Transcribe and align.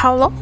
Halo, 0.00 0.32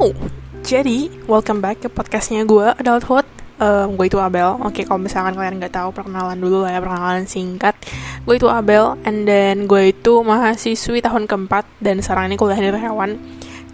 jadi 0.63 1.11
welcome 1.27 1.59
back 1.59 1.83
ke 1.83 1.91
podcastnya 1.91 2.47
gue 2.47 2.79
Adulthood. 2.79 3.27
Um, 3.59 3.99
gue 3.99 4.07
itu 4.07 4.15
Abel. 4.23 4.55
Oke, 4.63 4.87
kalau 4.87 5.03
misalkan 5.03 5.35
kalian 5.35 5.59
nggak 5.59 5.75
tahu 5.75 5.91
perkenalan 5.91 6.39
dulu 6.39 6.63
lah 6.63 6.71
ya, 6.71 6.79
perkenalan 6.79 7.27
singkat. 7.27 7.75
Gue 8.23 8.39
itu 8.39 8.47
Abel, 8.47 8.95
and 9.03 9.27
then 9.27 9.67
gue 9.67 9.91
itu 9.91 10.23
mahasiswi 10.23 11.03
tahun 11.03 11.27
keempat 11.27 11.67
dan 11.83 11.99
sekarang 11.99 12.31
ini 12.31 12.39
kuliah 12.39 12.55
di 12.55 12.71
Taiwan. 12.71 13.19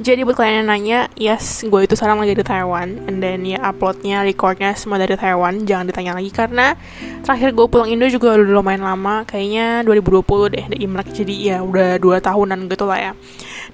Jadi 0.00 0.25
buat 0.25 0.41
kalian 0.41 0.64
yang 0.64 0.68
nanya, 0.73 1.00
yes, 1.20 1.68
gue 1.68 1.80
itu 1.85 1.93
sekarang 2.01 2.16
lagi 2.16 2.32
di 2.32 2.41
Taiwan, 2.41 3.05
and 3.05 3.21
then 3.21 3.45
ya 3.45 3.61
uploadnya, 3.69 4.25
recordnya 4.25 4.73
semua 4.80 4.96
dari 4.96 5.21
Taiwan. 5.21 5.69
Jangan 5.69 5.85
ditanya 5.85 6.16
lagi 6.16 6.32
karena 6.32 6.80
terakhir 7.29 7.53
gue 7.53 7.66
pulang 7.69 7.93
Indo 7.93 8.09
juga 8.09 8.41
udah 8.41 8.57
lumayan 8.57 8.89
lama, 8.89 9.29
kayaknya 9.29 9.85
2020 9.85 10.48
deh, 10.48 10.64
di 10.64 10.77
Imlek. 10.80 11.12
Jadi 11.12 11.53
ya 11.53 11.61
udah 11.61 12.01
dua 12.01 12.25
tahunan 12.25 12.73
gitu 12.73 12.89
lah 12.89 13.12
ya. 13.12 13.12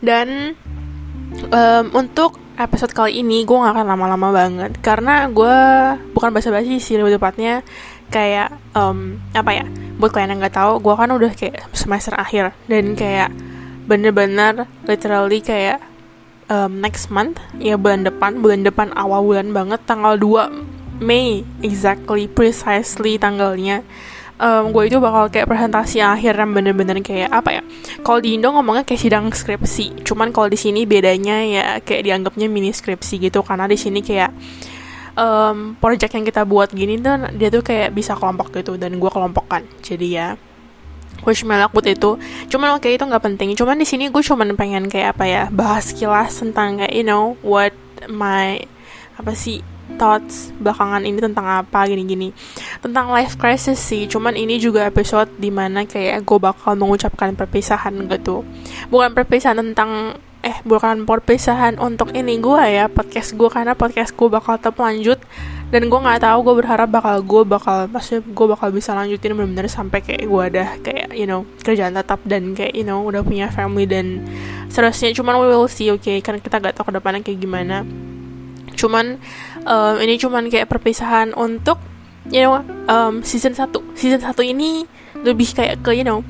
Dan 0.03 0.59
um, 1.49 1.85
untuk 1.97 2.37
episode 2.61 2.93
kali 2.93 3.25
ini 3.25 3.49
gue 3.49 3.57
gak 3.57 3.73
akan 3.73 3.89
lama-lama 3.89 4.29
banget. 4.35 4.77
Karena 4.85 5.25
gue 5.33 5.57
bukan 6.13 6.31
basa-basi 6.35 6.77
sih 6.77 7.01
lebih 7.01 7.17
tepatnya 7.17 7.65
kayak 8.11 8.53
um, 8.75 9.23
apa 9.33 9.63
ya 9.63 9.65
buat 9.97 10.11
kalian 10.11 10.35
yang 10.35 10.41
nggak 10.43 10.59
tahu 10.59 10.83
gue 10.83 10.95
kan 10.99 11.09
udah 11.09 11.33
kayak 11.33 11.73
semester 11.73 12.13
akhir. 12.17 12.53
Dan 12.69 12.93
kayak 12.93 13.33
bener-bener 13.89 14.69
literally 14.85 15.41
kayak 15.41 15.81
um, 16.51 16.83
next 16.83 17.09
month 17.09 17.39
ya 17.57 17.79
bulan 17.79 18.05
depan 18.05 18.43
bulan 18.43 18.67
depan 18.67 18.93
awal 18.99 19.25
bulan 19.25 19.55
banget 19.55 19.81
tanggal 19.87 20.19
2 20.19 21.01
Mei 21.01 21.47
exactly 21.65 22.29
precisely 22.29 23.17
tanggalnya 23.17 23.81
um, 24.41 24.73
gue 24.73 24.89
itu 24.89 24.97
bakal 24.99 25.29
kayak 25.29 25.47
presentasi 25.47 26.01
akhir 26.01 26.35
yang 26.35 26.51
bener-bener 26.57 26.99
kayak 27.05 27.29
apa 27.31 27.61
ya 27.61 27.63
kalau 28.01 28.19
di 28.19 28.41
Indo 28.41 28.51
ngomongnya 28.51 28.89
kayak 28.89 29.01
sidang 29.01 29.27
skripsi 29.29 30.03
cuman 30.03 30.33
kalau 30.33 30.49
di 30.49 30.57
sini 30.59 30.89
bedanya 30.89 31.45
ya 31.45 31.67
kayak 31.85 32.03
dianggapnya 32.09 32.49
mini 32.49 32.73
skripsi 32.73 33.21
gitu 33.21 33.45
karena 33.45 33.69
di 33.69 33.77
sini 33.77 34.01
kayak 34.01 34.33
um, 35.15 35.77
project 35.77 36.17
yang 36.17 36.25
kita 36.25 36.43
buat 36.49 36.73
gini 36.73 36.97
tuh 36.99 37.29
dia 37.37 37.53
tuh 37.53 37.63
kayak 37.63 37.93
bisa 37.93 38.17
kelompok 38.17 38.51
gitu 38.57 38.81
dan 38.81 38.97
gue 38.97 39.11
kelompokkan 39.13 39.63
jadi 39.85 40.09
ya 40.09 40.29
wish 41.25 41.45
me 41.45 41.53
luck 41.61 41.77
buat 41.77 41.85
itu. 41.85 42.17
Cuman 42.49 42.81
oke 42.81 42.89
okay, 42.89 42.97
itu 42.97 43.05
nggak 43.05 43.21
penting 43.21 43.53
cuman 43.53 43.77
di 43.77 43.85
sini 43.85 44.09
gue 44.09 44.23
cuman 44.25 44.57
pengen 44.57 44.89
kayak 44.89 45.17
apa 45.17 45.25
ya 45.29 45.43
bahas 45.53 45.93
kilas 45.93 46.41
tentang 46.41 46.81
kayak 46.81 46.93
you 46.97 47.05
know 47.05 47.37
what 47.45 47.77
my 48.09 48.57
apa 49.21 49.37
sih 49.37 49.61
thoughts 49.97 50.55
belakangan 50.61 51.03
ini 51.03 51.19
tentang 51.19 51.47
apa 51.47 51.87
gini-gini. 51.89 52.31
Tentang 52.85 53.11
life 53.11 53.35
crisis 53.41 53.81
sih 53.81 54.07
cuman 54.07 54.37
ini 54.37 54.61
juga 54.61 54.87
episode 54.87 55.31
di 55.39 55.49
mana 55.49 55.89
kayak 55.89 56.23
gue 56.23 56.39
bakal 56.39 56.77
mengucapkan 56.77 57.35
perpisahan 57.35 57.97
gitu. 58.07 58.47
Bukan 58.93 59.15
perpisahan 59.17 59.59
tentang 59.59 60.21
eh 60.41 60.57
bukan 60.65 61.05
perpisahan 61.05 61.77
untuk 61.77 62.17
ini 62.17 62.41
gue 62.41 62.63
ya 62.65 62.89
podcast 62.89 63.37
gue 63.37 63.49
karena 63.53 63.77
podcast 63.77 64.17
gue 64.17 64.29
bakal 64.29 64.57
tetap 64.57 64.77
lanjut. 64.81 65.21
Dan 65.71 65.87
gue 65.87 66.01
nggak 66.03 66.27
tahu 66.27 66.39
gue 66.43 66.55
berharap 66.67 66.91
bakal 66.91 67.23
gue 67.23 67.43
bakal 67.47 67.87
maksudnya 67.87 68.27
gue 68.27 68.47
bakal 68.51 68.75
bisa 68.75 68.91
lanjutin 68.91 69.39
benar-benar 69.39 69.71
sampai 69.71 70.03
kayak 70.03 70.27
gue 70.27 70.43
ada 70.43 70.65
kayak 70.83 71.15
you 71.15 71.31
know 71.31 71.47
kerjaan 71.63 71.95
tetap 71.95 72.19
dan 72.27 72.59
kayak 72.59 72.75
you 72.75 72.83
know 72.83 73.07
udah 73.07 73.23
punya 73.23 73.47
family 73.55 73.87
dan 73.87 74.27
seterusnya. 74.67 75.15
Cuman 75.15 75.39
we 75.39 75.47
will 75.47 75.71
see 75.71 75.87
oke 75.95 76.03
okay? 76.03 76.19
kan 76.19 76.43
kita 76.43 76.59
gak 76.59 76.75
tahu 76.75 76.91
ke 76.91 76.93
depannya 76.99 77.23
kayak 77.23 77.39
gimana. 77.39 77.87
Cuman 78.75 79.21
um, 79.67 79.95
ini 80.01 80.17
cuman 80.21 80.49
kayak 80.49 80.69
perpisahan 80.69 81.33
untuk 81.37 81.81
you 82.29 82.45
know 82.45 82.61
um, 82.89 83.25
season 83.25 83.57
1 83.57 83.73
season 83.97 84.21
1 84.21 84.33
ini 84.53 84.85
lebih 85.21 85.53
kayak 85.57 85.85
ke 85.85 85.97
you 85.97 86.05
know 86.05 86.25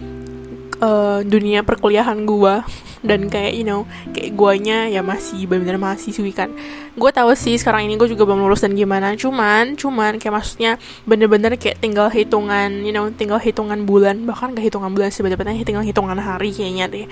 uh, 0.81 1.21
dunia 1.23 1.63
perkuliahan 1.63 2.25
gua. 2.27 2.65
Dan 3.01 3.33
kayak 3.33 3.57
you 3.57 3.65
know 3.65 3.89
kayak 4.13 4.37
guanya 4.37 4.85
ya 4.85 5.01
masih 5.01 5.49
benar-benar 5.49 5.81
mahasiswi 5.81 6.37
kan. 6.37 6.53
Gue 7.01 7.09
tahu 7.09 7.33
sih 7.33 7.57
sekarang 7.57 7.89
ini 7.89 7.97
gue 7.97 8.13
juga 8.13 8.29
belum 8.29 8.45
lulus 8.45 8.61
dan 8.61 8.77
gimana. 8.77 9.17
Cuman 9.17 9.73
cuman 9.73 10.21
kayak 10.21 10.37
maksudnya 10.37 10.77
bener-bener 11.09 11.57
kayak 11.57 11.81
tinggal 11.81 12.13
hitungan 12.13 12.85
you 12.85 12.93
know 12.93 13.09
tinggal 13.09 13.41
hitungan 13.41 13.89
bulan. 13.89 14.29
Bahkan 14.29 14.53
gak 14.53 14.69
hitungan 14.69 14.93
bulan 14.93 15.09
bener-bener 15.09 15.57
tinggal 15.65 15.81
hitungan 15.81 16.21
hari 16.21 16.53
kayaknya 16.53 16.93
deh. 16.93 17.07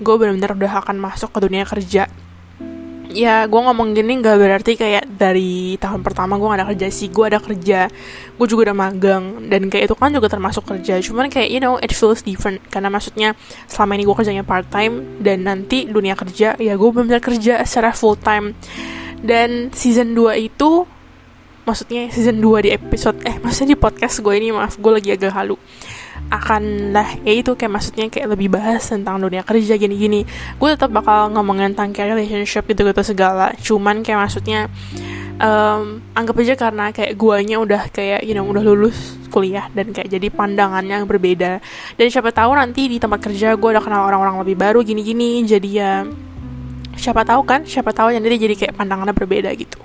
Gue 0.00 0.14
bener-bener 0.16 0.56
udah 0.56 0.72
akan 0.80 0.96
masuk 0.96 1.28
ke 1.36 1.38
dunia 1.44 1.68
kerja 1.68 2.08
ya 3.16 3.48
gue 3.48 3.56
ngomong 3.56 3.96
gini 3.96 4.20
gak 4.20 4.36
berarti 4.36 4.76
kayak 4.76 5.08
dari 5.08 5.80
tahun 5.80 6.04
pertama 6.04 6.36
gue 6.36 6.44
gak 6.52 6.60
ada 6.60 6.68
kerja 6.68 6.86
sih. 6.92 7.08
Gue 7.08 7.32
ada 7.32 7.40
kerja 7.40 7.88
gue 8.36 8.46
juga 8.46 8.68
udah 8.68 8.76
magang 8.76 9.48
dan 9.48 9.72
kayak 9.72 9.88
itu 9.88 9.96
kan 9.96 10.12
juga 10.12 10.28
termasuk 10.28 10.68
kerja. 10.68 11.00
Cuman 11.00 11.32
kayak 11.32 11.48
you 11.48 11.60
know 11.64 11.80
it 11.80 11.96
feels 11.96 12.20
different. 12.20 12.60
Karena 12.68 12.92
maksudnya 12.92 13.32
selama 13.64 13.96
ini 13.96 14.04
gue 14.04 14.16
kerjanya 14.20 14.44
part 14.44 14.68
time 14.68 15.24
dan 15.24 15.48
nanti 15.48 15.88
dunia 15.88 16.12
kerja 16.12 16.60
ya 16.60 16.74
gue 16.76 16.90
benar 16.92 17.24
kerja 17.24 17.64
secara 17.64 17.96
full 17.96 18.20
time 18.20 18.52
dan 19.24 19.72
season 19.72 20.12
2 20.12 20.52
itu 20.52 20.84
maksudnya 21.66 22.06
season 22.14 22.38
2 22.38 22.64
di 22.64 22.70
episode 22.70 23.18
eh 23.26 23.36
maksudnya 23.42 23.74
di 23.74 23.78
podcast 23.82 24.22
gue 24.22 24.34
ini 24.38 24.54
maaf 24.54 24.78
gue 24.78 24.92
lagi 24.94 25.10
agak 25.10 25.34
halu. 25.34 25.58
Akan 26.30 26.94
lah 26.94 27.06
ya 27.26 27.34
itu 27.34 27.52
kayak 27.58 27.72
maksudnya 27.74 28.06
kayak 28.08 28.38
lebih 28.38 28.54
bahas 28.54 28.86
tentang 28.86 29.18
dunia 29.18 29.42
kerja 29.42 29.74
gini-gini. 29.74 30.22
Gue 30.56 30.72
tetap 30.72 30.94
bakal 30.94 31.34
ngomongin 31.34 31.74
tentang 31.74 31.90
kayak 31.92 32.16
relationship 32.16 32.64
gitu-gitu 32.70 33.02
segala. 33.02 33.52
Cuman 33.58 34.06
kayak 34.06 34.30
maksudnya 34.30 34.70
um, 35.42 36.00
anggap 36.14 36.34
aja 36.40 36.54
karena 36.54 36.94
kayak 36.94 37.12
guanya 37.18 37.56
udah 37.60 37.82
kayak 37.90 38.24
you 38.24 38.32
know 38.32 38.46
udah 38.46 38.62
lulus 38.62 39.18
kuliah 39.28 39.68
dan 39.74 39.92
kayak 39.92 40.08
jadi 40.08 40.30
pandangannya 40.30 41.02
yang 41.02 41.08
berbeda. 41.10 41.58
Dan 41.98 42.06
siapa 42.08 42.30
tahu 42.30 42.54
nanti 42.56 42.88
di 42.88 42.96
tempat 43.02 43.20
kerja 43.20 43.58
gue 43.58 43.68
udah 43.74 43.82
kenal 43.82 44.06
orang-orang 44.06 44.40
lebih 44.46 44.56
baru 44.56 44.80
gini-gini. 44.86 45.42
Jadi 45.44 45.70
ya 45.74 46.06
siapa 46.96 47.22
tahu 47.22 47.44
kan 47.44 47.62
siapa 47.62 47.92
tahu 47.92 48.10
yang 48.12 48.24
jadi 48.24 48.56
kayak 48.56 48.74
pandangannya 48.74 49.12
berbeda 49.12 49.52
gitu. 49.54 49.78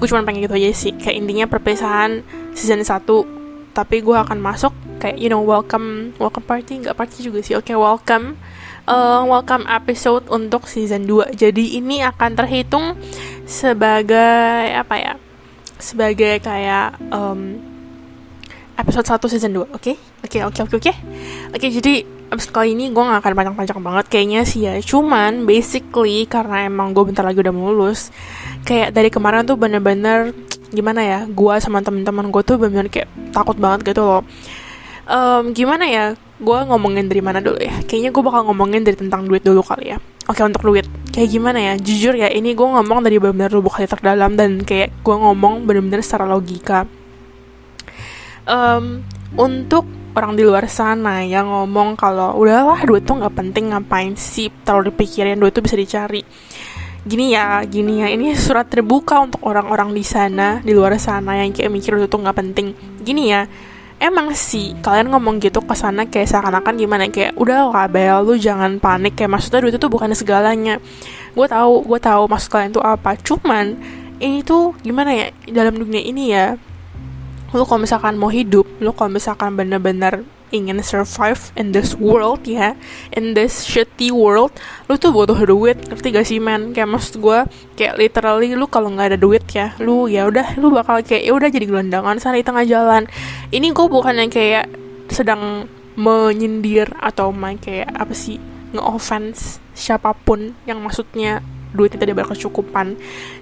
Gue 0.00 0.06
cuma 0.08 0.24
pengen 0.24 0.44
gitu 0.44 0.56
aja 0.56 0.72
sih 0.74 0.92
kayak 0.96 1.16
intinya 1.20 1.46
perpisahan 1.46 2.24
season 2.56 2.82
1 2.82 3.04
tapi 3.74 4.00
gue 4.00 4.14
akan 4.14 4.38
masuk 4.38 4.70
kayak 5.02 5.18
you 5.18 5.26
know 5.26 5.42
welcome 5.42 6.14
welcome 6.22 6.46
party 6.46 6.78
nggak 6.78 6.94
party 6.94 7.26
juga 7.26 7.42
sih 7.42 7.54
oke 7.54 7.68
okay, 7.70 7.76
welcome. 7.76 8.38
Uh, 8.84 9.24
welcome 9.24 9.64
episode 9.64 10.28
untuk 10.28 10.68
season 10.68 11.08
2 11.08 11.32
jadi 11.32 11.64
ini 11.80 12.04
akan 12.04 12.36
terhitung 12.36 12.92
sebagai 13.48 14.76
apa 14.76 14.94
ya 15.00 15.14
sebagai 15.80 16.36
kayak 16.44 17.00
um, 17.08 17.56
episode 18.76 19.08
1 19.08 19.32
season 19.32 19.52
2 19.56 19.72
oke? 19.72 19.80
Okay? 19.80 19.96
oke 19.96 20.28
okay, 20.28 20.40
oke 20.44 20.52
okay, 20.52 20.62
oke 20.68 20.76
okay, 20.76 20.92
oke? 20.92 21.56
Oke 21.56 21.66
jadi 21.72 21.94
episode 22.34 22.52
kali 22.52 22.74
ini 22.74 22.90
gue 22.90 22.98
gak 22.98 23.22
akan 23.22 23.32
panjang-panjang 23.38 23.80
banget 23.80 24.06
kayaknya 24.10 24.40
sih 24.42 24.66
ya. 24.66 24.74
Cuman 24.82 25.46
basically 25.46 26.26
karena 26.26 26.66
emang 26.66 26.90
gue 26.90 27.06
bentar 27.06 27.22
lagi 27.22 27.38
udah 27.38 27.54
mau 27.54 27.70
lulus 27.70 28.10
kayak 28.66 28.90
dari 28.90 29.08
kemarin 29.08 29.46
tuh 29.46 29.54
bener-bener 29.54 30.34
gimana 30.74 31.00
ya 31.06 31.18
gue 31.30 31.54
sama 31.62 31.78
teman-teman 31.80 32.34
gue 32.34 32.42
tuh 32.42 32.58
benar-benar 32.58 32.90
kayak 32.90 33.08
takut 33.30 33.54
banget 33.54 33.94
gitu 33.94 34.02
loh. 34.02 34.22
Um, 35.04 35.54
gimana 35.54 35.84
ya 35.86 36.04
gue 36.42 36.58
ngomongin 36.66 37.06
dari 37.06 37.22
mana 37.22 37.38
dulu 37.38 37.62
ya? 37.62 37.78
Kayaknya 37.86 38.10
gue 38.10 38.22
bakal 38.26 38.42
ngomongin 38.50 38.82
dari 38.82 38.98
tentang 38.98 39.24
duit 39.30 39.46
dulu 39.46 39.62
kali 39.62 39.94
ya. 39.94 39.98
Oke 40.26 40.42
untuk 40.42 40.66
duit. 40.66 40.88
Kayak 41.14 41.28
gimana 41.30 41.58
ya 41.62 41.72
jujur 41.78 42.18
ya 42.18 42.26
ini 42.32 42.58
gue 42.58 42.66
ngomong 42.66 43.06
dari 43.06 43.22
benar-benar 43.22 43.54
lubuk 43.54 43.78
hati 43.78 43.86
terdalam 43.86 44.34
dan 44.34 44.66
kayak 44.66 44.90
gue 45.06 45.16
ngomong 45.16 45.62
benar-benar 45.62 46.02
secara 46.02 46.26
logika. 46.26 46.90
Um, 48.44 49.06
untuk 49.38 49.86
orang 50.14 50.38
di 50.38 50.46
luar 50.46 50.70
sana 50.70 51.26
yang 51.26 51.50
ngomong 51.50 51.98
kalau 51.98 52.38
udahlah 52.38 52.78
duit 52.86 53.02
tuh 53.02 53.18
nggak 53.18 53.34
penting 53.34 53.74
ngapain 53.74 54.14
sih 54.14 54.48
terlalu 54.62 54.94
dipikirin 54.94 55.38
duit 55.38 55.50
tuh 55.50 55.62
bisa 55.62 55.74
dicari. 55.74 56.22
Gini 57.04 57.36
ya 57.36 57.60
gini 57.68 58.00
ya 58.00 58.08
ini 58.08 58.32
surat 58.32 58.70
terbuka 58.70 59.20
untuk 59.20 59.44
orang-orang 59.44 59.92
di 59.92 60.00
sana 60.06 60.64
di 60.64 60.72
luar 60.72 60.96
sana 60.96 61.36
yang 61.36 61.52
kayak 61.52 61.68
mikir 61.68 61.98
itu 61.98 62.16
nggak 62.16 62.36
penting. 62.38 62.72
Gini 63.02 63.28
ya 63.34 63.44
emang 63.98 64.32
sih 64.32 64.72
kalian 64.80 65.10
ngomong 65.12 65.42
gitu 65.42 65.60
ke 65.60 65.74
sana 65.76 66.06
kayak 66.06 66.30
seakan-akan 66.30 66.74
gimana 66.78 67.10
kayak 67.10 67.36
udah 67.36 67.70
lah 67.70 67.86
Bel 67.90 68.24
lu 68.24 68.38
jangan 68.38 68.78
panik 68.78 69.18
kayak 69.18 69.36
maksudnya 69.36 69.66
duit 69.66 69.74
itu 69.76 69.88
bukan 69.90 70.14
segalanya. 70.14 70.78
Gue 71.34 71.50
tahu 71.50 71.84
gue 71.84 71.98
tahu 71.98 72.30
maksud 72.30 72.48
kalian 72.54 72.70
tuh 72.70 72.84
apa 72.86 73.18
cuman 73.18 73.76
ini 74.22 74.46
tuh 74.46 74.78
gimana 74.80 75.10
ya 75.10 75.26
dalam 75.50 75.74
dunia 75.74 76.00
ini 76.00 76.30
ya 76.30 76.54
lu 77.54 77.62
kalau 77.62 77.86
misalkan 77.86 78.18
mau 78.18 78.28
hidup 78.28 78.66
lu 78.82 78.90
kalau 78.90 79.14
misalkan 79.14 79.54
bener-bener 79.54 80.26
ingin 80.54 80.78
survive 80.86 81.50
in 81.58 81.74
this 81.74 81.98
world 81.98 82.42
ya 82.46 82.78
in 83.14 83.34
this 83.34 83.66
shitty 83.66 84.14
world 84.14 84.54
lu 84.86 84.94
tuh 84.94 85.10
butuh 85.10 85.38
duit. 85.46 85.78
Ngerti 85.90 86.08
gak 86.14 86.26
sih 86.26 86.38
man 86.38 86.70
kayak 86.70 86.90
maksud 86.90 87.18
gue 87.18 87.38
kayak 87.74 87.98
literally 87.98 88.54
lu 88.54 88.70
kalau 88.70 88.90
nggak 88.94 89.14
ada 89.14 89.18
duit 89.18 89.42
ya 89.50 89.74
lu 89.82 90.06
ya 90.06 90.26
udah 90.30 90.54
lu 90.58 90.70
bakal 90.70 91.02
kayak 91.02 91.26
ya 91.26 91.32
udah 91.34 91.48
jadi 91.50 91.66
gelandangan 91.66 92.18
sana 92.22 92.38
di 92.38 92.46
tengah 92.46 92.66
jalan. 92.66 93.06
Ini 93.50 93.66
gue 93.74 93.86
bukan 93.90 94.14
yang 94.14 94.30
kayak 94.30 94.70
sedang 95.10 95.66
menyindir 95.94 96.90
atau 96.98 97.30
main 97.30 97.58
kayak 97.58 97.90
apa 97.94 98.14
sih 98.14 98.42
nge-offense 98.74 99.62
siapa 99.74 100.10
pun 100.14 100.58
yang 100.66 100.82
maksudnya 100.82 101.38
duit 101.74 101.92
tidak 101.92 102.24
berkecukupan. 102.24 102.94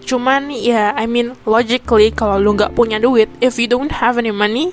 Cuman 0.03 0.49
ya 0.51 0.97
I 0.97 1.05
mean 1.05 1.37
logically 1.45 2.11
kalau 2.11 2.41
lu 2.41 2.57
nggak 2.57 2.73
punya 2.73 2.97
duit 2.99 3.29
if 3.45 3.61
you 3.61 3.69
don't 3.69 3.93
have 3.93 4.17
any 4.17 4.33
money 4.33 4.73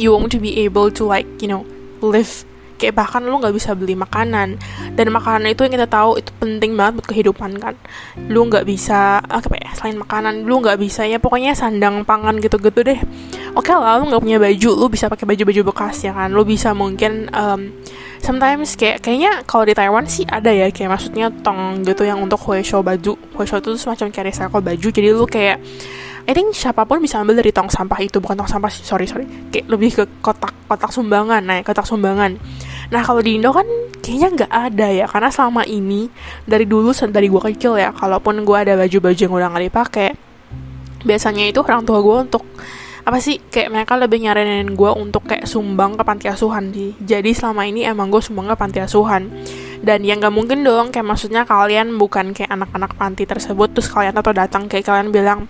you 0.00 0.14
won't 0.14 0.32
be 0.40 0.64
able 0.64 0.88
to 0.88 1.04
like 1.04 1.28
you 1.38 1.46
know 1.46 1.62
live. 2.00 2.48
Kayak 2.78 2.94
bahkan 2.94 3.26
lu 3.26 3.42
nggak 3.42 3.50
bisa 3.50 3.74
beli 3.74 3.98
makanan. 3.98 4.54
Dan 4.94 5.10
makanan 5.10 5.50
itu 5.50 5.66
yang 5.66 5.74
kita 5.74 5.90
tahu 5.90 6.22
itu 6.22 6.30
penting 6.38 6.78
banget 6.78 7.02
buat 7.02 7.06
kehidupan 7.10 7.58
kan. 7.58 7.74
Lu 8.30 8.46
nggak 8.46 8.62
bisa 8.62 9.18
apa 9.18 9.50
ya 9.58 9.74
selain 9.74 9.98
makanan 9.98 10.46
lu 10.46 10.62
nggak 10.62 10.78
bisa 10.78 11.02
ya 11.02 11.18
pokoknya 11.18 11.58
sandang 11.58 12.06
pangan 12.06 12.38
gitu-gitu 12.38 12.86
deh. 12.86 13.02
Oke 13.58 13.74
okay 13.74 13.74
lah 13.74 13.98
lu 13.98 14.06
nggak 14.06 14.22
punya 14.22 14.38
baju 14.38 14.70
lu 14.78 14.86
bisa 14.86 15.10
pakai 15.10 15.26
baju-baju 15.26 15.74
bekas 15.74 16.06
ya 16.06 16.14
kan. 16.14 16.30
Lu 16.30 16.46
bisa 16.46 16.70
mungkin 16.70 17.26
um, 17.34 17.74
sometimes 18.28 18.76
kayak 18.76 19.00
kayaknya 19.00 19.40
kalau 19.48 19.64
di 19.64 19.72
Taiwan 19.72 20.04
sih 20.04 20.28
ada 20.28 20.52
ya 20.52 20.68
kayak 20.68 20.92
maksudnya 20.92 21.32
tong 21.40 21.80
gitu 21.80 22.04
yang 22.04 22.20
untuk 22.20 22.36
show 22.60 22.84
baju. 22.84 23.16
Show 23.16 23.56
itu 23.56 23.72
semacam 23.80 24.12
kayak 24.12 24.26
recycle 24.28 24.60
baju. 24.60 24.88
Jadi 24.92 25.08
lu 25.08 25.24
kayak 25.24 25.56
I 26.28 26.36
think 26.36 26.52
siapa 26.52 26.84
pun 26.84 27.00
bisa 27.00 27.24
ambil 27.24 27.40
dari 27.40 27.56
tong 27.56 27.72
sampah 27.72 27.96
itu. 28.04 28.20
Bukan 28.20 28.36
tong 28.36 28.44
sampah 28.52 28.68
sorry 28.68 29.08
sorry. 29.08 29.24
Kayak 29.48 29.72
lebih 29.72 29.90
ke 29.96 30.04
kotak 30.20 30.52
kotak 30.68 30.92
sumbangan 30.92 31.40
nah 31.40 31.56
kotak 31.64 31.88
sumbangan. 31.88 32.36
Nah 32.92 33.00
kalau 33.00 33.24
di 33.24 33.40
Indo 33.40 33.48
kan 33.48 33.64
kayaknya 34.04 34.44
nggak 34.44 34.52
ada 34.52 34.86
ya. 34.92 35.06
Karena 35.08 35.32
selama 35.32 35.64
ini 35.64 36.12
dari 36.44 36.68
dulu 36.68 36.92
dari 37.08 37.32
gue 37.32 37.42
kecil 37.48 37.80
ya 37.80 37.96
kalaupun 37.96 38.44
gue 38.44 38.56
ada 38.60 38.76
baju-baju 38.76 39.16
yang 39.16 39.32
udah 39.32 39.48
nggak 39.56 39.64
dipakai 39.72 40.08
biasanya 40.98 41.46
itu 41.46 41.62
orang 41.62 41.86
tua 41.86 42.02
gue 42.02 42.16
untuk 42.26 42.42
apa 43.08 43.24
sih? 43.24 43.40
Kayak 43.48 43.72
mereka 43.72 43.96
lebih 43.96 44.20
nyaranin 44.20 44.76
gue 44.76 44.90
untuk 44.92 45.24
kayak 45.24 45.48
sumbang 45.48 45.96
ke 45.96 46.04
panti 46.04 46.28
asuhan 46.28 46.68
sih. 46.76 46.92
Jadi 47.00 47.32
selama 47.32 47.64
ini 47.64 47.88
emang 47.88 48.12
gue 48.12 48.20
sumbang 48.20 48.52
ke 48.52 48.56
panti 48.60 48.84
asuhan. 48.84 49.32
Dan 49.80 50.04
yang 50.04 50.20
gak 50.20 50.34
mungkin 50.34 50.60
dong 50.60 50.92
kayak 50.92 51.08
maksudnya 51.08 51.48
kalian 51.48 51.96
bukan 51.96 52.36
kayak 52.36 52.52
anak-anak 52.52 52.92
panti 52.98 53.24
tersebut 53.24 53.72
terus 53.72 53.88
kalian 53.88 54.12
atau 54.12 54.34
datang 54.34 54.66
kayak 54.66 54.90
kalian 54.90 55.08
bilang 55.14 55.46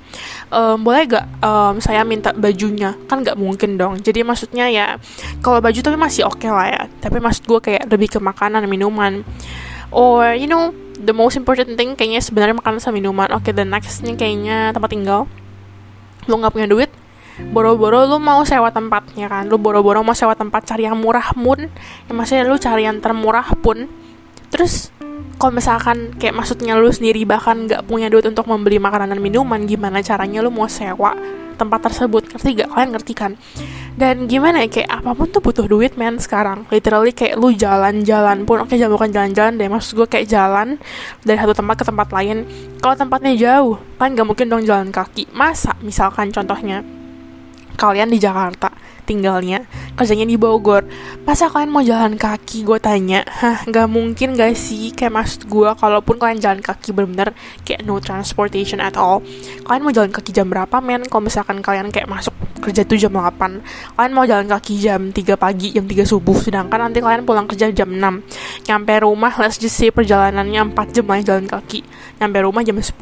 ehm, 0.53 0.85
boleh 0.85 1.09
gak 1.09 1.27
um, 1.43 1.83
saya 1.83 2.07
minta 2.07 2.31
bajunya? 2.31 2.95
Kan 3.11 3.27
gak 3.27 3.35
mungkin 3.35 3.75
dong. 3.75 3.99
Jadi 3.99 4.23
maksudnya 4.23 4.71
ya 4.71 4.95
kalau 5.43 5.59
baju 5.59 5.81
tapi 5.83 5.99
masih 5.99 6.31
oke 6.31 6.39
okay 6.39 6.55
lah 6.55 6.67
ya. 6.71 6.83
Tapi 7.03 7.19
maksud 7.19 7.43
gue 7.43 7.59
kayak 7.59 7.91
lebih 7.91 8.15
ke 8.15 8.23
makanan 8.23 8.71
minuman. 8.71 9.27
Or 9.91 10.31
you 10.31 10.47
know 10.47 10.71
the 10.95 11.17
most 11.17 11.35
important 11.35 11.75
thing 11.75 11.99
kayaknya 11.99 12.23
sebenarnya 12.23 12.55
makanan 12.55 12.79
sama 12.79 13.03
minuman. 13.03 13.35
Oke 13.35 13.51
okay, 13.51 13.53
the 13.59 13.67
nextnya 13.67 14.15
kayaknya 14.15 14.71
tempat 14.71 14.95
tinggal. 14.95 15.27
Lo 16.31 16.39
nggak 16.39 16.55
punya 16.55 16.71
duit 16.71 16.93
boro-boro 17.55 18.05
lu 18.05 18.19
mau 18.19 18.43
sewa 18.43 18.69
tempatnya 18.71 19.27
kan? 19.31 19.47
Lu 19.47 19.57
boro-boro 19.57 20.03
mau 20.03 20.15
sewa 20.15 20.35
tempat 20.35 20.67
cari 20.69 20.87
yang 20.87 20.99
murah 20.99 21.33
pun. 21.33 21.71
Ya 22.07 22.13
maksudnya 22.13 22.45
lu 22.47 22.59
cari 22.59 22.87
yang 22.87 22.99
termurah 22.99 23.47
pun. 23.63 23.87
Terus 24.49 24.91
kalau 25.39 25.55
misalkan 25.55 26.19
kayak 26.19 26.35
maksudnya 26.35 26.75
lu 26.75 26.91
sendiri 26.91 27.23
bahkan 27.23 27.71
nggak 27.71 27.87
punya 27.87 28.11
duit 28.11 28.27
untuk 28.27 28.51
membeli 28.51 28.83
makanan 28.83 29.15
dan 29.15 29.21
minuman 29.23 29.63
gimana 29.71 30.03
caranya 30.03 30.43
lu 30.43 30.51
mau 30.51 30.67
sewa 30.67 31.15
tempat 31.59 31.91
tersebut? 31.91 32.31
Ngerti 32.31 32.63
gak 32.63 32.71
kalian 32.71 32.91
ngerti 32.95 33.13
kan? 33.19 33.33
Dan 33.99 34.31
gimana 34.31 34.63
ya 34.63 34.71
kayak 34.71 35.03
apa 35.03 35.11
pun 35.11 35.27
tuh 35.27 35.43
butuh 35.43 35.67
duit 35.67 35.99
men 35.99 36.23
sekarang. 36.23 36.67
Literally 36.71 37.11
kayak 37.11 37.35
lu 37.35 37.51
jalan-jalan 37.51 38.47
pun. 38.47 38.63
Oke 38.63 38.79
jangan 38.79 38.95
bukan 38.95 39.11
jalan-jalan 39.11 39.59
deh. 39.59 39.67
Maksud 39.67 39.99
gue 39.99 40.07
kayak 40.07 40.31
jalan 40.31 40.79
dari 41.27 41.39
satu 41.39 41.55
tempat 41.59 41.75
ke 41.83 41.85
tempat 41.85 42.09
lain. 42.15 42.47
Kalau 42.79 42.95
tempatnya 42.95 43.35
jauh 43.35 43.77
kan 43.99 44.15
gak 44.15 44.27
mungkin 44.27 44.47
dong 44.47 44.63
jalan 44.63 44.95
kaki. 44.95 45.35
Masa? 45.35 45.75
Misalkan 45.83 46.31
contohnya 46.31 46.87
kalian 47.79 48.11
di 48.11 48.19
Jakarta 48.19 48.75
tinggalnya 49.09 49.65
kerjanya 49.97 50.29
di 50.29 50.37
Bogor. 50.37 50.85
Masa 51.25 51.49
kalian 51.49 51.73
mau 51.73 51.81
jalan 51.81 52.21
kaki 52.21 52.69
gue 52.69 52.77
tanya 52.77 53.25
hah 53.25 53.65
nggak 53.65 53.89
mungkin 53.89 54.37
gak 54.37 54.53
sih? 54.53 54.93
Kayak 54.93 55.25
maksud 55.25 55.41
gue 55.49 55.71
kalaupun 55.79 56.21
kalian 56.21 56.43
jalan 56.43 56.61
kaki 56.61 56.93
bener-bener 56.93 57.33
kayak 57.65 57.89
no 57.89 57.97
transportation 58.03 58.85
at 58.85 59.01
all 59.01 59.25
kalian 59.65 59.83
mau 59.87 59.95
jalan 59.95 60.13
kaki 60.13 60.37
jam 60.37 60.53
berapa 60.53 60.77
men? 60.85 61.09
Kalau 61.09 61.25
misalkan 61.25 61.65
kalian 61.65 61.89
kayak 61.89 62.11
masuk 62.11 62.37
kerja 62.59 62.85
tuh 62.85 63.01
jam 63.01 63.15
8 63.15 63.97
kalian 63.97 64.13
mau 64.13 64.27
jalan 64.29 64.51
kaki 64.51 64.75
jam 64.83 65.09
3 65.15 65.41
pagi 65.41 65.73
jam 65.73 65.87
3 65.87 66.05
subuh 66.05 66.37
sedangkan 66.37 66.91
nanti 66.91 66.99
kalian 67.01 67.23
pulang 67.25 67.47
kerja 67.49 67.71
jam 67.73 67.89
6 67.89 68.69
nyampe 68.69 68.93
rumah 69.01 69.33
let's 69.41 69.57
just 69.57 69.79
say 69.79 69.89
perjalanannya 69.89 70.75
4 70.77 70.95
jam 70.95 71.07
aja 71.09 71.25
jalan 71.33 71.47
kaki. 71.49 71.81
Nyampe 72.19 72.39
rumah 72.43 72.63
jam 72.67 72.77
10 72.77 72.93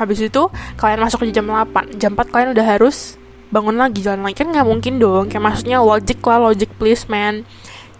habis 0.00 0.18
itu 0.18 0.42
kalian 0.80 1.00
masuk 1.04 1.22
kerja 1.22 1.38
jam 1.38 1.46
8 1.46 2.00
jam 2.00 2.16
4 2.16 2.32
kalian 2.32 2.50
udah 2.56 2.66
harus 2.66 3.20
bangun 3.52 3.76
lagi 3.76 4.00
jalan 4.00 4.24
lagi. 4.24 4.40
Kan 4.40 4.50
nggak 4.50 4.66
mungkin 4.66 4.96
dong. 4.96 5.28
Kayak 5.28 5.44
maksudnya 5.44 5.78
logic 5.84 6.18
lah 6.24 6.50
logic 6.50 6.72
please 6.80 7.04
man. 7.06 7.44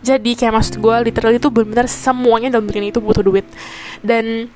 Jadi 0.02 0.34
kayak 0.34 0.58
maksud 0.58 0.82
gue 0.82 0.94
literally 1.06 1.38
itu 1.38 1.46
benar-benar 1.52 1.86
semuanya 1.86 2.58
dalam 2.58 2.66
dunia 2.66 2.90
itu 2.90 2.98
butuh 2.98 3.22
duit. 3.22 3.46
Dan 4.02 4.50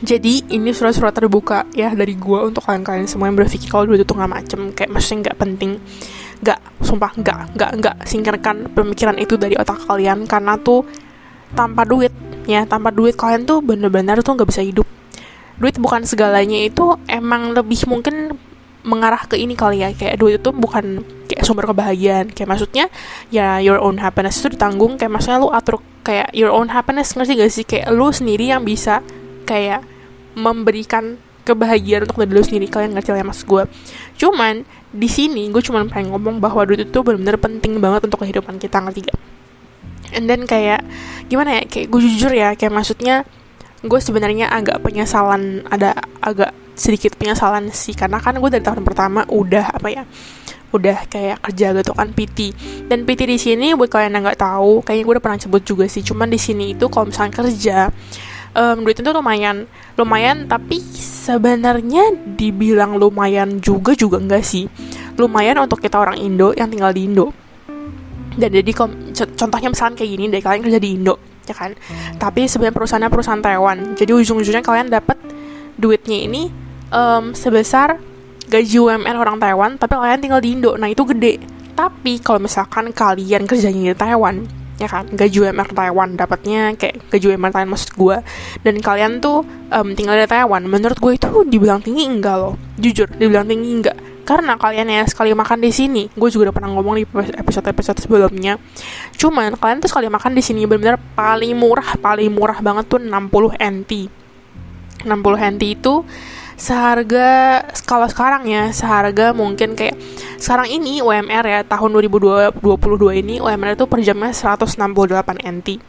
jadi 0.00 0.40
ini 0.48 0.72
surat-surat 0.72 1.12
terbuka 1.12 1.68
ya 1.76 1.92
dari 1.92 2.16
gue 2.16 2.38
untuk 2.40 2.64
kalian-kalian 2.64 3.04
semua 3.04 3.28
yang 3.28 3.36
berpikir 3.36 3.68
kalau 3.68 3.84
duit 3.84 4.00
itu 4.00 4.16
nggak 4.16 4.32
macem 4.32 4.60
kayak 4.72 4.88
maksudnya 4.88 5.28
nggak 5.28 5.36
penting. 5.36 5.70
Nggak 6.40 6.58
sumpah 6.80 7.12
nggak 7.20 7.38
nggak 7.52 7.70
nggak 7.82 7.96
singkirkan 8.08 8.56
pemikiran 8.72 9.20
itu 9.20 9.36
dari 9.36 9.58
otak 9.60 9.84
kalian. 9.84 10.24
Karena 10.24 10.56
tuh 10.56 10.88
tanpa 11.52 11.84
duit 11.84 12.14
ya 12.48 12.64
tanpa 12.64 12.88
duit 12.88 13.12
kalian 13.12 13.44
tuh 13.44 13.60
bener-bener 13.60 14.24
tuh 14.24 14.32
nggak 14.38 14.48
bisa 14.48 14.64
hidup. 14.64 14.88
Duit 15.60 15.76
bukan 15.76 16.08
segalanya 16.08 16.64
itu 16.64 16.96
emang 17.06 17.52
lebih 17.52 17.84
mungkin 17.84 18.32
mengarah 18.82 19.24
ke 19.26 19.38
ini 19.38 19.54
kali 19.54 19.82
ya. 19.82 19.90
Kayak 19.94 20.18
duit 20.18 20.38
itu 20.42 20.50
bukan 20.50 21.02
kayak 21.30 21.42
sumber 21.46 21.66
kebahagiaan. 21.70 22.30
Kayak 22.30 22.48
maksudnya 22.50 22.84
ya 23.30 23.58
your 23.62 23.78
own 23.78 23.98
happiness 24.02 24.38
itu 24.42 24.54
ditanggung. 24.54 24.98
Kayak 24.98 25.18
maksudnya 25.18 25.38
lu 25.42 25.50
atur 25.50 25.80
kayak 26.02 26.34
your 26.34 26.50
own 26.50 26.70
happiness 26.70 27.14
ngerti 27.14 27.32
gak 27.38 27.52
sih? 27.52 27.64
Kayak 27.66 27.94
lu 27.94 28.10
sendiri 28.10 28.50
yang 28.50 28.62
bisa 28.66 29.00
kayak 29.46 29.86
memberikan 30.34 31.18
kebahagiaan 31.42 32.06
untuk 32.06 32.22
diri 32.26 32.38
lu 32.38 32.44
sendiri. 32.44 32.66
Kalian 32.70 32.94
ngerti 32.94 33.10
lah 33.14 33.20
ya 33.22 33.26
mas 33.26 33.42
gue 33.42 33.62
cuman 34.18 34.62
di 34.92 35.08
sini 35.08 35.48
gue 35.48 35.62
cuma 35.64 35.82
pengen 35.88 36.12
ngomong 36.12 36.36
bahwa 36.38 36.68
duit 36.68 36.84
itu 36.84 36.98
benar-benar 37.00 37.40
penting 37.40 37.80
banget 37.80 38.06
untuk 38.06 38.22
kehidupan 38.22 38.60
kita 38.60 38.78
ngerti 38.82 39.08
gak? 39.08 39.18
And 40.12 40.28
then 40.28 40.44
kayak 40.44 40.84
gimana 41.32 41.58
ya? 41.58 41.62
Kayak 41.64 41.86
gue 41.88 42.00
jujur 42.04 42.32
ya 42.34 42.52
kayak 42.58 42.72
maksudnya 42.74 43.24
gue 43.82 44.00
sebenarnya 44.00 44.50
agak 44.50 44.80
penyesalan 44.82 45.66
ada 45.66 45.94
agak 46.22 46.54
sedikit 46.72 47.18
penyesalan 47.18 47.68
sih 47.74 47.92
karena 47.92 48.22
kan 48.22 48.38
gue 48.38 48.50
dari 48.50 48.64
tahun 48.64 48.86
pertama 48.86 49.26
udah 49.28 49.76
apa 49.76 49.88
ya 49.92 50.04
udah 50.72 51.04
kayak 51.04 51.44
kerja 51.44 51.76
gitu 51.76 51.92
kan 51.92 52.08
PT 52.16 52.38
dan 52.88 53.04
PT 53.04 53.20
di 53.28 53.36
sini 53.36 53.66
buat 53.76 53.92
kalian 53.92 54.16
yang 54.16 54.24
nggak 54.24 54.40
tahu 54.40 54.80
kayaknya 54.80 55.04
gue 55.04 55.14
udah 55.20 55.24
pernah 55.24 55.38
sebut 55.38 55.62
juga 55.66 55.84
sih 55.84 56.00
cuman 56.00 56.32
di 56.32 56.40
sini 56.40 56.72
itu 56.72 56.88
kalau 56.88 57.12
misalnya 57.12 57.32
kerja 57.44 57.92
um, 58.56 58.80
duit 58.80 58.96
itu 58.96 59.10
lumayan 59.12 59.68
lumayan 60.00 60.48
tapi 60.48 60.80
sebenarnya 61.22 62.34
dibilang 62.34 62.98
lumayan 62.98 63.62
juga 63.62 63.94
juga 63.94 64.18
enggak 64.18 64.42
sih. 64.42 64.66
Lumayan 65.14 65.62
untuk 65.62 65.78
kita 65.78 66.02
orang 66.02 66.18
Indo 66.18 66.50
yang 66.56 66.66
tinggal 66.66 66.90
di 66.90 67.06
Indo. 67.06 67.30
Dan 68.32 68.48
jadi 68.48 68.72
contohnya 69.36 69.68
misalnya 69.68 69.94
kayak 70.00 70.10
gini 70.10 70.24
deh 70.32 70.40
kalian 70.40 70.62
kerja 70.64 70.80
di 70.80 70.90
Indo 70.96 71.31
ya 71.46 71.54
kan? 71.54 71.74
Tapi 72.18 72.46
sebenarnya 72.46 72.74
perusahaannya 72.74 73.10
perusahaan 73.10 73.42
Taiwan. 73.42 73.78
Jadi 73.98 74.12
ujung-ujungnya 74.14 74.62
kalian 74.62 74.88
dapat 74.88 75.18
duitnya 75.76 76.18
ini 76.28 76.52
um, 76.92 77.34
sebesar 77.34 77.98
gaji 78.46 78.76
UMR 78.78 79.16
orang 79.16 79.40
Taiwan 79.40 79.80
tapi 79.80 79.96
kalian 79.96 80.20
tinggal 80.20 80.40
di 80.40 80.54
Indo. 80.54 80.76
Nah 80.76 80.86
itu 80.86 81.02
gede. 81.08 81.42
Tapi 81.72 82.20
kalau 82.20 82.44
misalkan 82.44 82.92
kalian 82.92 83.48
kerjanya 83.48 83.92
di 83.92 83.96
Taiwan 83.96 84.61
ya 84.80 84.88
kan? 84.88 85.08
Gaji 85.08 85.48
UMR 85.48 85.68
Taiwan 85.72 86.16
dapatnya 86.16 86.76
kayak 86.76 87.08
gaji 87.12 87.34
UMR 87.34 87.52
Taiwan 87.52 87.70
maksud 87.72 87.90
gue 87.96 88.16
dan 88.64 88.74
kalian 88.80 89.12
tuh 89.20 89.44
um, 89.72 89.88
tinggal 89.96 90.16
di 90.16 90.28
Taiwan 90.28 90.64
menurut 90.68 90.98
gue 91.00 91.12
itu 91.16 91.28
dibilang 91.48 91.80
tinggi 91.80 92.08
enggak 92.08 92.36
loh. 92.38 92.54
Jujur 92.78 93.08
dibilang 93.12 93.48
tinggi 93.48 93.70
enggak. 93.82 93.96
Karena 94.22 94.54
kalian 94.54 94.86
ya 94.86 95.02
sekali 95.04 95.34
makan 95.34 95.58
di 95.58 95.74
sini 95.74 96.06
gue 96.14 96.28
juga 96.30 96.48
udah 96.50 96.54
pernah 96.54 96.70
ngomong 96.78 96.94
di 97.00 97.04
episode 97.36 97.66
episode 97.66 97.98
sebelumnya. 97.98 98.56
Cuman 99.18 99.58
kalian 99.58 99.82
tuh 99.82 99.90
sekali 99.90 100.06
makan 100.06 100.32
di 100.32 100.42
sini 100.44 100.64
benar-benar 100.64 100.96
paling 101.18 101.52
murah 101.58 101.98
paling 101.98 102.30
murah 102.30 102.62
banget 102.62 102.86
tuh 102.86 103.02
60 103.02 103.58
NT 103.58 103.92
60 105.02 105.50
NT 105.58 105.62
itu 105.82 105.94
seharga 106.62 107.58
kalau 107.90 108.06
sekarang 108.06 108.46
ya 108.46 108.70
seharga 108.70 109.34
mungkin 109.34 109.74
kayak 109.74 109.98
sekarang 110.38 110.70
ini 110.70 111.02
UMR 111.02 111.42
ya 111.42 111.60
tahun 111.66 111.90
2022 112.06 112.54
ini 113.18 113.42
UMR 113.42 113.74
itu 113.74 113.90
per 113.90 113.98
jamnya 113.98 114.30
168 114.30 115.42
NT 115.42 115.82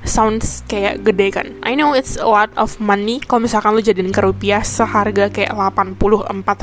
sounds 0.00 0.64
kayak 0.64 1.04
gede 1.04 1.28
kan? 1.28 1.46
I 1.60 1.76
know 1.76 1.92
it's 1.92 2.16
a 2.16 2.24
lot 2.24 2.48
of 2.56 2.80
money. 2.80 3.20
Kalau 3.20 3.44
misalkan 3.44 3.76
lu 3.76 3.84
jadiin 3.84 4.08
ke 4.08 4.24
rupiah 4.24 4.64
seharga 4.64 5.28
kayak 5.28 5.52
84 5.52 6.00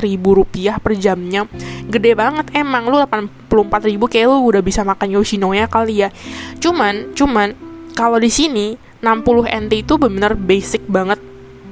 ribu 0.01 0.41
rupiah 0.41 0.82
per 0.82 0.98
jamnya. 0.98 1.46
Gede 1.86 2.17
banget 2.17 2.50
emang 2.58 2.89
lu 2.89 2.98
84 2.98 3.94
ribu 3.94 4.10
kayak 4.10 4.25
lu 4.25 4.41
udah 4.50 4.65
bisa 4.65 4.82
makan 4.82 5.22
Yoshinoya 5.22 5.70
kali 5.70 6.01
ya. 6.01 6.10
Cuman 6.58 7.13
cuman 7.13 7.53
kalau 7.94 8.17
di 8.17 8.34
sini 8.34 8.74
60 9.06 9.70
NT 9.70 9.86
itu 9.86 9.94
benar-benar 10.01 10.34
basic 10.34 10.82
banget 10.89 11.22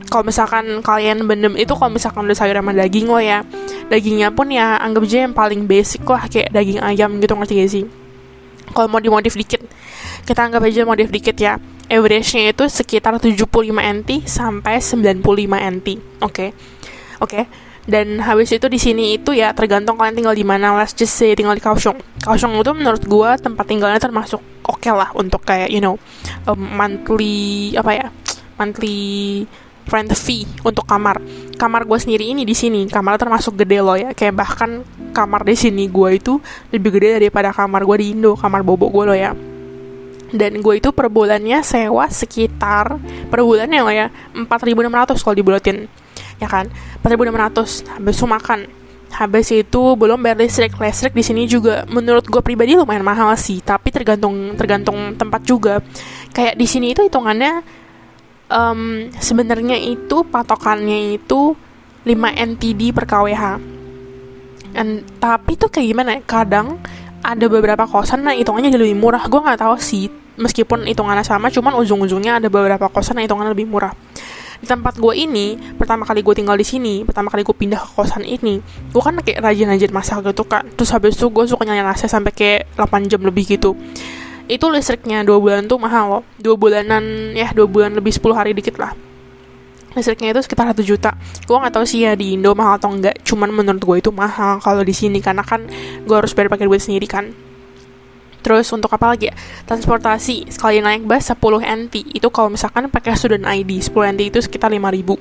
kalau 0.09 0.24
misalkan 0.25 0.81
kalian 0.85 1.25
benem 1.25 1.53
itu 1.57 1.74
kalau 1.74 1.91
misalkan 1.93 2.25
udah 2.25 2.38
sayur 2.38 2.55
sama 2.55 2.71
daging 2.71 3.09
lo 3.09 3.19
ya 3.19 3.41
dagingnya 3.89 4.29
pun 4.33 4.50
ya 4.50 4.77
anggap 4.81 5.05
aja 5.05 5.17
yang 5.25 5.33
paling 5.33 5.65
basic 5.65 6.05
lah 6.05 6.25
kayak 6.29 6.50
daging 6.53 6.81
ayam 6.81 7.17
gitu 7.21 7.33
ngerti 7.33 7.53
gak 7.62 7.71
sih 7.71 7.85
kalau 8.74 8.88
mau 8.89 9.01
dimodif 9.01 9.38
dikit 9.38 9.62
kita 10.25 10.39
anggap 10.41 10.65
aja 10.65 10.81
modif 10.83 11.09
dikit 11.13 11.38
ya 11.38 11.62
average-nya 11.85 12.50
itu 12.53 12.65
sekitar 12.65 13.17
75 13.21 13.45
NT 13.71 14.25
sampai 14.25 14.81
95 14.81 15.21
NT 15.21 15.88
oke 16.21 16.33
okay? 16.33 16.50
oke 17.21 17.29
okay? 17.29 17.43
dan 17.85 18.17
habis 18.25 18.50
itu 18.50 18.65
di 18.65 18.81
sini 18.81 19.21
itu 19.21 19.38
ya 19.38 19.53
tergantung 19.53 19.93
kalian 19.93 20.17
tinggal 20.17 20.33
di 20.33 20.41
mana 20.41 20.74
let's 20.74 20.97
just 20.97 21.13
say 21.13 21.38
tinggal 21.38 21.53
di 21.53 21.62
Kaohsiung 21.62 22.01
Kaohsiung 22.25 22.57
itu 22.57 22.74
menurut 22.74 23.03
gue 23.05 23.29
tempat 23.38 23.65
tinggalnya 23.69 24.01
termasuk 24.01 24.41
oke 24.65 24.81
okay 24.81 24.89
lah 24.89 25.13
untuk 25.13 25.45
kayak 25.45 25.69
you 25.69 25.77
know 25.77 26.01
um, 26.50 26.57
monthly 26.57 27.77
apa 27.77 27.91
ya 27.93 28.07
monthly 28.57 29.45
rent 29.87 30.11
fee 30.17 30.45
untuk 30.65 30.83
kamar. 30.85 31.21
Kamar 31.55 31.87
gue 31.87 31.97
sendiri 31.97 32.33
ini 32.33 32.43
di 32.43 32.53
sini. 32.57 32.85
Kamar 32.89 33.15
termasuk 33.15 33.55
gede 33.55 33.79
loh 33.79 33.95
ya. 33.95 34.11
Kayak 34.11 34.45
bahkan 34.45 34.83
kamar 35.15 35.47
di 35.47 35.55
sini 35.55 35.87
gue 35.87 36.09
itu 36.19 36.43
lebih 36.75 36.99
gede 36.99 37.23
daripada 37.23 37.55
kamar 37.55 37.87
gue 37.87 37.97
di 38.03 38.07
Indo 38.11 38.35
kamar 38.35 38.61
bobo 38.61 38.91
gue 38.91 39.03
loh 39.07 39.17
ya. 39.17 39.31
Dan 40.35 40.59
gue 40.59 40.75
itu 40.75 40.91
per 40.91 41.07
bulannya 41.07 41.63
sewa 41.63 42.11
sekitar 42.11 42.99
per 43.31 43.39
bulannya 43.39 43.79
loh 43.79 43.93
ya 43.93 44.07
4.600 44.35 45.23
kalau 45.23 45.35
dibulatin 45.37 45.87
ya 46.43 46.51
kan? 46.51 46.67
4.600 46.99 47.95
habis 47.95 48.15
itu 48.19 48.27
makan. 48.27 48.59
Habis 49.15 49.47
itu 49.55 49.81
belum 49.95 50.19
bayar 50.19 50.43
listrik. 50.43 50.75
Listrik 50.75 51.15
di 51.15 51.23
sini 51.23 51.47
juga 51.47 51.87
menurut 51.87 52.27
gue 52.27 52.41
pribadi 52.43 52.75
lumayan 52.75 53.05
mahal 53.05 53.31
sih 53.39 53.63
tapi 53.63 53.87
tergantung 53.95 54.59
tergantung 54.59 55.15
tempat 55.15 55.41
juga. 55.47 55.79
Kayak 56.35 56.59
di 56.59 56.67
sini 56.67 56.91
itu 56.91 56.99
hitungannya 56.99 57.84
um, 58.51 59.09
sebenarnya 59.17 59.77
itu 59.79 60.25
patokannya 60.27 61.17
itu 61.17 61.55
5 62.05 62.11
NTD 62.53 62.93
per 62.93 63.05
KWH 63.09 63.75
And, 64.75 65.07
tapi 65.23 65.55
tuh 65.55 65.71
kayak 65.71 65.87
gimana 65.87 66.19
ya 66.19 66.21
kadang 66.27 66.83
ada 67.23 67.45
beberapa 67.47 67.87
kosan 67.87 68.27
nah 68.27 68.35
hitungannya 68.35 68.75
jadi 68.75 68.83
lebih 68.83 68.99
murah. 68.99 69.23
Gue 69.31 69.39
nggak 69.39 69.63
tahu 69.63 69.79
sih 69.79 70.11
meskipun 70.35 70.83
hitungannya 70.83 71.23
sama 71.23 71.47
cuman 71.47 71.79
ujung-ujungnya 71.79 72.43
ada 72.43 72.51
beberapa 72.51 72.91
kosan 72.91 73.23
yang 73.23 73.31
hitungannya 73.31 73.55
lebih 73.55 73.71
murah. 73.71 73.95
Di 74.59 74.67
tempat 74.67 74.99
gue 74.99 75.15
ini 75.15 75.55
pertama 75.79 76.03
kali 76.03 76.19
gue 76.19 76.35
tinggal 76.35 76.59
di 76.59 76.67
sini 76.67 77.07
pertama 77.07 77.31
kali 77.31 77.47
gue 77.47 77.55
pindah 77.55 77.79
ke 77.79 77.89
kosan 77.95 78.27
ini 78.27 78.59
gue 78.91 79.01
kan 79.01 79.15
kayak 79.23 79.39
rajin-rajin 79.39 79.91
masak 79.95 80.27
gitu 80.27 80.43
kan. 80.43 80.67
Terus 80.75 80.91
habis 80.91 81.15
itu 81.15 81.31
gue 81.31 81.47
suka 81.47 81.63
nyalain 81.63 81.95
AC 81.95 82.11
sampai 82.11 82.35
kayak 82.35 82.75
8 82.75 83.07
jam 83.07 83.23
lebih 83.23 83.47
gitu 83.47 83.79
itu 84.45 84.65
listriknya 84.69 85.25
dua 85.25 85.41
bulan 85.41 85.65
tuh 85.65 85.81
mahal 85.81 86.05
loh. 86.09 86.23
Dua 86.37 86.55
bulanan 86.57 87.33
ya 87.33 87.49
dua 87.51 87.65
bulan 87.65 87.97
lebih 87.97 88.13
10 88.13 88.37
hari 88.37 88.51
dikit 88.53 88.77
lah. 88.77 88.93
Listriknya 89.95 90.35
itu 90.35 90.41
sekitar 90.43 90.69
satu 90.75 90.83
juta. 90.83 91.15
Gue 91.47 91.55
nggak 91.55 91.73
tahu 91.73 91.85
sih 91.87 92.03
ya 92.03 92.13
di 92.13 92.35
Indo 92.35 92.51
mahal 92.53 92.77
atau 92.77 92.91
enggak 92.91 93.15
cuman 93.23 93.49
menurut 93.49 93.81
gue 93.81 93.97
itu 94.03 94.11
mahal 94.11 94.59
kalau 94.59 94.83
di 94.83 94.91
sini 94.91 95.23
karena 95.23 95.41
kan 95.41 95.65
gue 96.03 96.15
harus 96.15 96.35
bayar 96.35 96.51
pakai 96.51 96.67
duit 96.67 96.83
sendiri 96.83 97.07
kan. 97.07 97.31
Terus 98.45 98.69
untuk 98.69 98.93
apa 98.93 99.15
lagi 99.15 99.31
ya? 99.31 99.35
Transportasi 99.65 100.53
sekali 100.53 100.77
naik 100.77 101.09
bus 101.09 101.33
10 101.33 101.41
NT. 101.65 102.13
Itu 102.13 102.29
kalau 102.29 102.53
misalkan 102.53 102.91
pakai 102.93 103.17
student 103.17 103.47
ID 103.49 103.81
10 103.81 104.13
NT 104.13 104.21
itu 104.29 104.39
sekitar 104.43 104.69
5000 104.69 105.17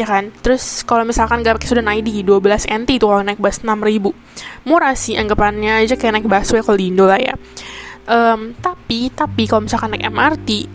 ya 0.00 0.08
kan? 0.08 0.32
Terus 0.40 0.80
kalau 0.88 1.04
misalkan 1.04 1.44
gak 1.44 1.60
pakai 1.60 1.68
student 1.68 1.92
ID 1.92 2.24
12 2.24 2.72
NT 2.72 2.88
itu 2.96 3.04
kalau 3.04 3.20
naik 3.20 3.36
bus 3.36 3.60
6000 3.60 4.16
murah 4.64 4.96
sih 4.96 5.16
anggapannya 5.16 5.84
aja 5.84 5.94
kayak 5.96 6.20
naik 6.20 6.26
busway 6.28 6.64
kalau 6.64 6.78
di 6.80 6.88
Indo 6.88 7.04
lah 7.04 7.20
ya 7.20 7.36
um, 8.06 8.54
tapi 8.60 9.10
tapi 9.12 9.44
kalau 9.50 9.66
misalkan 9.66 9.92
naik 9.92 10.08
MRT 10.08 10.68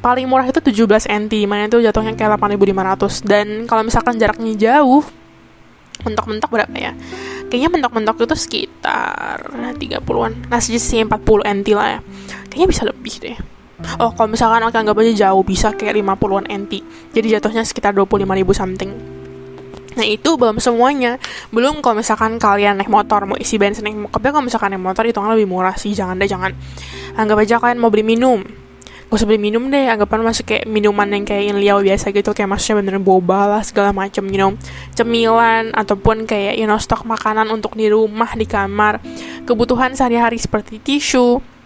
paling 0.00 0.26
murah 0.30 0.46
itu 0.46 0.62
17 0.62 1.10
NT 1.10 1.32
mana 1.50 1.66
itu 1.66 1.82
jatuhnya 1.82 2.14
kayak 2.14 2.38
8500 2.38 3.26
dan 3.26 3.46
kalau 3.66 3.82
misalkan 3.82 4.14
jaraknya 4.16 4.54
jauh 4.54 5.02
mentok-mentok 6.06 6.50
berapa 6.52 6.76
ya? 6.76 6.92
Kayaknya 7.50 7.70
mentok-mentok 7.72 8.16
itu 8.22 8.36
sekitar 8.36 9.50
30-an 9.50 10.32
nah 10.46 10.60
sih 10.62 10.78
40 10.78 11.10
NT 11.42 11.68
lah 11.74 11.98
ya. 11.98 12.00
Kayaknya 12.52 12.68
bisa 12.70 12.82
lebih 12.86 13.14
deh. 13.18 13.36
Oh 14.00 14.08
kalau 14.16 14.32
misalkan 14.32 14.64
anggap 14.64 14.96
aja 14.96 15.28
jauh 15.28 15.44
bisa 15.44 15.68
kayak 15.76 16.00
50-an 16.00 16.48
NT 16.48 16.72
jadi 17.12 17.36
jatuhnya 17.36 17.60
sekitar 17.60 17.92
25 17.92 18.24
ribu 18.24 18.56
something 18.56 19.15
Nah 19.96 20.04
itu 20.04 20.36
belum 20.36 20.60
semuanya. 20.60 21.16
Belum 21.48 21.80
kalau 21.80 21.98
misalkan 21.98 22.36
kalian 22.36 22.76
naik 22.76 22.92
motor 22.92 23.24
Mau 23.24 23.40
isi 23.40 23.56
bensin 23.56 23.82
naik 23.88 23.96
motor 23.96 24.20
Tapi 24.20 24.28
kalau 24.28 24.44
misalkan 24.44 24.76
naik 24.76 24.84
motor 24.84 25.04
itu 25.08 25.18
lebih 25.18 25.48
murah 25.48 25.74
sih. 25.74 25.96
Jangan 25.96 26.20
deh 26.20 26.28
jangan. 26.28 26.52
Anggap 27.16 27.36
aja 27.40 27.56
kalian 27.56 27.80
mau 27.80 27.88
beli 27.88 28.04
minum. 28.04 28.44
Gak 29.06 29.16
usah 29.16 29.26
beli 29.26 29.40
minum 29.40 29.72
deh. 29.72 29.88
Anggapan 29.88 30.20
masuk 30.20 30.52
kayak 30.52 30.68
minuman 30.68 31.08
yang 31.08 31.24
kayak 31.24 31.56
liau 31.56 31.80
biasa 31.80 32.12
gitu 32.12 32.30
Kayak 32.36 32.52
maksudnya 32.52 32.84
bener 32.84 32.96
boba 33.00 33.48
lah 33.48 33.62
segala 33.64 33.90
macam 33.96 34.28
You 34.28 34.38
know. 34.38 34.52
Cemilan 34.92 35.72
Ataupun 35.72 36.28
kayak 36.28 36.60
you 36.60 36.68
know 36.68 36.76
stok 36.76 37.08
makanan 37.08 37.48
untuk 37.48 37.74
di 37.74 37.88
rumah 37.88 38.36
Di 38.36 38.44
kamar. 38.44 39.00
Kebutuhan 39.48 39.96
sehari-hari 39.96 40.36
seperti 40.36 40.78
tisu 40.78 41.56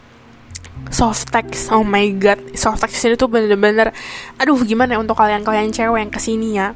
Softex, 0.88 1.68
oh 1.68 1.84
my 1.84 2.08
god, 2.16 2.40
Softex 2.56 3.04
ini 3.04 3.14
tuh 3.14 3.28
bener-bener, 3.28 3.92
aduh 4.40 4.56
gimana 4.64 4.96
ya 4.96 4.98
untuk 4.98 5.12
kalian-kalian 5.12 5.70
cewek 5.70 6.00
yang 6.00 6.10
ke 6.10 6.16
sini 6.16 6.56
ya, 6.56 6.72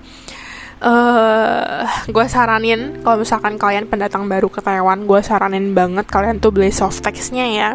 uh, 0.82 1.84
gue 2.08 2.26
saranin 2.26 3.02
kalau 3.04 3.22
misalkan 3.22 3.54
kalian 3.60 3.86
pendatang 3.86 4.26
baru 4.26 4.50
ke 4.50 4.58
Taiwan 4.64 5.06
gue 5.06 5.20
saranin 5.22 5.76
banget 5.76 6.08
kalian 6.10 6.42
tuh 6.42 6.50
beli 6.50 6.74
Softex-nya 6.74 7.46
ya. 7.50 7.70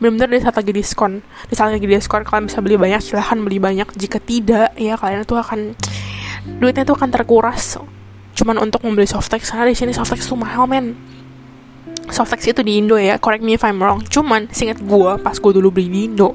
Bener-bener 0.00 0.38
di 0.38 0.42
saat 0.42 0.56
lagi 0.58 0.72
diskon. 0.74 1.22
Di 1.46 1.54
saat 1.54 1.74
lagi 1.74 1.84
diskon 1.84 2.22
kalian 2.24 2.48
bisa 2.48 2.58
beli 2.64 2.76
banyak 2.80 3.00
silahkan 3.02 3.38
beli 3.42 3.58
banyak. 3.58 3.88
Jika 3.94 4.18
tidak 4.22 4.72
ya 4.78 4.96
kalian 4.96 5.26
tuh 5.28 5.38
akan 5.42 5.76
duitnya 6.58 6.86
tuh 6.88 6.96
akan 6.96 7.10
terkuras. 7.10 7.78
Cuman 8.32 8.56
untuk 8.62 8.82
membeli 8.86 9.06
Softex 9.06 9.52
karena 9.52 9.68
di 9.68 9.76
sini 9.76 9.92
Softex 9.92 10.24
tuh 10.26 10.38
mahal 10.38 10.64
men. 10.70 10.96
Softex 12.08 12.44
itu 12.50 12.60
di 12.66 12.82
Indo 12.82 12.98
ya 12.98 13.16
correct 13.20 13.44
me 13.44 13.54
if 13.54 13.62
I'm 13.62 13.78
wrong. 13.78 14.02
Cuman 14.08 14.48
singkat 14.50 14.82
gue 14.82 15.12
pas 15.20 15.36
gue 15.36 15.52
dulu 15.54 15.68
beli 15.70 15.88
di 15.88 16.00
Indo 16.08 16.34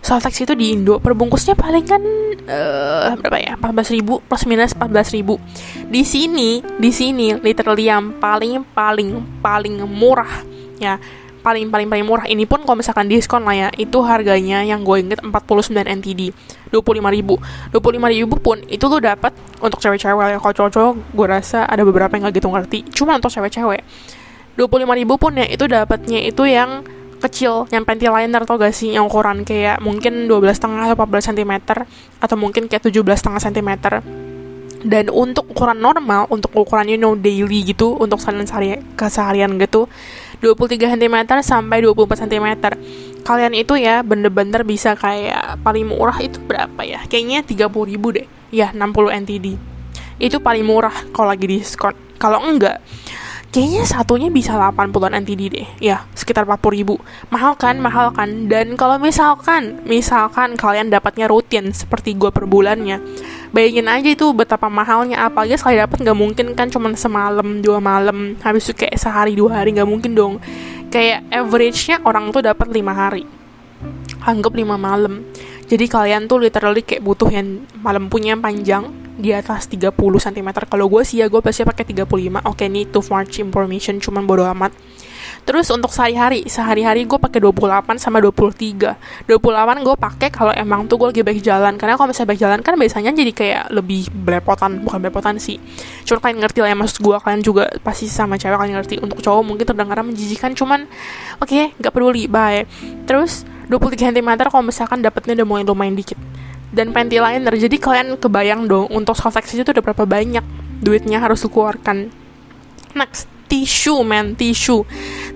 Softex 0.00 0.40
itu 0.40 0.56
di 0.56 0.72
Indo 0.72 0.96
perbungkusnya 0.96 1.52
paling 1.52 1.84
kan 1.84 2.02
uh, 2.48 3.12
berapa 3.20 3.36
ya? 3.36 3.52
14 3.60 3.94
ribu 4.00 4.24
plus 4.24 4.48
minus 4.48 4.72
14 4.72 5.16
ribu. 5.16 5.36
Di 5.92 6.02
sini 6.08 6.64
di 6.80 6.90
sini 6.90 7.36
literally 7.36 7.86
yang 7.86 8.16
paling 8.16 8.64
paling 8.72 9.20
paling 9.44 9.84
murah 9.84 10.40
ya 10.80 10.96
paling 11.40 11.68
paling 11.72 11.88
paling 11.88 12.06
murah. 12.08 12.24
Ini 12.28 12.44
pun 12.44 12.64
kalau 12.64 12.80
misalkan 12.80 13.08
diskon 13.08 13.44
lah 13.44 13.56
ya 13.56 13.68
itu 13.76 14.00
harganya 14.04 14.64
yang 14.64 14.84
gue 14.84 14.96
inget 15.00 15.20
49 15.24 15.72
NTD 15.72 16.32
25 16.72 17.16
ribu. 17.16 17.40
25 17.72 18.16
ribu 18.16 18.36
pun 18.40 18.60
itu 18.68 18.84
lo 18.88 19.00
dapat 19.00 19.32
untuk 19.60 19.80
cewek-cewek. 19.80 20.36
Ya 20.36 20.38
kalau 20.40 20.54
cowok-cowok 20.54 20.92
gue 21.16 21.26
rasa 21.26 21.64
ada 21.68 21.84
beberapa 21.84 22.12
yang 22.16 22.28
gak 22.28 22.40
gitu 22.40 22.48
ngerti. 22.48 22.78
Cuma 22.92 23.16
untuk 23.16 23.32
cewek-cewek 23.32 23.82
25 24.56 25.00
ribu 25.00 25.14
pun 25.16 25.32
ya 25.40 25.46
itu 25.48 25.64
dapatnya 25.64 26.20
itu 26.20 26.44
yang 26.44 26.84
kecil 27.20 27.68
yang 27.68 27.84
panty 27.84 28.08
liner 28.08 28.42
tau 28.48 28.56
gak 28.56 28.72
sih? 28.72 28.96
Yang 28.96 29.12
ukuran 29.12 29.44
kayak 29.44 29.78
mungkin 29.84 30.26
12 30.26 30.56
setengah 30.56 30.90
atau 30.90 30.96
14 30.96 31.30
cm 31.32 31.52
atau 32.20 32.36
mungkin 32.40 32.66
kayak 32.66 32.88
17 32.88 33.04
setengah 33.20 33.40
cm 33.40 33.70
dan 34.80 35.12
untuk 35.12 35.44
ukuran 35.52 35.76
normal 35.76 36.24
untuk 36.32 36.56
ukuran 36.56 36.88
you 36.88 36.96
know 36.96 37.12
daily 37.12 37.60
gitu 37.68 38.00
untuk 38.00 38.16
sehari 38.16 38.80
keseharian 38.96 39.60
gitu 39.60 39.92
23 40.40 40.96
cm 40.96 41.16
sampai 41.44 41.84
24 41.84 42.24
cm 42.24 42.46
kalian 43.20 43.52
itu 43.52 43.76
ya 43.76 44.00
bener-bener 44.00 44.64
bisa 44.64 44.96
kayak 44.96 45.60
paling 45.60 45.84
murah 45.84 46.16
itu 46.24 46.40
berapa 46.40 46.80
ya? 46.82 47.04
Kayaknya 47.06 47.68
30 47.68 47.90
ribu 47.92 48.08
deh. 48.16 48.26
Ya 48.50 48.72
60 48.74 49.20
NTD 49.28 49.46
itu 50.20 50.36
paling 50.36 50.64
murah 50.66 50.92
kalau 51.16 51.32
lagi 51.32 51.48
diskon. 51.48 51.96
Kalau 52.20 52.44
enggak 52.44 52.82
kayaknya 53.50 53.82
satunya 53.82 54.30
bisa 54.30 54.54
80-an 54.54 55.14
NTD 55.26 55.42
deh. 55.50 55.68
Ya 55.82 56.06
sekitar 56.14 56.46
40 56.46 56.78
ribu. 56.78 56.94
Mahal 57.28 57.58
kan 57.58 57.76
mahal 57.82 58.14
kan. 58.14 58.46
Dan 58.46 58.78
kalau 58.78 58.96
misalkan 59.02 59.82
misalkan 59.84 60.54
kalian 60.54 60.88
dapatnya 60.88 61.26
rutin 61.26 61.74
seperti 61.74 62.14
gue 62.14 62.30
per 62.30 62.46
bulannya 62.46 63.02
bayangin 63.50 63.90
aja 63.90 64.08
itu 64.10 64.30
betapa 64.30 64.70
mahalnya. 64.70 65.26
Apalagi 65.26 65.58
sekali 65.58 65.82
dapat 65.82 65.98
nggak 66.00 66.18
mungkin 66.18 66.46
kan 66.54 66.70
cuma 66.70 66.90
semalam 66.94 67.60
dua 67.60 67.82
malam. 67.82 68.38
Habis 68.40 68.70
itu 68.70 68.86
kayak 68.86 68.96
sehari 68.96 69.34
dua 69.34 69.62
hari 69.62 69.74
nggak 69.74 69.90
mungkin 69.90 70.14
dong. 70.14 70.34
Kayak 70.90 71.26
average-nya 71.30 72.02
orang 72.02 72.30
tuh 72.34 72.42
dapat 72.42 72.70
lima 72.70 72.94
hari. 72.94 73.26
Anggap 74.26 74.52
lima 74.54 74.74
malam. 74.78 75.26
Jadi 75.70 75.86
kalian 75.86 76.26
tuh 76.26 76.42
literally 76.42 76.82
kayak 76.82 77.02
butuh 77.06 77.30
yang 77.30 77.62
malam 77.78 78.10
punya 78.10 78.34
yang 78.34 78.42
panjang 78.42 78.90
di 79.20 79.36
atas 79.36 79.68
30 79.68 79.94
cm 79.94 80.48
kalau 80.66 80.88
gue 80.88 81.02
sih 81.04 81.20
ya 81.20 81.28
gue 81.28 81.38
pasti 81.44 81.62
pakai 81.62 81.84
35 81.84 82.08
oke 82.42 82.64
ini 82.64 82.88
too 82.88 83.04
much 83.12 83.38
information 83.38 84.00
cuman 84.00 84.24
bodo 84.24 84.48
amat 84.48 84.72
Terus 85.44 85.72
untuk 85.72 85.90
sehari-hari, 85.90 86.44
sehari-hari 86.46 87.08
gue 87.08 87.16
pakai 87.16 87.40
28 87.40 87.96
sama 87.96 88.20
23. 88.20 89.26
28 89.26 89.86
gue 89.86 89.96
pakai 89.96 90.28
kalau 90.28 90.52
emang 90.52 90.84
tuh 90.84 91.00
gue 91.00 91.08
lagi 91.10 91.22
baik 91.24 91.40
jalan. 91.40 91.74
Karena 91.80 91.96
kalau 91.96 92.12
misalnya 92.12 92.28
baik 92.34 92.40
jalan 92.40 92.60
kan 92.60 92.74
biasanya 92.76 93.10
jadi 93.16 93.32
kayak 93.32 93.62
lebih 93.72 94.12
belepotan, 94.12 94.84
bukan 94.84 94.98
belepotan 95.00 95.40
sih. 95.40 95.56
Cuma 96.04 96.20
kalian 96.20 96.44
ngerti 96.44 96.58
lah 96.60 96.70
ya 96.72 96.76
maksud 96.76 96.98
gue, 97.00 97.16
kalian 97.16 97.42
juga 97.42 97.64
pasti 97.80 98.06
sama 98.10 98.36
cewek 98.36 98.56
kalian 98.56 98.76
ngerti. 98.80 98.94
Untuk 99.00 99.18
cowok 99.24 99.42
mungkin 99.42 99.64
terdengar 99.64 99.96
menjijikan, 100.04 100.52
cuman 100.52 100.84
oke, 101.40 101.48
okay, 101.48 101.72
gak 101.80 101.92
peduli, 101.96 102.28
bye. 102.28 102.68
Terus 103.08 103.48
23 103.72 104.12
cm 104.12 104.28
kalau 104.50 104.64
misalkan 104.66 105.00
dapetnya 105.00 105.40
udah 105.40 105.46
mulai 105.46 105.64
lumayan 105.64 105.96
dikit. 105.96 106.18
Dan 106.70 106.94
panty 106.94 107.18
liner, 107.18 107.50
jadi 107.50 107.76
kalian 107.82 108.14
kebayang 108.14 108.70
dong 108.70 108.86
untuk 108.94 109.18
soft 109.18 109.42
itu 109.50 109.66
udah 109.66 109.82
berapa 109.82 110.06
banyak 110.06 110.42
duitnya 110.78 111.18
harus 111.18 111.42
dikeluarkan. 111.42 112.14
Next, 112.94 113.26
tisu 113.50 114.06
men 114.06 114.38
tisu. 114.38 114.86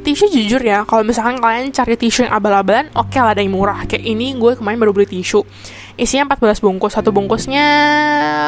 Tisu 0.06 0.30
jujur 0.30 0.62
ya 0.62 0.86
kalau 0.86 1.02
misalkan 1.02 1.42
kalian 1.42 1.74
cari 1.74 1.98
tisu 1.98 2.30
yang 2.30 2.32
abal-abalan 2.38 2.86
oke 2.94 3.10
okay 3.10 3.18
lah 3.18 3.34
ada 3.34 3.42
yang 3.42 3.50
murah. 3.50 3.82
Kayak 3.82 4.06
ini 4.06 4.38
gue 4.38 4.54
kemarin 4.54 4.78
baru 4.78 4.94
beli 4.94 5.18
tisu. 5.18 5.42
Isinya 5.98 6.30
14 6.38 6.62
bungkus. 6.62 6.94
Satu 6.94 7.10
bungkusnya 7.10 7.66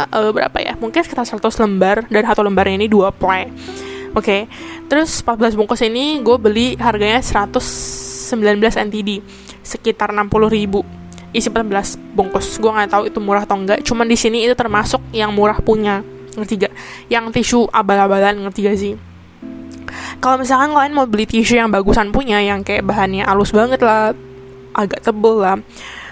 uh, 0.06 0.30
berapa 0.30 0.58
ya? 0.62 0.78
Mungkin 0.78 1.02
sekitar 1.02 1.26
100 1.26 1.42
lembar. 1.66 2.06
Dan 2.06 2.22
satu 2.22 2.46
lembarnya 2.46 2.78
ini 2.78 2.86
dua 2.86 3.10
ply. 3.10 3.50
Oke 4.16 4.22
okay. 4.22 4.40
terus 4.88 5.20
14 5.20 5.58
bungkus 5.58 5.82
ini 5.84 6.24
gue 6.24 6.38
beli 6.40 6.72
harganya 6.80 7.20
119 7.20 8.32
NTD 8.62 9.20
sekitar 9.60 10.08
60 10.08 10.30
ribu 10.48 10.80
isi 11.36 11.52
14 11.52 12.16
bungkus. 12.16 12.56
Gue 12.56 12.72
nggak 12.72 12.90
tahu 12.90 13.02
itu 13.12 13.18
murah 13.20 13.44
atau 13.44 13.60
enggak 13.60 13.84
cuman 13.84 14.08
di 14.08 14.16
sini 14.16 14.48
itu 14.48 14.56
termasuk 14.56 15.04
yang 15.12 15.30
murah 15.36 15.60
punya. 15.60 16.00
Ngerti 16.36 16.68
gak 16.68 16.72
yang 17.08 17.32
tisu 17.32 17.68
abal-abalan 17.72 18.36
ngerti 18.44 18.60
gak 18.64 18.76
sih? 18.76 18.92
Kalau 20.20 20.36
misalkan 20.40 20.76
kalian 20.76 20.92
mau 20.92 21.08
beli 21.08 21.24
tisu 21.24 21.56
yang 21.56 21.72
bagusan 21.72 22.12
punya 22.12 22.40
yang 22.40 22.60
kayak 22.60 22.84
bahannya 22.84 23.24
halus 23.24 23.52
banget 23.52 23.80
lah 23.80 24.12
agak 24.76 25.00
tebel 25.00 25.40
lah 25.40 25.56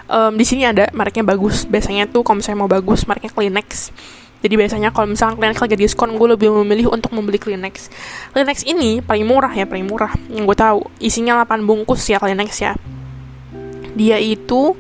um, 0.09 0.33
di 0.37 0.45
sini 0.45 0.69
ada 0.69 0.89
mereknya 0.93 1.25
bagus. 1.25 1.65
Biasanya 1.65 2.09
tuh 2.11 2.25
kalau 2.25 2.41
misalnya 2.41 2.59
mau 2.65 2.71
bagus 2.71 3.05
mereknya 3.09 3.33
Kleenex. 3.33 3.93
Jadi 4.45 4.55
biasanya 4.61 4.93
kalau 4.93 5.09
misalnya 5.09 5.41
Kleenex 5.41 5.59
lagi 5.61 5.77
diskon 5.81 6.11
gue 6.21 6.29
lebih 6.37 6.53
memilih 6.65 6.93
untuk 6.93 7.13
membeli 7.17 7.41
Kleenex. 7.41 7.89
Kleenex 8.37 8.69
ini 8.69 9.01
paling 9.01 9.25
murah 9.25 9.53
ya 9.53 9.65
paling 9.65 9.89
murah. 9.89 10.13
Yang 10.29 10.45
gue 10.53 10.57
tahu 10.59 10.81
isinya 11.01 11.41
8 11.45 11.65
bungkus 11.65 12.05
ya 12.09 12.21
Kleenex 12.21 12.51
ya. 12.61 12.73
Dia 13.95 14.19
itu 14.21 14.75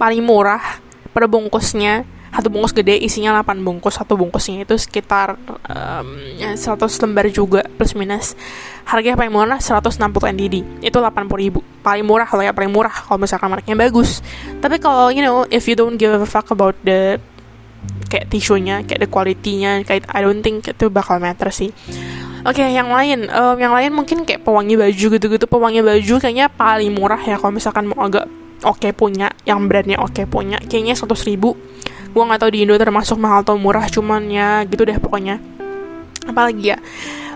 paling 0.00 0.24
murah 0.24 0.80
per 1.12 1.28
bungkusnya. 1.28 2.08
Satu 2.30 2.46
bungkus 2.46 2.70
gede 2.70 2.94
isinya 2.94 3.42
8 3.42 3.58
bungkus 3.58 3.98
satu 3.98 4.14
bungkusnya 4.14 4.62
itu 4.62 4.78
sekitar 4.78 5.34
um, 5.66 6.08
100 6.38 6.78
lembar 7.02 7.26
juga 7.26 7.66
plus 7.74 7.98
minus. 7.98 8.38
Harganya 8.86 9.18
paling 9.18 9.34
murah 9.34 9.58
160 9.58 9.98
NDD 10.38 10.62
itu 10.78 10.94
80 10.94 11.26
ribu. 11.36 11.60
Paling 11.82 12.06
murah 12.06 12.30
kalau 12.30 12.46
ya 12.46 12.54
paling 12.54 12.70
murah 12.70 12.94
kalau 12.94 13.18
misalkan 13.18 13.50
mereknya 13.50 13.74
bagus. 13.74 14.22
Tapi 14.62 14.78
kalau 14.78 15.10
you 15.10 15.26
know 15.26 15.42
if 15.50 15.66
you 15.66 15.74
don't 15.74 15.98
give 15.98 16.14
a 16.14 16.22
fuck 16.22 16.46
about 16.54 16.78
the 16.86 17.18
kayak 18.06 18.30
tisunya 18.30 18.86
kayak 18.86 19.06
the 19.06 19.10
quality-nya 19.10 19.82
kayak 19.82 20.06
I 20.14 20.22
don't 20.22 20.38
think 20.38 20.70
itu 20.70 20.86
bakal 20.86 21.18
matter 21.18 21.50
sih. 21.50 21.74
Oke, 22.40 22.64
okay, 22.64 22.72
yang 22.72 22.88
lain, 22.88 23.28
um, 23.28 23.56
yang 23.60 23.74
lain 23.76 23.92
mungkin 23.92 24.24
kayak 24.24 24.40
pewangi 24.40 24.72
baju 24.72 25.06
gitu-gitu. 25.12 25.44
Pewangi 25.44 25.84
baju 25.84 26.14
kayaknya 26.16 26.48
paling 26.48 26.88
murah 26.88 27.20
ya 27.20 27.36
kalau 27.36 27.52
misalkan 27.52 27.84
mau 27.84 28.00
agak 28.08 28.24
oke 28.64 28.80
okay 28.80 28.92
punya, 28.92 29.32
yang 29.48 29.66
brandnya 29.66 30.00
oke 30.00 30.14
okay 30.14 30.26
punya, 30.28 30.58
kayaknya 30.60 30.96
100 30.96 31.28
ribu. 31.28 31.56
Gue 32.10 32.22
nggak 32.26 32.40
tahu 32.42 32.50
di 32.50 32.66
Indo 32.66 32.74
termasuk 32.74 33.16
mahal 33.22 33.46
atau 33.46 33.54
murah 33.54 33.86
cuman 33.86 34.26
ya 34.30 34.66
gitu 34.66 34.82
deh 34.82 34.98
pokoknya. 34.98 35.38
Apalagi 36.26 36.74
ya? 36.74 36.78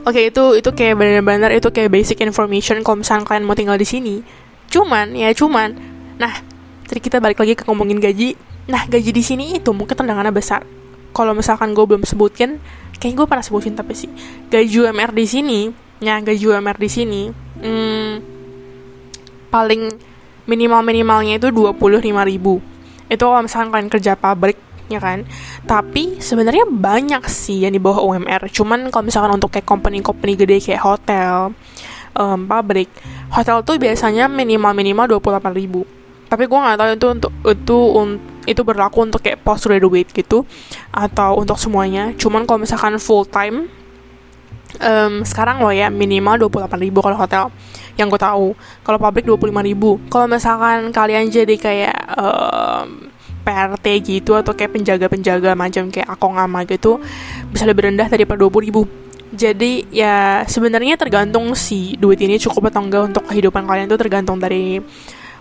Oke 0.04 0.28
itu 0.28 0.58
itu 0.58 0.70
kayak 0.74 0.94
benar-benar 0.98 1.50
itu 1.54 1.70
kayak 1.70 1.88
basic 1.94 2.20
information 2.20 2.82
kalau 2.82 3.00
misalnya 3.00 3.24
kalian 3.24 3.46
mau 3.46 3.56
tinggal 3.56 3.78
di 3.78 3.86
sini. 3.86 4.20
Cuman 4.68 5.14
ya 5.14 5.30
cuman. 5.32 5.78
Nah 6.18 6.34
tadi 6.84 7.00
kita 7.00 7.22
balik 7.22 7.38
lagi 7.38 7.54
ke 7.54 7.64
ngomongin 7.64 8.02
gaji. 8.02 8.34
Nah 8.68 8.84
gaji 8.90 9.10
di 9.14 9.22
sini 9.22 9.44
itu 9.56 9.70
mungkin 9.70 9.94
tendangannya 9.94 10.34
besar. 10.34 10.66
Kalau 11.14 11.32
misalkan 11.32 11.70
gue 11.72 11.84
belum 11.86 12.02
sebutin 12.02 12.58
kayak 12.98 13.14
gue 13.14 13.26
pernah 13.30 13.46
sebutin 13.46 13.78
tapi 13.78 13.94
sih. 13.94 14.10
Gaji 14.50 14.90
UMR 14.90 15.14
di 15.14 15.26
sini 15.30 15.60
ya 16.04 16.18
gaji 16.20 16.44
UMR 16.50 16.76
di 16.76 16.90
sini 16.90 17.22
hmm, 17.32 18.12
paling 19.48 19.82
minimal 20.44 20.80
minimalnya 20.84 21.40
itu 21.40 21.48
dua 21.50 21.72
puluh 21.76 22.00
lima 22.00 22.24
ribu. 22.24 22.60
Itu 23.08 23.28
kalau 23.28 23.44
misalkan 23.44 23.68
kalian 23.72 23.90
kerja 23.92 24.12
pabrik 24.16 24.56
ya 24.88 25.00
kan? 25.00 25.24
Tapi 25.64 26.20
sebenarnya 26.20 26.68
banyak 26.68 27.24
sih 27.28 27.64
yang 27.64 27.72
di 27.72 27.80
bawah 27.80 28.04
UMR 28.04 28.48
cuman 28.52 28.92
kalau 28.92 29.04
misalkan 29.08 29.32
untuk 29.36 29.52
kayak 29.52 29.68
company-company 29.68 30.32
gede 30.36 30.56
kayak 30.60 30.82
hotel 30.84 31.56
um, 32.14 32.46
pabrik 32.46 32.88
hotel 33.34 33.60
tuh 33.66 33.76
biasanya 33.76 34.30
minimal 34.30 34.72
minimal 34.72 35.18
28 35.18 35.52
ribu. 35.54 35.82
Tapi 36.24 36.50
gue 36.50 36.58
nggak 36.58 36.78
tahu 36.80 36.88
itu 36.96 37.06
untuk 37.14 37.32
itu 37.46 37.78
un, 37.94 38.08
itu 38.48 38.62
berlaku 38.66 39.06
untuk 39.06 39.20
kayak 39.22 39.44
post 39.44 39.68
graduate 39.68 40.10
gitu 40.10 40.42
atau 40.90 41.38
untuk 41.38 41.60
semuanya. 41.60 42.10
Cuman 42.16 42.48
kalau 42.48 42.64
misalkan 42.64 42.96
full 42.98 43.28
time 43.28 43.70
um, 44.80 45.22
sekarang 45.22 45.62
lo 45.62 45.70
ya 45.70 45.90
minimal 45.90 46.48
28 46.48 46.80
ribu 46.80 46.98
kalau 47.04 47.18
hotel 47.18 47.50
yang 47.94 48.10
gue 48.10 48.18
tahu. 48.18 48.54
Kalau 48.82 48.98
pabrik 48.98 49.26
25 49.26 49.50
ribu. 49.62 50.02
Kalau 50.10 50.26
misalkan 50.26 50.90
kalian 50.90 51.30
jadi 51.30 51.54
kayak 51.54 51.96
um, 52.18 53.10
PRT 53.44 53.86
gitu 54.00 54.32
atau 54.34 54.56
kayak 54.56 54.72
penjaga-penjaga 54.72 55.52
macam 55.52 55.92
kayak 55.92 56.08
akongama 56.08 56.64
gitu 56.64 56.96
bisa 57.52 57.68
lebih 57.68 57.92
rendah 57.92 58.08
daripada 58.08 58.40
20 58.40 58.66
ribu. 58.66 58.82
Jadi 59.34 59.90
ya 59.90 60.46
sebenarnya 60.46 60.94
tergantung 60.94 61.52
sih 61.58 61.98
duit 61.98 62.18
ini 62.22 62.38
cukup 62.38 62.70
atau 62.70 62.82
enggak 62.86 63.02
untuk 63.14 63.24
kehidupan 63.28 63.66
kalian 63.66 63.90
tuh 63.90 63.98
tergantung 63.98 64.38
dari 64.40 64.80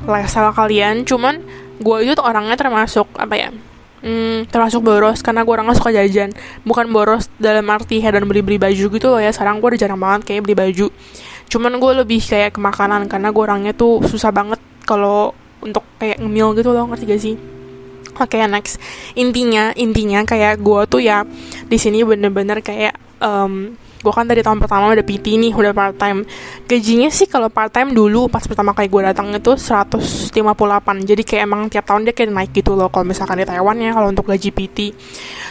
lifestyle 0.03 0.51
kalian. 0.51 1.07
Cuman 1.07 1.39
gue 1.79 1.97
itu 2.05 2.21
orangnya 2.21 2.57
termasuk 2.59 3.07
apa 3.17 3.33
ya 3.37 3.49
hmm, 4.03 4.51
termasuk 4.51 4.83
boros 4.83 5.23
karena 5.23 5.41
gue 5.47 5.53
orangnya 5.55 5.75
suka 5.79 5.95
jajan. 5.95 6.35
Bukan 6.67 6.91
boros 6.91 7.31
dalam 7.39 7.65
arti 7.71 8.03
dan 8.03 8.27
beli-beli 8.27 8.59
baju 8.59 8.85
gitu 8.91 9.07
loh 9.07 9.21
ya. 9.23 9.31
Sekarang 9.31 9.63
gue 9.63 9.67
udah 9.73 9.79
jarang 9.79 9.99
banget 9.99 10.21
kayak 10.27 10.41
beli 10.43 10.55
baju. 10.59 10.87
Cuman 11.47 11.79
gue 11.79 11.91
lebih 12.03 12.21
kayak 12.21 12.53
ke 12.53 12.59
makanan 12.59 13.07
karena 13.07 13.31
gue 13.31 13.43
orangnya 13.43 13.73
tuh 13.73 14.03
susah 14.05 14.29
banget 14.29 14.59
kalau 14.83 15.31
untuk 15.63 15.87
kayak 15.97 16.19
ngemil 16.19 16.59
gitu 16.59 16.75
loh 16.75 16.85
ngerti 16.91 17.05
gak 17.07 17.21
sih? 17.23 17.35
Oke 18.19 18.37
okay, 18.37 18.45
next. 18.45 18.77
Intinya 19.17 19.73
intinya 19.73 20.21
kayak 20.21 20.61
gue 20.61 20.81
tuh 20.85 21.01
ya 21.01 21.25
di 21.65 21.77
sini 21.81 22.05
bener-bener 22.05 22.61
kayak 22.61 22.93
um, 23.23 23.73
gue 24.03 24.13
kan 24.13 24.27
dari 24.27 24.43
tahun 24.43 24.59
pertama 24.59 24.91
udah 24.91 25.05
PT 25.07 25.39
nih 25.39 25.55
udah 25.55 25.71
part 25.71 25.95
time. 25.95 26.27
Gajinya 26.67 27.07
sih 27.07 27.31
kalau 27.31 27.47
part 27.47 27.71
time 27.71 27.95
dulu 27.95 28.27
pas 28.27 28.43
pertama 28.43 28.75
kali 28.75 28.91
gue 28.91 29.01
datang 29.07 29.31
itu 29.31 29.55
158 29.55 30.35
jadi 31.07 31.21
kayak 31.23 31.41
emang 31.47 31.61
tiap 31.71 31.87
tahun 31.87 32.03
dia 32.03 32.13
kayak 32.13 32.35
naik 32.35 32.51
gitu 32.51 32.75
loh 32.75 32.91
kalau 32.91 33.07
misalkan 33.07 33.39
di 33.39 33.47
Taiwan 33.47 33.79
ya 33.79 33.95
kalau 33.95 34.11
untuk 34.11 34.27
gaji 34.27 34.51
PT 34.51 34.77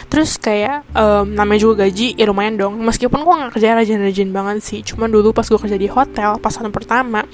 terus 0.07 0.37
kayak 0.37 0.85
um, 0.93 1.33
namanya 1.33 1.59
juga 1.65 1.89
gaji 1.89 2.13
ya 2.13 2.29
lumayan 2.29 2.55
dong. 2.55 2.77
Meskipun 2.77 3.25
gue 3.25 3.33
gak 3.33 3.51
kerja 3.57 3.73
rajin-rajin 3.73 4.29
banget 4.29 4.57
sih 4.61 4.79
cuman 4.85 5.09
dulu 5.09 5.33
pas 5.33 5.49
gue 5.49 5.57
kerja 5.57 5.77
di 5.81 5.89
hotel 5.89 6.37
pas 6.37 6.53
tahun 6.53 6.69
pertama 6.69 7.25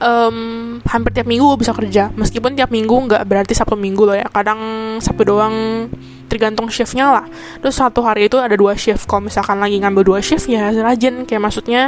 um, 0.00 0.36
hampir 0.88 1.10
tiap 1.14 1.28
minggu 1.28 1.44
gue 1.54 1.60
bisa 1.60 1.76
kerja. 1.76 2.08
Meskipun 2.16 2.56
tiap 2.56 2.72
minggu 2.72 2.90
nggak 3.06 3.22
berarti 3.28 3.52
sabtu 3.52 3.76
minggu 3.76 4.02
loh 4.08 4.16
ya. 4.16 4.26
Kadang 4.32 4.58
sabtu 4.98 5.22
doang 5.28 5.86
tergantung 6.26 6.66
shiftnya 6.72 7.12
lah. 7.12 7.26
Terus 7.60 7.76
satu 7.78 8.02
hari 8.02 8.26
itu 8.26 8.40
ada 8.40 8.56
dua 8.56 8.74
shift. 8.74 9.06
Kalau 9.06 9.28
misalkan 9.28 9.60
lagi 9.60 9.76
ngambil 9.78 10.02
dua 10.02 10.20
shift 10.24 10.48
ya 10.48 10.72
rajin. 10.72 11.28
Kayak 11.28 11.42
maksudnya 11.46 11.82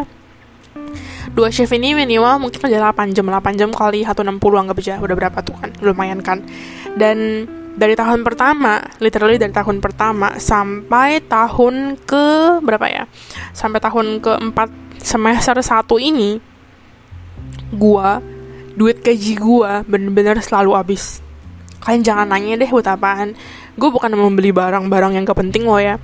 dua 1.33 1.49
shift 1.49 1.73
ini 1.73 1.97
minimal 1.97 2.39
mungkin 2.39 2.61
kerja 2.61 2.79
8 2.79 3.17
jam. 3.17 3.27
8 3.27 3.59
jam 3.59 3.71
kali 3.73 4.05
160 4.05 4.39
anggap 4.39 4.77
aja. 4.79 4.95
Udah 5.01 5.17
berapa 5.17 5.39
tuh 5.41 5.57
kan? 5.57 5.71
Lumayan 5.81 6.21
kan? 6.21 6.45
Dan 6.95 7.49
dari 7.73 7.97
tahun 7.97 8.21
pertama 8.21 8.85
literally 9.01 9.41
dari 9.41 9.49
tahun 9.49 9.81
pertama 9.81 10.37
sampai 10.37 11.25
tahun 11.25 11.97
ke 12.05 12.61
berapa 12.61 12.87
ya? 12.89 13.05
Sampai 13.57 13.81
tahun 13.81 14.21
keempat 14.21 14.69
semester 15.01 15.57
satu 15.65 15.97
ini 15.97 16.52
gua 17.73 18.21
duit 18.77 19.01
gaji 19.05 19.37
gua 19.37 19.85
bener-bener 19.85 20.41
selalu 20.41 20.77
habis. 20.77 21.21
Kalian 21.83 22.03
jangan 22.07 22.27
nanya 22.31 22.63
deh 22.63 22.71
buat 22.71 22.87
apaan. 22.87 23.35
Gue 23.75 23.91
bukan 23.91 24.15
membeli 24.15 24.55
barang-barang 24.55 25.19
yang 25.19 25.25
gak 25.27 25.39
penting 25.43 25.67
loh 25.67 25.83
ya. 25.83 25.99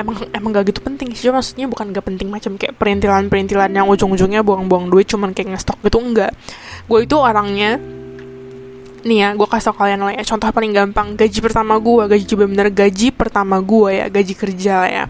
Emang 0.00 0.16
emang 0.32 0.50
gak 0.56 0.72
gitu 0.72 0.80
penting 0.80 1.12
sih. 1.12 1.28
Maksudnya 1.28 1.68
bukan 1.68 1.92
gak 1.92 2.08
penting 2.08 2.32
macam 2.32 2.56
kayak 2.56 2.80
perintilan-perintilan 2.80 3.68
yang 3.68 3.86
ujung-ujungnya 3.86 4.40
buang-buang 4.40 4.88
duit 4.88 5.04
cuman 5.12 5.36
kayak 5.36 5.54
ngestok 5.54 5.76
gitu 5.84 6.00
enggak. 6.00 6.32
Gue 6.88 7.04
itu 7.04 7.20
orangnya 7.20 7.76
nih 9.00 9.16
ya 9.16 9.28
gue 9.32 9.48
kasih 9.48 9.72
tau 9.72 9.84
kalian 9.84 10.00
lah 10.00 10.16
ya. 10.16 10.24
Contoh 10.24 10.48
paling 10.48 10.72
gampang 10.72 11.20
gaji 11.20 11.38
pertama 11.44 11.76
gue 11.76 12.02
gaji 12.16 12.32
bener-bener 12.32 12.68
gaji 12.72 13.08
pertama 13.12 13.60
gue 13.60 13.90
ya 13.92 14.06
gaji 14.08 14.34
kerja 14.34 14.76
ya. 14.88 15.04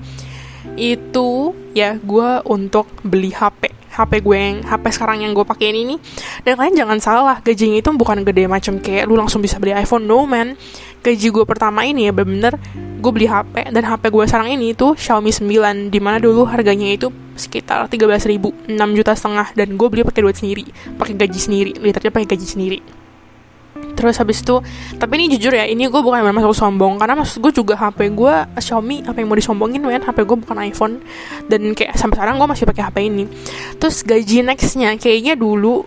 Itu 0.75 1.55
ya 1.71 1.95
gue 2.03 2.29
untuk 2.51 2.91
beli 3.07 3.31
HP 3.31 3.80
HP 3.91 4.23
gue 4.23 4.37
yang 4.39 4.57
HP 4.63 4.85
sekarang 4.95 5.27
yang 5.27 5.35
gue 5.35 5.43
pakai 5.43 5.75
ini. 5.75 5.99
Dan 6.47 6.57
kalian 6.57 6.75
jangan 6.87 6.99
salah 7.03 7.37
gajinya 7.43 7.83
itu 7.83 7.91
bukan 7.95 8.23
gede 8.23 8.47
macam 8.47 8.79
kayak 8.79 9.11
lu 9.11 9.19
langsung 9.19 9.43
bisa 9.43 9.59
beli 9.59 9.75
iPhone. 9.75 10.07
No 10.07 10.25
man. 10.25 10.55
Gaji 11.01 11.33
gue 11.33 11.45
pertama 11.49 11.81
ini 11.89 12.07
ya 12.07 12.13
bener-bener 12.13 12.61
gue 13.01 13.13
beli 13.13 13.25
HP 13.25 13.73
dan 13.73 13.83
HP 13.89 14.13
gue 14.13 14.25
sekarang 14.29 14.53
ini 14.53 14.77
tuh 14.77 14.93
Xiaomi 14.93 15.33
9 15.33 15.89
di 15.89 15.97
mana 15.97 16.21
dulu 16.21 16.45
harganya 16.45 16.93
itu 16.93 17.09
sekitar 17.41 17.89
13 17.89 18.05
ribu 18.29 18.53
6 18.69 18.77
juta 18.97 19.17
setengah. 19.17 19.57
Dan 19.57 19.81
gue 19.81 19.89
beli 19.89 20.05
pakai 20.05 20.21
duit 20.23 20.37
sendiri 20.37 20.65
pakai 21.01 21.17
gaji 21.17 21.41
sendiri. 21.41 21.73
Literally 21.81 22.13
pakai 22.13 22.29
gaji 22.37 22.47
sendiri 22.47 23.00
terus 23.95 24.17
habis 24.17 24.41
itu 24.41 24.65
tapi 24.97 25.21
ini 25.21 25.37
jujur 25.37 25.53
ya 25.53 25.69
ini 25.69 25.85
gue 25.85 26.01
bukan 26.01 26.25
masuk 26.33 26.57
sombong 26.57 26.97
karena 26.97 27.21
maksud 27.21 27.45
gue 27.45 27.53
juga 27.53 27.77
HP 27.77 28.17
gue 28.17 28.35
Xiaomi 28.57 29.05
apa 29.05 29.21
yang 29.21 29.29
mau 29.29 29.39
disombongin 29.39 29.81
men. 29.83 30.01
HP 30.01 30.25
gue 30.25 30.39
bukan 30.39 30.57
iPhone. 30.63 31.03
Dan 31.49 31.73
kayak 31.77 31.97
sampai 31.97 32.17
sekarang 32.21 32.37
gue 32.39 32.49
masih 32.49 32.65
pakai 32.69 32.83
HP 32.87 32.97
ini. 33.09 33.25
Terus 33.81 34.05
gaji 34.05 34.45
nextnya 34.45 34.95
kayaknya 34.97 35.35
dulu 35.35 35.85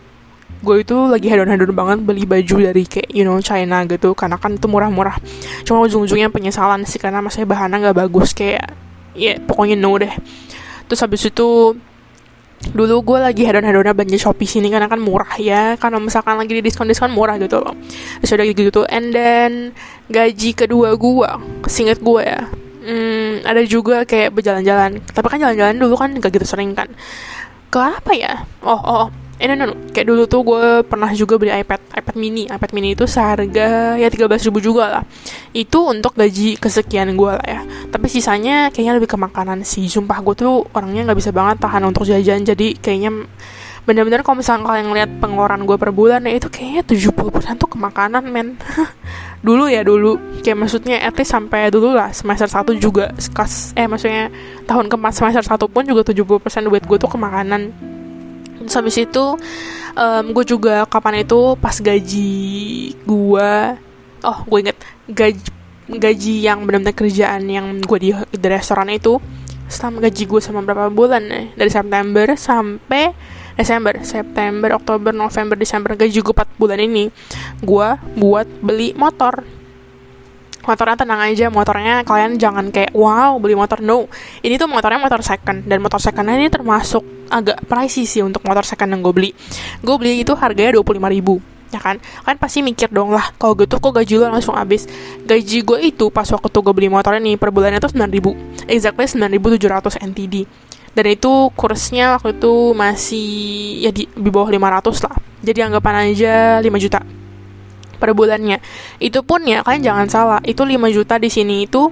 gue 0.63 0.79
itu 0.79 0.95
lagi 0.95 1.27
hedon-hedon 1.27 1.75
banget 1.75 1.99
beli 2.07 2.23
baju 2.23 2.55
dari 2.71 2.87
kayak 2.87 3.11
you 3.11 3.27
know 3.27 3.35
China 3.43 3.83
gitu 3.83 4.15
karena 4.15 4.39
kan 4.39 4.55
itu 4.55 4.67
murah-murah. 4.71 5.19
Cuma 5.67 5.83
ujung-ujungnya 5.83 6.31
penyesalan 6.31 6.87
sih 6.87 6.97
karena 6.97 7.19
masih 7.19 7.43
bahannya 7.43 7.83
nggak 7.83 7.97
bagus 8.07 8.31
kayak 8.31 8.71
ya 9.13 9.35
yeah, 9.35 9.37
pokoknya 9.43 9.75
no 9.75 9.93
deh. 9.99 10.13
Terus 10.87 10.99
habis 11.03 11.21
itu 11.27 11.75
dulu 12.71 13.03
gue 13.03 13.19
lagi 13.19 13.43
hedon-hedonnya 13.43 13.91
belanja 13.91 14.29
Shopee 14.29 14.47
sini 14.47 14.71
karena 14.71 14.87
kan 14.87 15.03
murah 15.03 15.35
ya. 15.35 15.75
Karena 15.75 15.99
misalkan 15.99 16.39
lagi 16.39 16.55
di 16.55 16.63
diskon-diskon 16.63 17.11
murah 17.11 17.35
gitu 17.35 17.59
loh. 17.59 17.75
Terus 18.23 18.31
udah 18.39 18.45
gitu 18.47 18.81
and 18.87 19.11
then 19.11 19.51
gaji 20.07 20.55
kedua 20.55 20.95
gue 20.95 21.29
singet 21.67 21.99
gue 21.99 22.21
ya 22.23 22.47
hmm, 22.83 23.47
ada 23.47 23.61
juga 23.67 24.03
kayak 24.07 24.35
berjalan-jalan. 24.35 25.03
Tapi 25.03 25.27
kan 25.27 25.39
jalan-jalan 25.39 25.75
dulu 25.79 25.95
kan 25.99 26.15
gak 26.19 26.31
gitu 26.31 26.47
sering 26.47 26.71
kan. 26.75 26.87
Ke 27.73 27.79
apa 27.81 28.11
ya 28.13 28.45
oh 28.61 28.77
oh 28.77 29.05
eh 29.43 29.47
no, 29.51 29.59
no, 29.59 29.75
kayak 29.91 30.07
dulu 30.07 30.23
tuh 30.23 30.39
gue 30.47 30.87
pernah 30.87 31.11
juga 31.11 31.35
beli 31.35 31.51
iPad 31.51 31.99
iPad 31.99 32.15
mini. 32.15 32.47
iPad 32.47 32.71
mini 32.71 32.95
itu 32.95 33.03
seharga 33.03 33.99
ya 33.99 34.07
13 34.07 34.47
ribu 34.47 34.63
juga 34.63 34.87
lah. 34.87 35.03
Itu 35.51 35.83
untuk 35.91 36.15
gaji 36.15 36.55
kesekian 36.55 37.11
gue 37.19 37.31
lah 37.35 37.43
ya. 37.43 37.59
Tapi 37.91 38.07
sisanya 38.07 38.71
kayaknya 38.71 39.03
lebih 39.03 39.11
ke 39.11 39.19
makanan 39.19 39.67
sih. 39.67 39.83
Sumpah 39.91 40.23
gue 40.23 40.47
tuh 40.47 40.63
orangnya 40.71 41.11
nggak 41.11 41.19
bisa 41.19 41.35
banget 41.35 41.59
tahan 41.59 41.83
untuk 41.83 42.07
jajan. 42.07 42.47
Jadi 42.47 42.79
kayaknya 42.79 43.27
bener-bener 43.83 44.23
kalau 44.23 44.39
misalnya 44.39 44.63
kalian 44.63 44.87
ngeliat 44.87 45.11
pengeluaran 45.19 45.67
gue 45.67 45.75
per 45.75 45.91
bulan 45.91 46.23
ya 46.23 46.39
itu 46.39 46.47
kayaknya 46.47 46.87
70% 46.87 47.59
tuh 47.59 47.67
ke 47.67 47.75
makanan 47.75 48.23
men. 48.31 48.55
Dulu 49.43 49.67
ya 49.67 49.83
dulu. 49.83 50.39
Kayak 50.39 50.55
maksudnya 50.55 51.03
at 51.03 51.19
least 51.19 51.35
sampai 51.35 51.67
dulu 51.67 51.91
lah. 51.91 52.15
Semester 52.15 52.47
1 52.47 52.79
juga 52.79 53.11
kas 53.35 53.75
eh 53.75 53.91
maksudnya 53.91 54.31
tahun 54.63 54.87
keempat 54.87 55.11
semester 55.19 55.43
1 55.43 55.67
pun 55.67 55.83
juga 55.83 56.07
70% 56.07 56.71
duit 56.71 56.87
gue 56.87 56.95
tuh 56.95 57.11
ke 57.11 57.19
makanan 57.19 57.92
terus 58.65 58.75
habis 58.79 58.95
itu 58.99 59.25
um, 59.97 60.23
gue 60.33 60.45
juga 60.45 60.83
kapan 60.89 61.23
itu 61.23 61.55
pas 61.59 61.75
gaji 61.77 62.33
gue 63.03 63.51
oh 64.23 64.39
gue 64.47 64.59
inget 64.59 64.77
gaji 65.09 65.49
gaji 65.83 66.35
yang 66.47 66.63
benar-benar 66.63 66.95
kerjaan 66.95 67.43
yang 67.51 67.83
gue 67.83 67.99
di, 67.99 68.09
di 68.15 68.47
restoran 68.47 68.87
itu 68.87 69.19
selama 69.67 70.07
gaji 70.07 70.23
gue 70.27 70.41
sama 70.41 70.63
berapa 70.63 70.87
bulan 70.91 71.23
nih 71.27 71.45
dari 71.59 71.71
September 71.71 72.27
sampai 72.35 73.11
Desember. 73.53 73.93
September 74.01 74.69
Oktober 74.77 75.11
November 75.13 75.55
Desember 75.57 75.93
gaji 75.93 76.19
gue 76.19 76.35
4 76.35 76.59
bulan 76.59 76.79
ini 76.81 77.13
gue 77.61 77.89
buat 78.17 78.47
beli 78.61 78.97
motor 78.97 79.45
motornya 80.63 80.95
tenang 80.95 81.19
aja 81.19 81.51
motornya 81.51 82.07
kalian 82.07 82.39
jangan 82.39 82.71
kayak 82.71 82.95
wow 82.95 83.35
beli 83.37 83.53
motor 83.53 83.83
no. 83.83 84.07
Ini 84.39 84.55
tuh 84.55 84.71
motornya 84.71 84.99
motor 84.99 85.19
second 85.19 85.67
dan 85.67 85.83
motor 85.83 85.99
secondnya 85.99 86.39
ini 86.39 86.47
termasuk 86.47 87.03
agak 87.27 87.67
pricey 87.67 88.07
sih 88.07 88.23
untuk 88.23 88.41
motor 88.47 88.63
second 88.63 88.89
yang 88.95 89.03
gue 89.03 89.13
beli. 89.13 89.31
Gue 89.83 89.95
beli 89.99 90.23
itu 90.23 90.31
harganya 90.33 90.79
25 90.79 91.03
ribu 91.11 91.43
ya 91.73 91.81
kan? 91.81 91.97
Kalian 91.99 92.39
pasti 92.39 92.61
mikir 92.61 92.93
dong 92.93 93.11
lah 93.11 93.33
kalau 93.35 93.57
gitu 93.57 93.81
kok 93.81 93.91
gaji 93.91 94.13
lo 94.21 94.31
langsung 94.31 94.55
habis. 94.55 94.87
Gaji 95.27 95.57
gue 95.65 95.79
itu 95.83 96.07
pas 96.09 96.25
waktu 96.25 96.47
tuh 96.47 96.61
gue 96.63 96.73
beli 96.73 96.87
motor 96.87 97.19
ini 97.19 97.35
per 97.35 97.51
bulannya 97.51 97.83
tuh 97.83 97.91
9 97.91 98.07
ribu 98.07 98.31
exactly 98.69 99.09
9700 99.09 99.99
NTD 99.99 100.47
dan 100.93 101.05
itu 101.09 101.49
kursnya 101.57 102.21
waktu 102.21 102.37
itu 102.37 102.53
masih 102.77 103.27
ya 103.81 103.89
di, 103.89 104.05
di 104.05 104.29
bawah 104.29 104.47
500 104.53 105.05
lah. 105.09 105.15
Jadi 105.43 105.59
anggapan 105.59 105.93
aja 106.07 106.61
5 106.61 106.69
juta 106.79 107.22
per 108.03 108.11
bulannya. 108.11 108.59
Itu 108.99 109.23
pun 109.23 109.47
ya 109.47 109.63
kalian 109.63 109.87
jangan 109.87 110.07
salah. 110.11 110.39
Itu 110.43 110.67
5 110.67 110.75
juta 110.91 111.15
di 111.15 111.31
sini 111.31 111.63
itu 111.63 111.87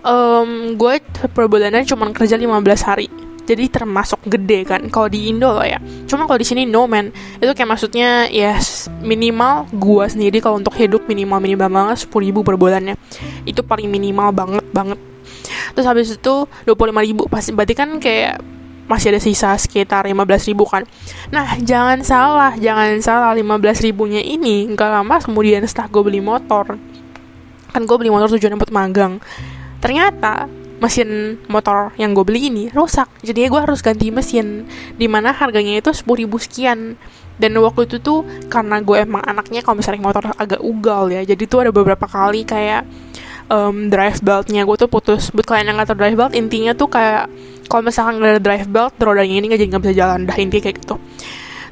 um, 0.00 0.72
gue 0.80 0.94
per 1.28 1.44
bulannya 1.44 1.84
cuma 1.84 2.08
kerja 2.16 2.40
15 2.40 2.88
hari. 2.88 3.12
Jadi 3.46 3.70
termasuk 3.70 4.26
gede 4.26 4.66
kan 4.66 4.82
kalau 4.90 5.06
di 5.12 5.28
Indo 5.28 5.52
loh 5.52 5.62
ya. 5.62 5.78
Cuma 6.08 6.24
kalau 6.24 6.40
di 6.40 6.48
sini 6.48 6.64
no 6.64 6.88
man. 6.88 7.12
Itu 7.36 7.52
kayak 7.52 7.68
maksudnya 7.68 8.26
ya 8.32 8.56
yes, 8.56 8.88
minimal 9.04 9.68
gue 9.70 10.04
sendiri 10.08 10.40
kalau 10.40 10.56
untuk 10.56 10.74
hidup 10.74 11.04
minimal 11.06 11.38
minimal 11.38 11.68
banget 11.68 12.08
10 12.08 12.26
ribu 12.26 12.40
per 12.40 12.56
bulannya. 12.56 12.96
Itu 13.44 13.60
paling 13.60 13.92
minimal 13.92 14.32
banget 14.32 14.64
banget. 14.72 14.98
Terus 15.76 15.86
habis 15.86 16.08
itu 16.16 16.34
25 16.64 17.06
ribu. 17.06 17.22
Pasti 17.28 17.52
berarti 17.52 17.74
kan 17.76 18.00
kayak 18.00 18.55
masih 18.86 19.14
ada 19.14 19.20
sisa 19.22 19.54
sekitar 19.58 20.06
15 20.06 20.48
ribu 20.50 20.66
kan. 20.66 20.86
Nah 21.34 21.58
jangan 21.62 22.02
salah 22.06 22.54
jangan 22.58 22.98
salah 23.02 23.30
15 23.34 23.86
ribunya 23.86 24.22
ini 24.22 24.66
nggak 24.70 24.90
lama 24.90 25.16
kemudian 25.22 25.62
setelah 25.66 25.90
gue 25.90 26.02
beli 26.02 26.22
motor 26.22 26.78
kan 27.74 27.82
gue 27.84 27.96
beli 27.98 28.08
motor 28.08 28.30
tujuannya 28.32 28.58
buat 28.58 28.72
magang. 28.72 29.18
Ternyata 29.82 30.48
mesin 30.76 31.40
motor 31.48 31.92
yang 31.96 32.12
gue 32.12 32.24
beli 32.24 32.52
ini 32.52 32.64
rusak 32.72 33.08
jadi 33.24 33.48
gue 33.48 33.60
harus 33.60 33.80
ganti 33.80 34.12
mesin 34.12 34.68
di 34.96 35.08
mana 35.10 35.34
harganya 35.34 35.76
itu 35.76 35.90
10 35.92 36.06
ribu 36.22 36.38
sekian. 36.40 36.96
Dan 37.36 37.52
waktu 37.60 37.84
itu 37.84 38.00
tuh 38.00 38.24
karena 38.48 38.80
gue 38.80 38.96
emang 38.96 39.20
anaknya 39.20 39.60
kalau 39.60 39.76
misalnya 39.76 40.00
motor 40.00 40.32
agak 40.40 40.56
ugal 40.64 41.12
ya 41.12 41.20
jadi 41.20 41.44
tuh 41.44 41.68
ada 41.68 41.70
beberapa 41.74 42.08
kali 42.08 42.48
kayak 42.48 42.88
um, 43.50 43.88
drive 43.88 44.18
beltnya. 44.22 44.62
Gue 44.66 44.76
tuh 44.78 44.90
putus. 44.90 45.30
Buat 45.30 45.46
kalian 45.46 45.72
yang 45.72 45.76
nggak 45.78 45.96
drive 45.96 46.16
belt 46.16 46.32
intinya 46.34 46.72
tuh 46.72 46.88
kayak 46.90 47.30
kalau 47.66 47.82
misalkan 47.82 48.22
nggak 48.22 48.32
ada 48.38 48.42
drive 48.42 48.68
belt 48.70 48.92
rodanya 49.02 49.34
ini 49.42 49.44
nggak 49.50 49.60
jadi 49.60 49.70
nggak 49.70 49.82
bisa 49.82 49.94
jalan. 49.94 50.18
Dah 50.26 50.36
intinya 50.38 50.62
kayak 50.66 50.76
gitu. 50.82 50.96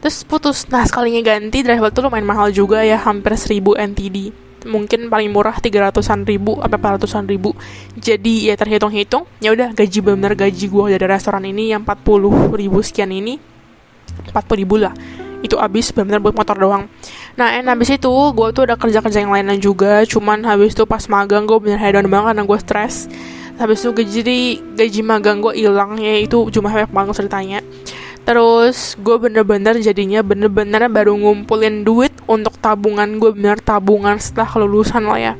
Terus 0.02 0.16
putus. 0.26 0.58
Nah 0.68 0.82
sekalinya 0.84 1.20
ganti 1.24 1.62
drive 1.62 1.82
belt 1.82 1.94
tuh 1.94 2.02
lumayan 2.06 2.26
mahal 2.26 2.48
juga 2.50 2.82
ya. 2.82 2.98
Hampir 3.00 3.34
1000 3.34 3.60
NTD 3.94 4.44
mungkin 4.64 5.12
paling 5.12 5.28
murah 5.28 5.60
300an 5.60 6.24
ribu 6.24 6.56
apa 6.58 6.76
400an 6.80 7.28
ribu. 7.28 7.52
Jadi 7.94 8.48
ya 8.48 8.56
terhitung-hitung 8.56 9.28
ya 9.38 9.52
udah 9.52 9.76
gaji 9.76 10.00
bener 10.00 10.32
gaji 10.34 10.66
gue 10.66 10.84
dari 10.96 11.06
restoran 11.06 11.44
ini 11.44 11.70
yang 11.76 11.84
40 11.84 12.56
ribu 12.56 12.80
sekian 12.80 13.12
ini 13.12 13.36
40 14.32 14.60
ribu 14.64 14.80
lah. 14.80 14.96
Itu 15.44 15.60
habis 15.60 15.92
benar-benar 15.92 16.24
buat 16.24 16.36
motor 16.40 16.56
doang 16.56 16.84
nah 17.34 17.50
and 17.50 17.66
habis 17.66 17.90
itu 17.90 18.10
gue 18.10 18.48
tuh 18.54 18.62
ada 18.66 18.78
kerja-kerja 18.78 19.22
yang 19.22 19.34
lainnya 19.34 19.58
juga. 19.58 20.06
Cuman 20.06 20.46
habis 20.46 20.74
itu 20.74 20.86
pas 20.86 21.02
magang 21.10 21.44
gue 21.44 21.58
bener 21.58 21.78
hedon 21.78 22.06
banget 22.06 22.34
karena 22.34 22.42
gue 22.46 22.58
stres. 22.62 22.94
Habis 23.54 23.86
itu 23.86 23.90
gaji 23.94 24.20
gaji 24.74 25.00
magang 25.06 25.38
gue 25.38 25.54
hilang 25.54 25.98
ya 25.98 26.18
itu 26.18 26.50
cuma 26.54 26.70
banyak 26.70 26.90
banget 26.90 27.14
ceritanya. 27.22 27.60
Terus 28.24 28.96
gue 28.96 29.16
bener-bener 29.20 29.76
jadinya 29.84 30.24
bener-bener 30.24 30.88
baru 30.88 31.12
ngumpulin 31.12 31.84
duit 31.84 32.10
untuk 32.24 32.56
tabungan 32.56 33.20
gue 33.20 33.30
bener 33.36 33.60
tabungan 33.60 34.16
setelah 34.16 34.48
kelulusan 34.48 35.04
lo 35.04 35.14
ya. 35.14 35.36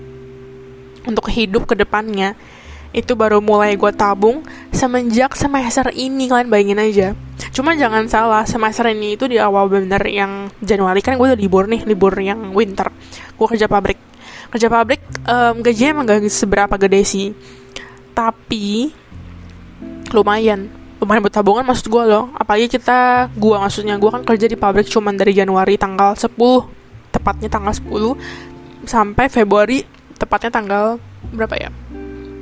Untuk 1.05 1.33
hidup 1.33 1.65
ke 1.65 1.75
depannya 1.77 2.37
itu 2.95 3.19
baru 3.19 3.43
mulai 3.43 3.75
gue 3.75 3.91
tabung 3.91 4.47
semenjak 4.71 5.35
semester 5.35 5.91
ini 5.91 6.31
kalian 6.31 6.47
bayangin 6.47 6.79
aja. 6.79 7.09
Cuma 7.51 7.75
jangan 7.75 8.07
salah 8.07 8.47
semester 8.47 8.87
ini 8.87 9.19
itu 9.19 9.27
di 9.27 9.43
awal 9.43 9.67
bener 9.67 9.99
yang 10.07 10.47
Januari 10.63 11.03
kan 11.03 11.19
gue 11.19 11.27
udah 11.27 11.37
libur 11.39 11.67
nih 11.67 11.83
libur 11.83 12.15
yang 12.23 12.55
winter. 12.55 12.95
Gue 13.35 13.47
kerja 13.51 13.67
pabrik. 13.67 13.99
Kerja 14.55 14.71
pabrik 14.71 15.03
um, 15.27 15.59
gajinya 15.59 15.91
emang 15.91 16.07
gak 16.07 16.31
seberapa 16.31 16.75
gede 16.79 17.03
sih. 17.03 17.27
Tapi 18.15 18.95
lumayan. 20.15 20.71
Lumayan 21.03 21.21
buat 21.27 21.35
tabungan 21.35 21.67
maksud 21.67 21.91
gue 21.91 22.05
loh. 22.07 22.31
Apalagi 22.39 22.71
kita 22.71 23.27
gue 23.35 23.57
maksudnya 23.59 23.99
gue 23.99 24.11
kan 24.15 24.23
kerja 24.23 24.47
di 24.47 24.55
pabrik 24.55 24.87
cuman 24.87 25.19
dari 25.19 25.35
Januari 25.35 25.75
tanggal 25.75 26.15
10 26.15 26.31
tepatnya 27.11 27.51
tanggal 27.51 27.75
10 27.75 28.87
sampai 28.87 29.27
Februari 29.27 29.83
tepatnya 30.15 30.51
tanggal 30.51 30.99
berapa 31.35 31.55
ya 31.59 31.71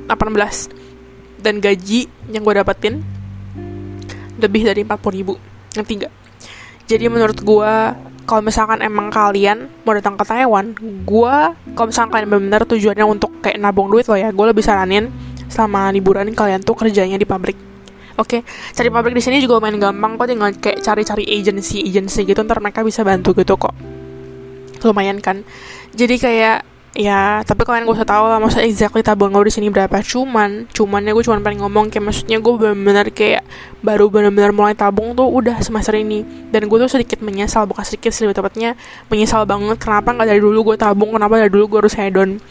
18 0.07 1.43
dan 1.43 1.59
gaji 1.59 2.07
yang 2.31 2.41
gue 2.43 2.53
dapetin 2.55 3.03
lebih 4.39 4.61
dari 4.65 4.81
40 4.83 5.17
ribu 5.19 5.33
yang 5.75 5.85
tiga 5.85 6.07
jadi 6.87 7.07
menurut 7.07 7.39
gue 7.39 7.73
kalau 8.23 8.41
misalkan 8.41 8.79
emang 8.79 9.11
kalian 9.11 9.67
mau 9.83 9.91
datang 9.91 10.15
ke 10.15 10.23
Taiwan 10.23 10.71
gue 11.03 11.35
kalau 11.75 11.87
misalkan 11.91 12.09
kalian 12.11 12.27
benar-benar 12.31 12.63
tujuannya 12.67 13.05
untuk 13.05 13.31
kayak 13.43 13.59
nabung 13.59 13.91
duit 13.91 14.07
loh 14.07 14.19
ya 14.19 14.31
gue 14.31 14.45
lebih 14.47 14.63
saranin 14.63 15.11
selama 15.51 15.91
liburan 15.91 16.31
kalian 16.31 16.63
tuh 16.63 16.73
kerjanya 16.73 17.19
di 17.19 17.27
pabrik 17.27 17.73
Oke, 18.13 18.45
okay. 18.45 18.77
cari 18.77 18.93
pabrik 18.93 19.17
di 19.17 19.25
sini 19.25 19.41
juga 19.41 19.57
lumayan 19.57 19.81
gampang 19.81 20.21
kok 20.21 20.29
tinggal 20.29 20.53
kayak 20.61 20.85
cari-cari 20.85 21.25
agency 21.33 21.81
agency 21.81 22.21
gitu 22.29 22.45
ntar 22.45 22.61
mereka 22.61 22.85
bisa 22.85 23.01
bantu 23.01 23.33
gitu 23.33 23.57
kok. 23.57 23.73
Lumayan 24.85 25.17
kan. 25.17 25.41
Jadi 25.97 26.21
kayak 26.21 26.61
ya 26.93 27.41
tapi 27.41 27.65
kalian 27.65 27.89
gak 27.89 27.97
usah 27.97 28.05
tahu 28.05 28.25
lah 28.29 28.37
maksudnya 28.37 28.69
exactly 28.69 29.01
tabungan 29.01 29.41
gue 29.41 29.49
di 29.49 29.55
sini 29.57 29.67
berapa. 29.73 29.99
Cuman 30.05 30.69
cuman 30.69 31.01
ya 31.03 31.11
gue 31.17 31.23
cuma 31.25 31.41
pengen 31.41 31.65
ngomong 31.65 31.89
kayak 31.89 32.05
maksudnya 32.05 32.37
gue 32.37 32.53
benar-benar 32.53 33.07
kayak 33.09 33.43
baru 33.81 34.07
benar-benar 34.13 34.53
mulai 34.53 34.77
tabung 34.77 35.17
tuh 35.17 35.25
udah 35.27 35.57
semester 35.65 35.97
ini. 35.97 36.21
Dan 36.53 36.69
gue 36.69 36.77
tuh 36.77 36.89
sedikit 36.89 37.19
menyesal 37.25 37.65
bukan 37.65 37.83
sedikit 37.83 38.13
sih 38.13 38.29
tepatnya 38.29 38.77
menyesal 39.09 39.45
banget 39.49 39.81
kenapa 39.81 40.13
nggak 40.13 40.27
dari 40.29 40.41
dulu 40.41 40.73
gue 40.73 40.77
tabung 40.77 41.13
kenapa 41.13 41.41
dari 41.41 41.51
dulu 41.51 41.77
gue 41.77 41.79
harus 41.85 41.95
hedon 41.97 42.41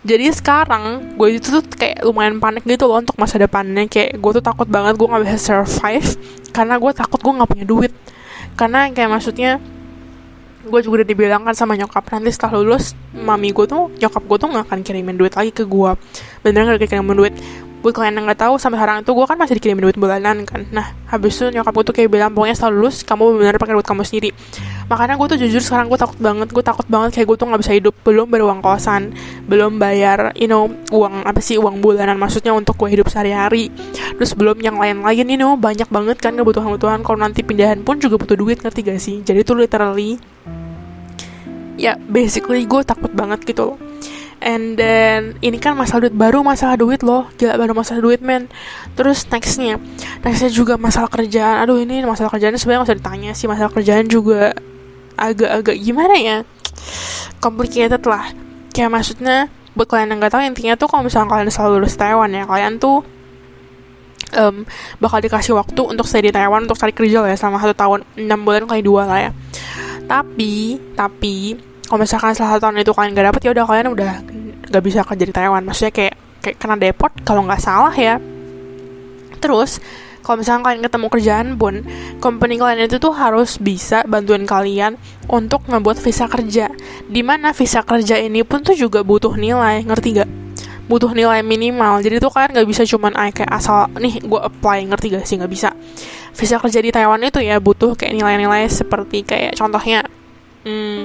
jadi 0.00 0.32
sekarang 0.32 1.16
gue 1.20 1.36
itu 1.36 1.52
tuh 1.52 1.60
kayak 1.76 2.00
lumayan 2.08 2.40
panik 2.40 2.64
gitu 2.64 2.88
loh 2.88 3.04
untuk 3.04 3.20
masa 3.20 3.36
depannya. 3.36 3.84
Kayak 3.84 4.16
gue 4.16 4.30
tuh 4.40 4.44
takut 4.44 4.64
banget 4.64 4.96
gue 4.96 5.04
nggak 5.04 5.22
bisa 5.28 5.36
survive 5.36 6.08
karena 6.56 6.80
gue 6.80 6.92
takut 6.96 7.20
gue 7.20 7.32
nggak 7.36 7.50
punya 7.50 7.66
duit. 7.68 7.92
Karena 8.56 8.88
kayak 8.88 9.10
maksudnya 9.12 9.60
gue 10.60 10.80
juga 10.84 11.02
udah 11.02 11.08
dibilang 11.08 11.42
kan 11.46 11.56
sama 11.56 11.72
nyokap 11.72 12.04
nanti 12.12 12.28
setelah 12.36 12.60
lulus 12.60 12.92
mami 13.16 13.48
gue 13.50 13.64
tuh 13.64 13.88
nyokap 13.96 14.22
gue 14.28 14.36
tuh 14.36 14.48
nggak 14.52 14.64
akan 14.68 14.78
kirimin 14.84 15.16
duit 15.16 15.32
lagi 15.32 15.50
ke 15.56 15.64
gue 15.64 15.90
bener 16.44 16.76
gak 16.76 16.88
kirimin 16.88 17.16
duit. 17.16 17.34
Buat 17.80 17.96
kalian 17.96 18.20
yang 18.20 18.28
nggak 18.28 18.44
tahu 18.44 18.60
sampai 18.60 18.76
sekarang 18.76 18.96
itu 19.00 19.10
gue 19.16 19.24
kan 19.24 19.36
masih 19.40 19.56
dikirimin 19.56 19.88
duit 19.88 19.96
bulanan 19.96 20.44
kan. 20.44 20.68
Nah 20.68 20.92
habis 21.08 21.40
itu 21.40 21.48
nyokap 21.48 21.72
gue 21.72 21.84
tuh 21.88 21.94
kayak 21.96 22.12
bilang 22.12 22.30
pokoknya 22.36 22.52
setelah 22.52 22.76
lulus 22.76 23.00
kamu 23.08 23.40
benar 23.40 23.56
pakai 23.56 23.72
duit 23.72 23.88
kamu 23.88 24.02
sendiri 24.04 24.30
makanya 24.90 25.14
gue 25.14 25.28
tuh 25.30 25.38
jujur 25.38 25.62
sekarang 25.62 25.86
gue 25.86 25.96
takut 25.96 26.18
banget 26.18 26.50
gue 26.50 26.64
takut 26.66 26.86
banget 26.90 27.14
kayak 27.14 27.26
gue 27.30 27.36
tuh 27.38 27.46
nggak 27.46 27.62
bisa 27.62 27.72
hidup 27.78 27.94
belum 28.02 28.26
beruang 28.26 28.58
kosan 28.58 29.14
belum 29.46 29.78
bayar 29.78 30.34
you 30.34 30.50
know 30.50 30.66
uang 30.90 31.22
apa 31.22 31.38
sih 31.38 31.56
uang 31.56 31.78
bulanan 31.78 32.18
maksudnya 32.18 32.50
untuk 32.50 32.74
gue 32.76 32.90
hidup 32.90 33.06
sehari-hari. 33.06 33.70
Terus 34.18 34.32
belum 34.34 34.58
yang 34.60 34.76
lain-lain 34.76 35.26
you 35.30 35.38
know 35.38 35.54
banyak 35.54 35.86
banget 35.88 36.18
kan 36.18 36.34
kebutuhan-kebutuhan. 36.34 37.06
Kalau 37.06 37.18
nanti 37.18 37.46
pindahan 37.46 37.86
pun 37.86 38.02
juga 38.02 38.18
butuh 38.18 38.36
duit 38.36 38.58
ngerti 38.60 38.80
gak 38.82 39.00
sih? 39.00 39.16
Jadi 39.22 39.40
tuh 39.46 39.56
literally 39.58 40.18
ya 41.80 41.96
basically 41.96 42.68
gue 42.68 42.82
takut 42.84 43.12
banget 43.14 43.46
gitu 43.46 43.74
loh. 43.74 43.78
And 44.40 44.80
then 44.80 45.36
ini 45.44 45.60
kan 45.60 45.76
masalah 45.76 46.08
duit 46.08 46.16
baru 46.16 46.40
masalah 46.40 46.80
duit 46.80 47.04
loh. 47.04 47.28
Gila 47.36 47.60
baru 47.60 47.76
masalah 47.76 48.00
duit 48.00 48.24
men. 48.24 48.48
Terus 48.96 49.28
nextnya 49.28 49.76
nextnya 50.24 50.48
juga 50.48 50.80
masalah 50.80 51.12
kerjaan. 51.12 51.60
Aduh 51.64 51.76
ini 51.76 52.00
masalah 52.04 52.32
kerjaan 52.32 52.56
sebenarnya 52.56 52.80
nggak 52.80 52.90
usah 52.92 53.00
ditanya 53.04 53.30
sih 53.36 53.46
masalah 53.48 53.68
kerjaan 53.68 54.08
juga 54.08 54.56
agak-agak 55.18 55.76
gimana 55.80 56.14
ya? 56.18 56.36
Complicated 57.42 58.02
lah. 58.06 58.30
Kayak 58.70 58.90
maksudnya 58.94 59.48
buat 59.74 59.86
kalian 59.86 60.14
yang 60.14 60.18
nggak 60.18 60.34
tahu 60.34 60.42
intinya 60.42 60.74
tuh 60.74 60.88
kalau 60.90 61.06
misalnya 61.06 61.30
kalian 61.30 61.50
selalu 61.50 61.72
lulus 61.78 61.94
Taiwan 61.94 62.30
ya 62.34 62.42
kalian 62.42 62.82
tuh 62.82 63.06
um, 64.34 64.66
bakal 64.98 65.18
dikasih 65.22 65.54
waktu 65.54 65.80
untuk 65.82 66.06
stay 66.06 66.26
di 66.26 66.34
Taiwan 66.34 66.66
untuk 66.66 66.78
cari 66.78 66.90
kerja 66.94 67.22
lah 67.22 67.30
ya 67.30 67.38
selama 67.38 67.62
satu 67.62 67.74
tahun 67.74 68.00
enam 68.18 68.40
bulan 68.42 68.66
kali 68.66 68.82
dua 68.82 69.06
lah 69.06 69.18
ya. 69.18 69.30
Tapi 70.10 70.78
tapi 70.98 71.54
kalau 71.86 72.02
misalkan 72.02 72.34
salah 72.34 72.58
satu 72.58 72.70
tahun 72.70 72.82
itu 72.82 72.92
kalian 72.94 73.10
gak 73.14 73.26
dapet 73.34 73.40
ya 73.46 73.50
udah 73.54 73.64
kalian 73.66 73.88
udah 73.94 74.12
gak 74.70 74.82
bisa 74.82 75.00
kerja 75.06 75.24
di 75.26 75.34
Taiwan. 75.34 75.62
Maksudnya 75.66 75.92
kayak 75.94 76.14
kayak 76.40 76.56
kena 76.58 76.76
deport 76.78 77.12
kalau 77.22 77.46
nggak 77.46 77.62
salah 77.62 77.94
ya. 77.94 78.18
Terus 79.40 79.78
kalau 80.20 80.44
misalkan 80.44 80.62
kalian 80.62 80.82
ketemu 80.84 81.06
kerjaan 81.08 81.48
pun 81.56 81.74
company 82.20 82.60
kalian 82.60 82.86
itu 82.86 83.00
tuh 83.00 83.16
harus 83.16 83.56
bisa 83.56 84.04
bantuin 84.04 84.44
kalian 84.44 85.00
untuk 85.26 85.64
ngebuat 85.66 85.96
visa 86.00 86.28
kerja. 86.28 86.68
Di 87.08 87.22
mana 87.24 87.56
visa 87.56 87.80
kerja 87.80 88.20
ini 88.20 88.44
pun 88.44 88.60
tuh 88.60 88.76
juga 88.76 89.00
butuh 89.00 89.34
nilai 89.34 89.82
ngerti 89.84 90.08
gak 90.20 90.30
butuh 90.90 91.14
nilai 91.14 91.40
minimal. 91.40 92.02
Jadi 92.02 92.18
tuh 92.18 92.28
kalian 92.34 92.50
nggak 92.52 92.68
bisa 92.68 92.82
cuman 92.84 93.14
ay, 93.14 93.30
kayak 93.30 93.52
asal 93.54 93.86
nih 93.96 94.20
gue 94.20 94.40
apply 94.40 94.84
ngerti 94.90 95.06
gak 95.16 95.24
sih? 95.24 95.38
Nggak 95.38 95.52
bisa. 95.52 95.70
Visa 96.36 96.56
kerja 96.60 96.78
di 96.82 96.90
Taiwan 96.92 97.22
itu 97.24 97.40
ya 97.40 97.56
butuh 97.58 97.96
kayak 97.96 98.12
nilai-nilai 98.14 98.68
seperti 98.70 99.26
kayak 99.26 99.58
contohnya 99.58 100.06
hmm, 100.66 101.00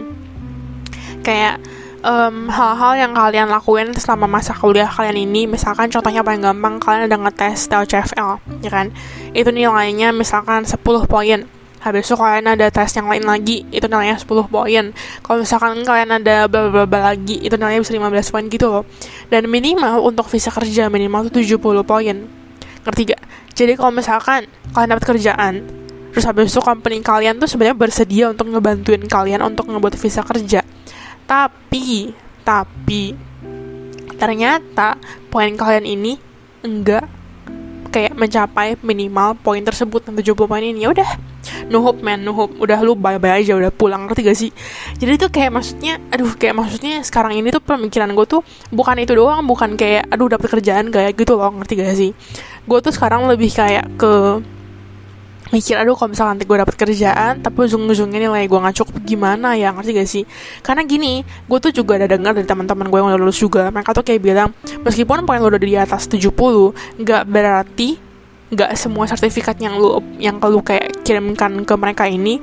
kayak 1.26 1.62
um, 2.06 2.48
hal-hal 2.54 2.94
yang 2.94 3.12
kalian 3.18 3.50
lakuin 3.50 3.90
selama 3.98 4.30
masa 4.30 4.54
kuliah 4.54 4.86
kalian 4.86 5.18
ini. 5.26 5.50
Misalkan 5.50 5.90
contohnya 5.90 6.22
paling 6.22 6.46
gampang 6.46 6.78
kalian 6.78 7.10
ada 7.10 7.18
ngetes 7.18 7.66
TOEFL 7.66 8.62
ya 8.62 8.70
kan? 8.70 8.94
Itu 9.34 9.50
nilainya 9.50 10.14
misalkan 10.14 10.70
10 10.70 10.78
poin. 11.10 11.50
Habis 11.82 12.10
itu 12.10 12.18
kalian 12.18 12.50
ada 12.50 12.66
tes 12.74 12.98
yang 12.98 13.06
lain 13.06 13.26
lagi 13.26 13.66
itu 13.74 13.86
nilainya 13.90 14.22
10 14.22 14.30
poin. 14.46 14.94
Kalau 15.26 15.38
misalkan 15.42 15.82
kalian 15.82 16.22
ada 16.22 16.46
bla 16.46 16.86
bla 16.86 17.14
lagi 17.14 17.42
itu 17.42 17.58
nilainya 17.58 17.82
bisa 17.82 17.94
15 17.98 18.34
poin 18.34 18.46
gitu 18.46 18.66
loh. 18.70 18.84
Dan 19.34 19.50
minimal 19.50 20.06
untuk 20.06 20.30
visa 20.30 20.54
kerja 20.54 20.90
minimal 20.94 21.34
tuh 21.34 21.42
70 21.42 21.82
poin. 21.86 22.18
Ngerti 22.86 23.02
gak? 23.10 23.22
jadi 23.56 23.80
kalau 23.80 23.96
misalkan 23.96 24.46
kalian 24.76 24.90
dapat 24.92 25.06
kerjaan 25.16 25.54
terus 26.12 26.28
habis 26.28 26.52
itu 26.52 26.60
company 26.60 27.00
kalian 27.00 27.40
tuh 27.40 27.48
sebenarnya 27.48 27.76
bersedia 27.76 28.26
untuk 28.32 28.52
ngebantuin 28.52 29.04
kalian 29.08 29.42
untuk 29.48 29.72
ngebuat 29.72 29.96
visa 29.96 30.22
kerja 30.22 30.62
tapi, 31.26 32.14
tapi 32.46 33.14
ternyata 34.16 34.96
poin 35.28 35.52
kalian 35.54 35.86
ini 35.86 36.14
enggak 36.64 37.06
kayak 37.96 38.12
mencapai 38.12 38.76
minimal 38.84 39.40
poin 39.40 39.64
tersebut 39.64 40.04
yang 40.12 40.20
70 40.20 40.52
poin 40.52 40.60
ini. 40.60 40.84
Ya 40.84 40.92
udah. 40.92 41.08
No 41.72 41.80
hope 41.80 42.04
man 42.04 42.28
no 42.28 42.36
hope. 42.36 42.52
Udah 42.60 42.84
lu 42.84 43.00
bye 43.00 43.16
bye 43.16 43.40
aja 43.40 43.56
udah 43.56 43.72
pulang. 43.72 44.12
Ngerti 44.12 44.22
gak 44.28 44.36
sih? 44.36 44.52
Jadi 45.00 45.16
tuh 45.16 45.30
kayak 45.32 45.56
maksudnya 45.56 46.04
aduh 46.12 46.36
kayak 46.36 46.60
maksudnya 46.60 47.00
sekarang 47.08 47.40
ini 47.40 47.56
tuh 47.56 47.64
pemikiran 47.64 48.12
gue 48.12 48.26
tuh 48.28 48.42
bukan 48.76 49.00
itu 49.00 49.16
doang. 49.16 49.48
Bukan 49.48 49.80
kayak 49.80 50.12
aduh 50.12 50.28
dapet 50.28 50.52
kerjaan 50.52 50.92
kayak 50.92 51.16
gitu 51.16 51.40
loh. 51.40 51.56
Ngerti 51.56 51.74
gak 51.80 51.96
sih? 51.96 52.12
Gue 52.68 52.84
tuh 52.84 52.92
sekarang 52.92 53.32
lebih 53.32 53.48
kayak 53.48 53.88
ke 53.96 54.44
mikir 55.56 55.80
aduh 55.80 55.96
kalau 55.96 56.12
misalnya 56.12 56.36
nanti 56.36 56.44
gue 56.44 56.58
dapet 56.60 56.76
kerjaan 56.76 57.40
tapi 57.40 57.58
ujung-ujungnya 57.64 58.28
nilai 58.28 58.44
gue 58.52 58.60
nggak 58.60 58.76
cukup 58.84 58.96
gimana 59.08 59.56
ya? 59.56 59.72
Ngerti 59.72 59.92
gak 59.96 60.10
sih? 60.12 60.24
Karena 60.60 60.84
gini 60.84 61.24
gue 61.24 61.58
tuh 61.64 61.72
juga 61.72 61.96
ada 61.96 62.12
dengar 62.12 62.36
dari 62.36 62.44
teman-teman 62.44 62.92
gue 62.92 62.98
yang 63.00 63.08
udah 63.16 63.20
lulus 63.24 63.40
juga 63.40 63.72
mereka 63.72 63.96
tuh 63.96 64.04
kayak 64.04 64.20
bilang 64.20 64.52
meskipun 64.84 65.24
poin 65.24 65.40
lo 65.40 65.48
udah 65.48 65.62
di 65.62 65.80
atas 65.80 66.12
70 66.12 66.28
nggak 67.00 67.24
berarti 67.24 67.90
nggak 68.46 68.72
semua 68.78 69.10
sertifikat 69.10 69.58
yang 69.58 69.80
lu 69.80 70.04
yang 70.22 70.38
lu 70.38 70.62
kayak 70.62 71.02
kirimkan 71.02 71.66
ke 71.66 71.74
mereka 71.80 72.06
ini 72.06 72.38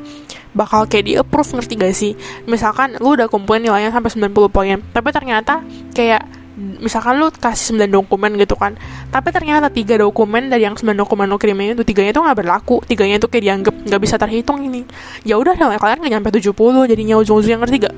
bakal 0.53 0.85
kayak 0.85 1.05
di 1.09 1.14
approve 1.16 1.57
ngerti 1.57 1.75
gak 1.81 1.94
sih? 1.96 2.12
Misalkan 2.44 3.01
lu 3.01 3.16
udah 3.16 3.29
kumpulin 3.29 3.64
nilainya 3.64 3.88
sampai 3.88 4.12
90 4.12 4.53
poin 4.53 4.79
tapi 4.92 5.09
ternyata 5.09 5.64
kayak 5.96 6.41
misalkan 6.57 7.17
lu 7.17 7.33
kasih 7.33 7.81
9 7.81 7.88
dokumen 7.88 8.37
gitu 8.37 8.61
kan 8.61 8.77
tapi 9.09 9.33
ternyata 9.33 9.73
tiga 9.73 9.97
dokumen 9.97 10.53
dari 10.53 10.69
yang 10.69 10.77
9 10.77 10.93
dokumen 10.93 11.25
lu 11.25 11.41
kirimin 11.41 11.73
itu 11.73 11.85
tiganya 11.85 12.12
itu 12.12 12.21
nggak 12.21 12.38
berlaku 12.45 12.85
tiganya 12.85 13.17
itu 13.17 13.29
kayak 13.29 13.45
dianggap 13.49 13.75
nggak 13.88 14.01
bisa 14.01 14.17
terhitung 14.21 14.61
ini. 14.61 14.85
Ya 15.25 15.41
udah 15.41 15.57
nilai 15.57 15.81
kalian 15.81 15.99
nggak 16.05 16.12
nyampe 16.12 16.29
70 16.29 16.93
jadinya 16.93 17.15
ujung-ujungnya 17.21 17.59
ngerti 17.65 17.79
gak 17.88 17.97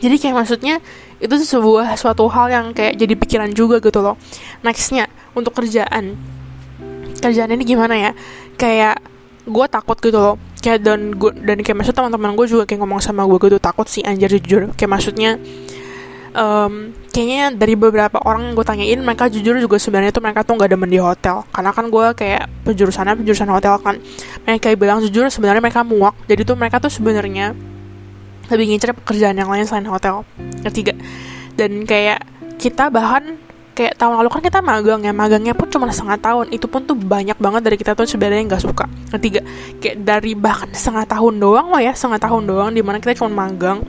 jadi 0.00 0.16
kayak 0.16 0.34
maksudnya 0.34 0.80
itu 1.20 1.34
sebuah 1.36 1.92
suatu 2.00 2.24
hal 2.32 2.48
yang 2.48 2.66
kayak 2.72 2.96
jadi 2.96 3.14
pikiran 3.14 3.52
juga 3.52 3.84
gitu 3.84 4.00
loh. 4.00 4.16
Nextnya 4.64 5.12
untuk 5.36 5.52
kerjaan. 5.52 6.16
Kerjaan 7.20 7.52
ini 7.52 7.68
gimana 7.68 7.94
ya? 8.00 8.10
Kayak 8.56 9.04
gue 9.44 9.66
takut 9.68 10.00
gitu 10.00 10.16
loh. 10.16 10.36
Kayak 10.64 10.88
dan 10.88 11.12
gue 11.12 11.36
dan 11.44 11.60
kayak 11.60 11.84
maksud 11.84 11.92
teman-teman 11.92 12.32
gue 12.32 12.46
juga 12.48 12.64
kayak 12.64 12.80
ngomong 12.80 13.04
sama 13.04 13.28
gue 13.28 13.38
gitu 13.44 13.60
takut 13.60 13.84
sih 13.84 14.00
anjir 14.00 14.32
jujur. 14.40 14.72
Kayak 14.72 14.90
maksudnya 14.96 15.36
um, 16.34 16.94
kayaknya 17.10 17.54
dari 17.54 17.74
beberapa 17.74 18.18
orang 18.22 18.50
yang 18.50 18.54
gue 18.58 18.66
tanyain 18.66 19.00
mereka 19.00 19.26
jujur 19.30 19.56
juga 19.58 19.76
sebenarnya 19.78 20.14
tuh 20.14 20.22
mereka 20.22 20.46
tuh 20.46 20.54
nggak 20.58 20.70
demen 20.70 20.90
di 20.90 21.00
hotel. 21.00 21.42
Karena 21.50 21.70
kan 21.74 21.88
gue 21.88 22.06
kayak 22.14 22.48
penjurusannya 22.66 23.14
penjurusan 23.20 23.50
hotel 23.50 23.74
kan. 23.82 23.96
Mereka 24.46 24.74
bilang 24.78 25.02
jujur 25.02 25.26
sebenarnya 25.30 25.62
mereka 25.62 25.82
muak. 25.82 26.14
Jadi 26.26 26.42
tuh 26.46 26.56
mereka 26.58 26.78
tuh 26.78 26.90
sebenarnya 26.90 27.54
lebih 28.50 28.66
ngincer 28.66 28.98
pekerjaan 28.98 29.38
yang 29.38 29.50
lain 29.50 29.66
selain 29.66 29.86
hotel. 29.86 30.26
Ketiga 30.66 30.94
dan 31.60 31.84
kayak 31.84 32.24
kita 32.56 32.88
bahkan 32.88 33.36
kayak 33.76 33.96
tahun 33.96 34.20
lalu 34.20 34.28
kan 34.32 34.42
kita 34.44 34.60
magang 34.64 35.00
ya. 35.04 35.12
Magangnya 35.12 35.52
pun 35.52 35.68
cuma 35.68 35.92
setengah 35.92 36.16
tahun. 36.20 36.46
Itu 36.52 36.72
pun 36.72 36.84
tuh 36.88 36.96
banyak 36.96 37.36
banget 37.36 37.62
dari 37.64 37.76
kita 37.76 37.92
tuh 37.92 38.08
sebenarnya 38.08 38.48
nggak 38.48 38.64
suka. 38.64 38.88
Ketiga 39.18 39.44
kayak 39.80 39.96
dari 40.00 40.32
bahkan 40.32 40.72
setengah 40.72 41.04
tahun 41.04 41.36
doang 41.36 41.68
loh 41.68 41.80
ya. 41.80 41.92
Setengah 41.92 42.20
tahun 42.20 42.42
doang 42.48 42.70
di 42.72 42.80
mana 42.80 42.96
kita 42.96 43.16
cuma 43.20 43.46
magang 43.46 43.84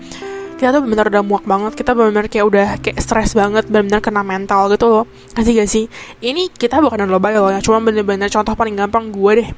kita 0.61 0.77
tuh 0.77 0.85
benar-benar 0.85 1.09
udah 1.09 1.23
muak 1.25 1.45
banget 1.49 1.73
kita 1.73 1.97
benar-benar 1.97 2.29
kayak 2.29 2.45
udah 2.45 2.67
kayak 2.85 3.01
stres 3.01 3.33
banget 3.33 3.65
benar-benar 3.65 3.97
kena 3.97 4.21
mental 4.21 4.69
gitu 4.69 4.85
loh. 4.85 5.05
Ngasih 5.33 5.53
gak 5.57 5.69
sih? 5.73 5.89
Ini 6.21 6.53
kita 6.53 6.77
bukan 6.77 7.09
lebay 7.09 7.33
loh 7.33 7.49
ya 7.49 7.57
cuma 7.65 7.81
bener-bener 7.81 8.29
contoh 8.29 8.53
paling 8.53 8.77
gampang 8.77 9.09
gue 9.09 9.31
deh. 9.41 9.49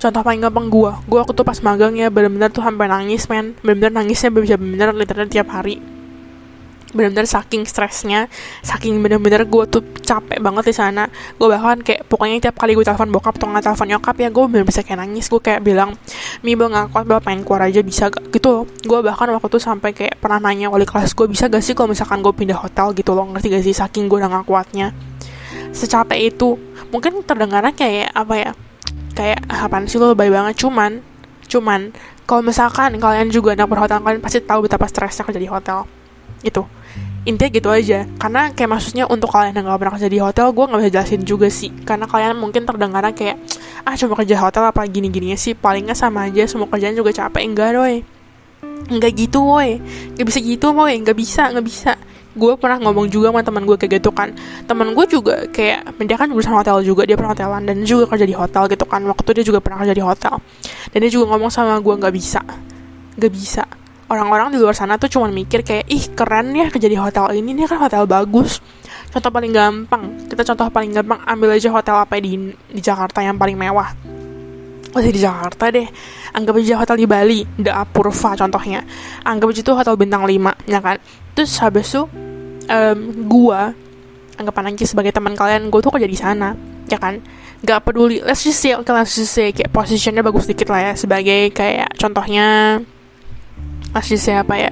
Contoh 0.00 0.24
paling 0.24 0.40
gampang 0.40 0.72
gue 0.72 0.90
gue 0.96 1.18
waktu 1.20 1.36
tuh 1.36 1.44
pas 1.44 1.60
magang 1.60 1.92
ya 1.92 2.08
bener-bener 2.08 2.48
tuh 2.48 2.64
sampai 2.64 2.88
nangis 2.88 3.28
men. 3.28 3.52
Bener-bener 3.60 3.92
nangisnya 4.00 4.32
bisa 4.32 4.56
bener-bener 4.56 4.96
literally 4.96 5.28
tiap 5.28 5.52
hari 5.52 5.99
bener-bener 6.90 7.26
saking 7.26 7.62
stresnya 7.62 8.26
saking 8.66 8.98
bener-bener 8.98 9.46
gue 9.46 9.64
tuh 9.70 9.82
capek 10.02 10.42
banget 10.42 10.70
di 10.70 10.74
sana. 10.74 11.06
Gue 11.38 11.46
bahkan 11.46 11.78
kayak 11.78 12.10
pokoknya 12.10 12.50
tiap 12.50 12.58
kali 12.58 12.74
gue 12.74 12.82
telepon 12.82 13.14
bokap 13.14 13.38
atau 13.38 13.46
nggak 13.46 13.64
telepon 13.70 13.86
nyokap 13.94 14.16
ya 14.18 14.28
gue 14.28 14.44
bener 14.50 14.64
bisa 14.66 14.82
kayak 14.82 15.06
nangis. 15.06 15.30
Gue 15.30 15.38
kayak 15.38 15.62
bilang 15.62 15.94
mi 16.42 16.58
bel 16.58 16.70
nggak 16.70 16.90
kuat 16.90 17.04
bel 17.06 17.20
pengen 17.22 17.46
keluar 17.46 17.70
aja 17.70 17.80
bisa 17.80 18.10
gak 18.10 18.34
gitu 18.34 18.66
gue 18.66 18.98
bahkan 19.06 19.30
waktu 19.30 19.46
itu 19.46 19.58
sampai 19.62 19.90
kayak 19.94 20.18
pernah 20.18 20.42
nanya 20.42 20.66
wali 20.72 20.82
kelas 20.82 21.14
gue 21.14 21.26
bisa 21.30 21.46
gak 21.46 21.62
sih 21.62 21.78
kalau 21.78 21.94
misalkan 21.94 22.18
gue 22.20 22.32
pindah 22.34 22.58
hotel? 22.58 22.90
Gitu 22.92 23.10
loh. 23.14 23.26
Ngerti 23.30 23.46
gak 23.54 23.64
sih? 23.64 23.74
Saking 23.74 24.10
gue 24.10 24.18
udah 24.18 24.30
gak 24.42 24.46
kuatnya. 24.50 24.90
Secapek 25.70 26.18
itu 26.34 26.58
mungkin 26.90 27.22
terdengarnya 27.22 27.70
kayak 27.70 28.10
apa 28.10 28.34
ya? 28.34 28.52
Kayak 29.14 29.46
apaan 29.46 29.86
sih 29.86 30.02
lo? 30.02 30.10
Lebay 30.10 30.30
banget. 30.32 30.58
Cuman 30.58 31.06
cuman 31.50 31.90
kalau 32.26 32.46
misalkan 32.46 32.94
kalian 33.02 33.26
juga 33.30 33.58
anak 33.58 33.66
berhotel 33.66 33.98
kalian 33.98 34.22
pasti 34.22 34.38
tahu 34.38 34.70
betapa 34.70 34.86
stresnya 34.86 35.26
kerja 35.26 35.42
di 35.42 35.50
hotel 35.50 35.82
itu 36.42 36.64
intinya 37.28 37.50
gitu 37.52 37.68
aja. 37.68 38.08
Karena 38.16 38.48
kayak 38.52 38.70
maksudnya 38.70 39.04
untuk 39.04 39.28
kalian 39.28 39.52
yang 39.52 39.68
gak 39.68 39.80
pernah 39.80 39.94
kerja 39.96 40.08
di 40.08 40.18
hotel 40.20 40.46
gue 40.56 40.64
nggak 40.64 40.80
bisa 40.80 40.90
jelasin 40.92 41.22
juga 41.28 41.48
sih. 41.52 41.70
Karena 41.84 42.08
kalian 42.08 42.36
mungkin 42.40 42.64
terdengarnya 42.64 43.12
kayak 43.12 43.36
ah 43.84 43.94
cuma 43.96 44.16
kerja 44.16 44.36
hotel 44.40 44.62
apa 44.68 44.80
gini 44.88 45.12
gininya 45.12 45.36
sih? 45.36 45.52
Palingnya 45.52 45.92
sama 45.92 46.28
aja 46.28 46.48
semua 46.48 46.68
kerjaan 46.68 46.96
juga 46.96 47.12
capek. 47.12 47.42
Enggak 47.44 47.76
doy 47.76 48.04
enggak 48.90 49.12
gitu 49.14 49.46
woi 49.46 49.78
nggak 50.18 50.26
bisa 50.26 50.38
gitu 50.42 50.74
woi 50.74 50.98
nggak 50.98 51.16
bisa 51.16 51.42
nggak 51.52 51.66
bisa. 51.66 51.92
Gue 52.30 52.54
pernah 52.54 52.78
ngomong 52.78 53.10
juga 53.10 53.34
sama 53.34 53.42
teman 53.42 53.62
gue 53.66 53.76
kayak 53.78 54.00
gitu 54.00 54.10
kan. 54.14 54.34
Teman 54.64 54.94
gue 54.94 55.04
juga 55.10 55.46
kayak 55.50 55.98
dia 55.98 56.16
kan 56.16 56.30
jurusan 56.30 56.54
hotel 56.54 56.78
juga 56.86 57.02
dia 57.02 57.18
pernah 57.18 57.34
hotelan 57.34 57.62
dan 57.66 57.82
juga 57.82 58.06
kerja 58.06 58.26
di 58.26 58.34
hotel 58.34 58.70
gitu 58.70 58.86
kan. 58.86 59.02
Waktu 59.02 59.30
dia 59.42 59.44
juga 59.44 59.58
pernah 59.58 59.82
kerja 59.82 59.94
di 59.94 60.02
hotel. 60.02 60.34
Dan 60.94 60.98
dia 61.02 61.10
juga 61.10 61.34
ngomong 61.34 61.50
sama 61.50 61.78
gue 61.78 61.94
nggak 61.94 62.14
bisa. 62.14 62.40
Nggak 63.18 63.32
bisa 63.34 63.64
orang-orang 64.10 64.50
di 64.50 64.58
luar 64.58 64.74
sana 64.74 64.98
tuh 64.98 65.06
cuma 65.06 65.30
mikir 65.30 65.62
kayak 65.62 65.86
ih 65.86 66.10
keren 66.18 66.50
ya 66.50 66.66
kerja 66.66 66.90
di 66.90 66.98
hotel 66.98 67.30
ini 67.38 67.54
ini 67.54 67.62
kan 67.70 67.78
hotel 67.78 68.04
bagus. 68.10 68.58
Contoh 69.10 69.30
paling 69.30 69.54
gampang 69.54 70.02
kita 70.26 70.42
contoh 70.52 70.66
paling 70.70 70.90
gampang 70.90 71.22
ambil 71.26 71.54
aja 71.54 71.70
hotel 71.70 71.94
apa 72.02 72.18
di 72.18 72.50
di 72.50 72.80
Jakarta 72.82 73.22
yang 73.22 73.38
paling 73.38 73.54
mewah. 73.54 73.94
Masih 74.90 75.14
di 75.14 75.22
Jakarta 75.22 75.70
deh 75.70 75.86
anggap 76.34 76.58
aja 76.58 76.74
hotel 76.82 76.96
di 76.98 77.06
Bali 77.06 77.40
The 77.54 77.70
Apurva 77.70 78.34
contohnya. 78.34 78.82
Anggap 79.22 79.54
aja 79.54 79.60
itu 79.62 79.72
hotel 79.78 79.94
bintang 79.94 80.26
5 80.26 80.66
ya 80.66 80.80
kan? 80.82 80.98
Terus 81.38 81.52
habis 81.62 81.86
itu 81.94 82.02
um, 82.66 82.98
gua 83.30 83.70
anggapan 84.34 84.74
aja 84.74 84.84
sebagai 84.90 85.14
teman 85.14 85.38
kalian 85.38 85.68
gue 85.70 85.80
tuh 85.84 85.94
kerja 85.94 86.10
di 86.10 86.18
sana 86.18 86.58
ya 86.90 86.98
kan? 86.98 87.22
Gak 87.62 87.86
peduli 87.86 88.18
let's 88.26 88.42
just 88.42 88.58
say 88.58 88.74
okay, 88.74 88.90
let's 88.90 89.14
just 89.14 89.30
say 89.30 89.54
kayak 89.54 89.70
posisinya 89.70 90.26
bagus 90.26 90.50
dikit 90.50 90.66
lah 90.66 90.90
ya 90.90 90.92
sebagai 90.98 91.54
kayak 91.54 91.94
contohnya 91.94 92.80
let's 93.94 94.08
just 94.10 94.26
say 94.26 94.36
apa 94.36 94.54
ya? 94.56 94.70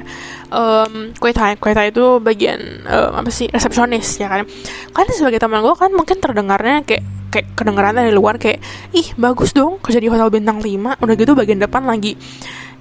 Um, 0.48 1.12
kueta 1.20 1.54
kueta 1.60 1.84
itu 1.84 2.18
bagian 2.22 2.86
um, 2.88 3.20
apa 3.20 3.30
sih 3.30 3.50
resepsionis 3.50 4.18
ya 4.18 4.30
kan? 4.30 4.48
Kan 4.94 5.06
sebagai 5.12 5.42
teman 5.42 5.60
gue 5.60 5.74
kan 5.76 5.90
mungkin 5.92 6.18
terdengarnya 6.18 6.82
kayak 6.86 7.04
kayak 7.28 7.46
kedengaran 7.52 7.92
dari 7.92 8.12
luar 8.12 8.40
kayak 8.40 8.58
ih 8.96 9.12
bagus 9.20 9.52
dong 9.52 9.76
kerja 9.84 10.00
di 10.00 10.08
hotel 10.08 10.32
bintang 10.32 10.64
5 10.64 11.04
udah 11.04 11.14
gitu 11.14 11.32
bagian 11.36 11.60
depan 11.60 11.84
lagi. 11.84 12.16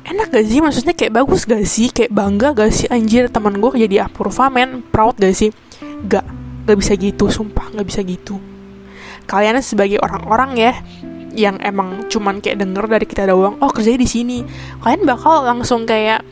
Enak 0.07 0.31
gak 0.31 0.45
sih? 0.47 0.63
Maksudnya 0.63 0.95
kayak 0.95 1.13
bagus 1.19 1.43
gak 1.43 1.67
sih? 1.67 1.91
Kayak 1.91 2.15
bangga 2.15 2.55
gak 2.55 2.71
sih? 2.71 2.87
Anjir 2.87 3.27
teman 3.27 3.59
gue 3.59 3.75
kerja 3.75 3.87
di 3.91 3.99
Apurva 3.99 4.47
men. 4.47 4.79
Proud 4.79 5.19
gak 5.19 5.35
sih? 5.35 5.51
Gak. 6.07 6.23
Gak 6.63 6.77
bisa 6.79 6.95
gitu 6.95 7.27
sumpah. 7.27 7.75
Gak 7.75 7.83
bisa 7.83 7.99
gitu. 8.07 8.39
Kalian 9.27 9.59
sebagai 9.59 9.99
orang-orang 9.99 10.55
ya 10.55 10.73
yang 11.37 11.61
emang 11.61 12.09
cuman 12.09 12.41
kayak 12.41 12.57
denger 12.65 12.89
dari 12.89 13.05
kita 13.05 13.29
doang 13.29 13.61
oh 13.61 13.69
kerjanya 13.69 14.01
di 14.01 14.09
sini. 14.09 14.37
Kalian 14.81 15.05
bakal 15.05 15.45
langsung 15.45 15.85
kayak 15.85 16.25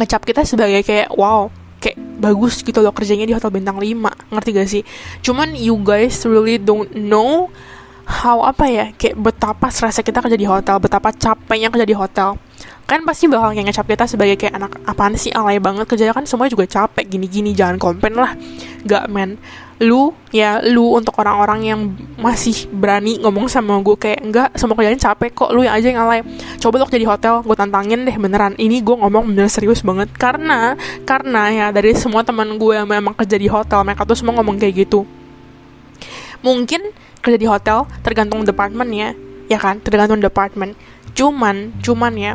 ngecap 0.00 0.24
kita 0.24 0.42
sebagai 0.42 0.80
kayak 0.82 1.12
wow 1.14 1.52
kayak 1.78 2.00
bagus 2.16 2.64
gitu 2.64 2.80
loh 2.80 2.96
kerjanya 2.96 3.28
di 3.28 3.36
hotel 3.36 3.52
bintang 3.52 3.76
5 3.76 4.32
ngerti 4.32 4.50
gak 4.56 4.68
sih? 4.72 4.82
Cuman 5.20 5.52
you 5.52 5.76
guys 5.84 6.24
really 6.24 6.56
don't 6.56 6.88
know 6.96 7.52
how 8.04 8.44
apa 8.44 8.64
ya 8.68 8.86
kayak 8.96 9.16
betapa 9.20 9.68
stressnya 9.68 10.04
kita 10.04 10.24
kerja 10.24 10.36
di 10.40 10.48
hotel 10.48 10.76
betapa 10.80 11.12
capeknya 11.12 11.68
kerja 11.68 11.84
di 11.84 11.96
hotel. 11.96 12.40
Kan 12.84 13.04
pasti 13.04 13.28
bakal 13.28 13.52
kayak 13.52 13.72
ngecap 13.72 13.86
kita 13.88 14.04
sebagai 14.08 14.36
kayak 14.40 14.56
anak 14.56 14.72
apaan 14.88 15.16
sih 15.16 15.32
alay 15.32 15.60
banget 15.60 15.84
kerja 15.88 16.12
kan 16.12 16.24
semuanya 16.24 16.52
juga 16.52 16.64
capek 16.68 17.04
gini-gini 17.08 17.52
jangan 17.52 17.76
komplain 17.76 18.16
lah. 18.16 18.32
Gak 18.88 19.04
men 19.12 19.36
lu 19.82 20.14
ya 20.30 20.62
lu 20.62 20.94
untuk 20.94 21.18
orang-orang 21.18 21.60
yang 21.66 21.80
masih 22.14 22.70
berani 22.70 23.18
ngomong 23.18 23.50
sama 23.50 23.74
gue 23.82 23.96
kayak 23.98 24.20
enggak 24.22 24.48
semua 24.54 24.78
kerjaan 24.78 24.98
capek 25.02 25.34
kok 25.34 25.50
lu 25.50 25.66
yang 25.66 25.74
aja 25.74 25.86
yang 25.90 26.00
alay 26.06 26.22
coba 26.62 26.78
lo 26.78 26.86
jadi 26.86 27.06
hotel 27.10 27.42
gue 27.42 27.56
tantangin 27.58 28.06
deh 28.06 28.14
beneran 28.14 28.54
ini 28.54 28.78
gue 28.80 28.96
ngomong 28.96 29.34
bener 29.34 29.50
serius 29.50 29.82
banget. 29.82 30.08
Karena 30.14 30.78
karena 31.04 31.42
ya 31.50 31.66
dari 31.74 31.92
semua 31.94 32.22
teman 32.22 32.56
gue 32.56 32.72
yang 32.74 32.88
memang 32.88 33.12
kerja 33.14 33.36
di 33.36 33.48
hotel 33.50 33.82
mereka 33.82 34.06
tuh 34.06 34.16
semua 34.16 34.38
ngomong 34.40 34.56
kayak 34.56 34.86
gitu. 34.86 35.02
Mungkin 36.44 36.92
kerja 37.24 37.38
di 37.40 37.48
hotel 37.48 37.88
tergantung 38.04 38.46
departemen 38.46 38.88
ya 38.92 39.10
ya 39.50 39.58
kan? 39.60 39.80
Tergantung 39.82 40.20
departemen 40.22 40.78
cuman 41.14 41.70
cuman 41.78 42.12
ya 42.18 42.32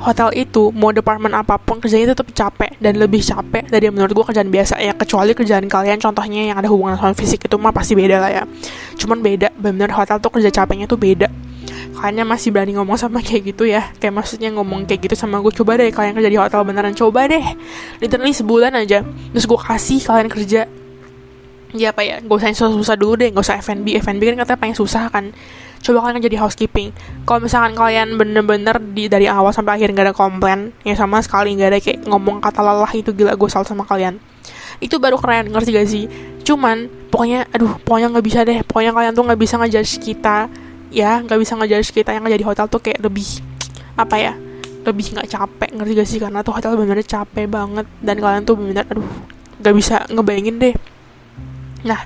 hotel 0.00 0.32
itu 0.32 0.72
mau 0.72 0.90
departemen 0.90 1.36
apa 1.36 1.60
pun 1.60 1.76
kerjanya 1.76 2.16
tetap 2.16 2.32
capek 2.32 2.72
dan 2.80 2.96
lebih 2.96 3.20
capek 3.20 3.68
dari 3.68 3.92
menurut 3.92 4.16
gue 4.16 4.24
kerjaan 4.32 4.48
biasa 4.48 4.80
ya. 4.80 4.96
Kecuali 4.96 5.36
kerjaan 5.36 5.68
kalian 5.68 6.00
contohnya 6.00 6.50
yang 6.52 6.56
ada 6.56 6.68
hubungan 6.72 6.96
sama 6.96 7.12
fisik 7.12 7.44
itu 7.44 7.56
mah 7.60 7.70
pasti 7.70 7.92
beda 7.92 8.16
lah 8.16 8.30
ya. 8.32 8.42
Cuman 8.96 9.20
beda 9.20 9.52
benar 9.60 9.92
hotel 9.92 10.16
tuh 10.16 10.32
kerja 10.32 10.48
capeknya 10.48 10.88
tuh 10.88 10.96
beda. 10.96 11.28
Kayaknya 12.00 12.24
masih 12.24 12.48
berani 12.48 12.72
ngomong 12.80 12.96
sama 12.96 13.20
kayak 13.26 13.52
gitu 13.52 13.68
ya. 13.68 13.92
Kayak 14.00 14.24
maksudnya 14.24 14.48
ngomong 14.56 14.88
kayak 14.88 15.04
gitu 15.04 15.14
sama 15.20 15.36
gue 15.44 15.52
coba 15.52 15.76
deh 15.76 15.92
kalian 15.92 16.16
kerja 16.16 16.30
di 16.32 16.38
hotel 16.40 16.60
beneran 16.64 16.96
coba 16.96 17.28
deh. 17.28 17.44
Literally 18.00 18.32
sebulan 18.32 18.72
aja. 18.80 19.04
Terus 19.04 19.44
gue 19.44 19.60
kasih 19.60 20.00
kalian 20.00 20.28
kerja. 20.32 20.64
Ya 21.70 21.94
apa 21.94 22.02
ya 22.02 22.18
gak 22.18 22.34
usah 22.34 22.50
susah-susah 22.50 22.96
dulu 22.98 23.14
deh 23.14 23.30
gak 23.30 23.46
usah 23.46 23.62
F&B 23.62 23.94
F&B 24.02 24.18
kan 24.34 24.42
katanya 24.42 24.58
pengen 24.58 24.74
susah 24.74 25.06
kan 25.06 25.30
coba 25.80 25.98
kalian 26.06 26.20
jadi 26.20 26.36
housekeeping. 26.40 26.92
Kalau 27.24 27.40
misalkan 27.40 27.72
kalian 27.72 28.20
bener-bener 28.20 28.76
di 28.92 29.08
dari 29.08 29.26
awal 29.26 29.50
sampai 29.50 29.80
akhir 29.80 29.96
nggak 29.96 30.12
ada 30.12 30.14
komplain 30.16 30.76
ya 30.84 30.92
sama 30.92 31.24
sekali 31.24 31.56
nggak 31.56 31.68
ada 31.72 31.78
kayak 31.80 31.98
ngomong 32.04 32.44
kata 32.44 32.60
lelah 32.60 32.92
itu 32.92 33.10
gila 33.16 33.32
gue 33.32 33.48
salut 33.48 33.68
sama 33.68 33.88
kalian. 33.88 34.20
Itu 34.80 35.00
baru 35.00 35.20
keren 35.20 35.52
ngerti 35.52 35.70
gak 35.76 35.88
sih? 35.88 36.04
Cuman 36.44 36.88
pokoknya 37.12 37.48
aduh 37.52 37.76
pokoknya 37.84 38.08
nggak 38.12 38.24
bisa 38.24 38.38
deh. 38.44 38.60
Pokoknya 38.64 38.92
kalian 38.92 39.12
tuh 39.12 39.24
nggak 39.24 39.40
bisa 39.40 39.54
ngejudge 39.60 39.94
kita 40.00 40.48
ya. 40.92 41.20
Nggak 41.24 41.38
bisa 41.40 41.52
ngejudge 41.56 41.90
kita 41.96 42.10
yang 42.16 42.24
jadi 42.28 42.44
hotel 42.44 42.66
tuh 42.68 42.80
kayak 42.80 43.00
lebih 43.00 43.28
apa 43.96 44.16
ya 44.16 44.32
lebih 44.80 45.12
nggak 45.12 45.28
capek 45.28 45.70
ngerti 45.76 45.92
gak 45.96 46.08
sih? 46.08 46.18
Karena 46.20 46.40
tuh 46.44 46.56
hotel 46.56 46.76
bener-bener 46.76 47.04
capek 47.04 47.44
banget 47.48 47.86
dan 48.00 48.16
kalian 48.20 48.42
tuh 48.44 48.54
bener-bener 48.56 48.84
aduh 48.88 49.08
nggak 49.60 49.74
bisa 49.76 49.96
ngebayangin 50.12 50.56
deh. 50.60 50.74
Nah 51.84 52.00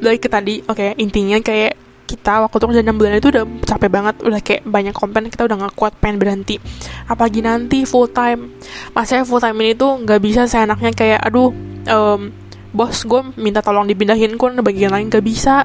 balik 0.00 0.24
ke 0.24 0.28
tadi 0.32 0.64
oke 0.64 0.80
okay, 0.80 0.96
intinya 0.96 1.36
kayak 1.44 1.76
kita 2.10 2.42
waktu 2.42 2.56
itu 2.58 2.66
kerja 2.66 2.82
6 2.82 2.98
bulan 2.98 3.12
itu 3.22 3.28
udah 3.30 3.44
capek 3.62 3.90
banget 3.90 4.14
udah 4.26 4.40
kayak 4.42 4.62
banyak 4.66 4.94
komplain 4.94 5.30
kita 5.30 5.46
udah 5.46 5.56
gak 5.66 5.74
kuat 5.78 5.92
pengen 6.02 6.18
berhenti. 6.18 6.58
Apalagi 7.06 7.40
nanti 7.46 7.86
full 7.86 8.10
time. 8.10 8.58
Masanya 8.90 9.22
full 9.22 9.38
time 9.38 9.54
ini 9.62 9.78
tuh 9.78 10.02
nggak 10.02 10.18
bisa 10.18 10.50
seenaknya 10.50 10.90
kayak 10.90 11.20
aduh 11.22 11.54
um, 11.86 12.34
bos 12.74 13.06
gue 13.06 13.22
minta 13.38 13.62
tolong 13.62 13.86
dipindahin 13.86 14.34
kan 14.34 14.58
bagian 14.58 14.90
lain. 14.90 15.06
Gak 15.06 15.22
bisa. 15.22 15.62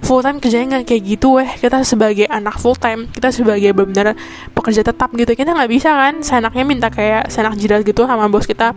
Full 0.00 0.24
time 0.24 0.40
kerjanya 0.40 0.80
nggak 0.80 0.88
kayak 0.88 1.02
gitu 1.04 1.36
weh. 1.36 1.48
Kita 1.60 1.84
sebagai 1.84 2.24
anak 2.32 2.56
full 2.56 2.76
time 2.80 3.12
kita 3.12 3.28
sebagai 3.28 3.76
benar-benar 3.76 4.16
pekerja 4.56 4.80
tetap 4.80 5.12
gitu 5.12 5.36
kita 5.36 5.52
nggak 5.52 5.70
bisa 5.70 5.92
kan 5.92 6.24
seenaknya 6.24 6.64
minta 6.64 6.88
kayak 6.88 7.28
seenak 7.28 7.60
jidat 7.60 7.84
gitu 7.84 8.08
sama 8.08 8.24
bos 8.32 8.48
kita. 8.48 8.72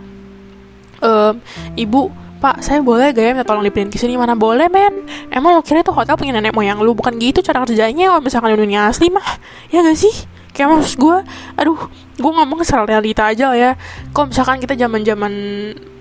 Um, 0.98 1.40
ibu 1.78 2.27
Pak, 2.38 2.62
saya 2.62 2.86
boleh 2.86 3.10
gak 3.18 3.24
ya 3.26 3.32
minta 3.34 3.46
tolong 3.50 3.66
dipindahin 3.66 3.90
ke 3.90 3.98
sini? 3.98 4.14
Mana 4.14 4.38
boleh, 4.38 4.70
men? 4.70 5.10
Emang 5.34 5.58
lo 5.58 5.66
kira 5.66 5.82
itu 5.82 5.90
hotel 5.90 6.14
punya 6.14 6.38
nenek 6.38 6.54
moyang 6.54 6.78
lu? 6.86 6.94
Bukan 6.94 7.18
gitu 7.18 7.42
cara 7.42 7.66
kerjanya 7.66 8.14
kalau 8.14 8.22
misalkan 8.22 8.54
di 8.54 8.60
dunia 8.62 8.86
asli 8.86 9.10
mah. 9.10 9.26
Ya 9.74 9.82
gak 9.82 9.98
sih? 9.98 10.14
Kayak 10.54 10.78
maksud 10.78 10.98
gue, 11.02 11.18
aduh, 11.58 11.78
gue 12.18 12.32
ngomong 12.34 12.62
secara 12.62 12.86
realita 12.86 13.26
aja 13.30 13.54
lah 13.54 13.58
ya. 13.58 13.72
Kalau 14.14 14.30
misalkan 14.30 14.58
kita 14.62 14.74
zaman 14.78 15.02
zaman 15.02 15.34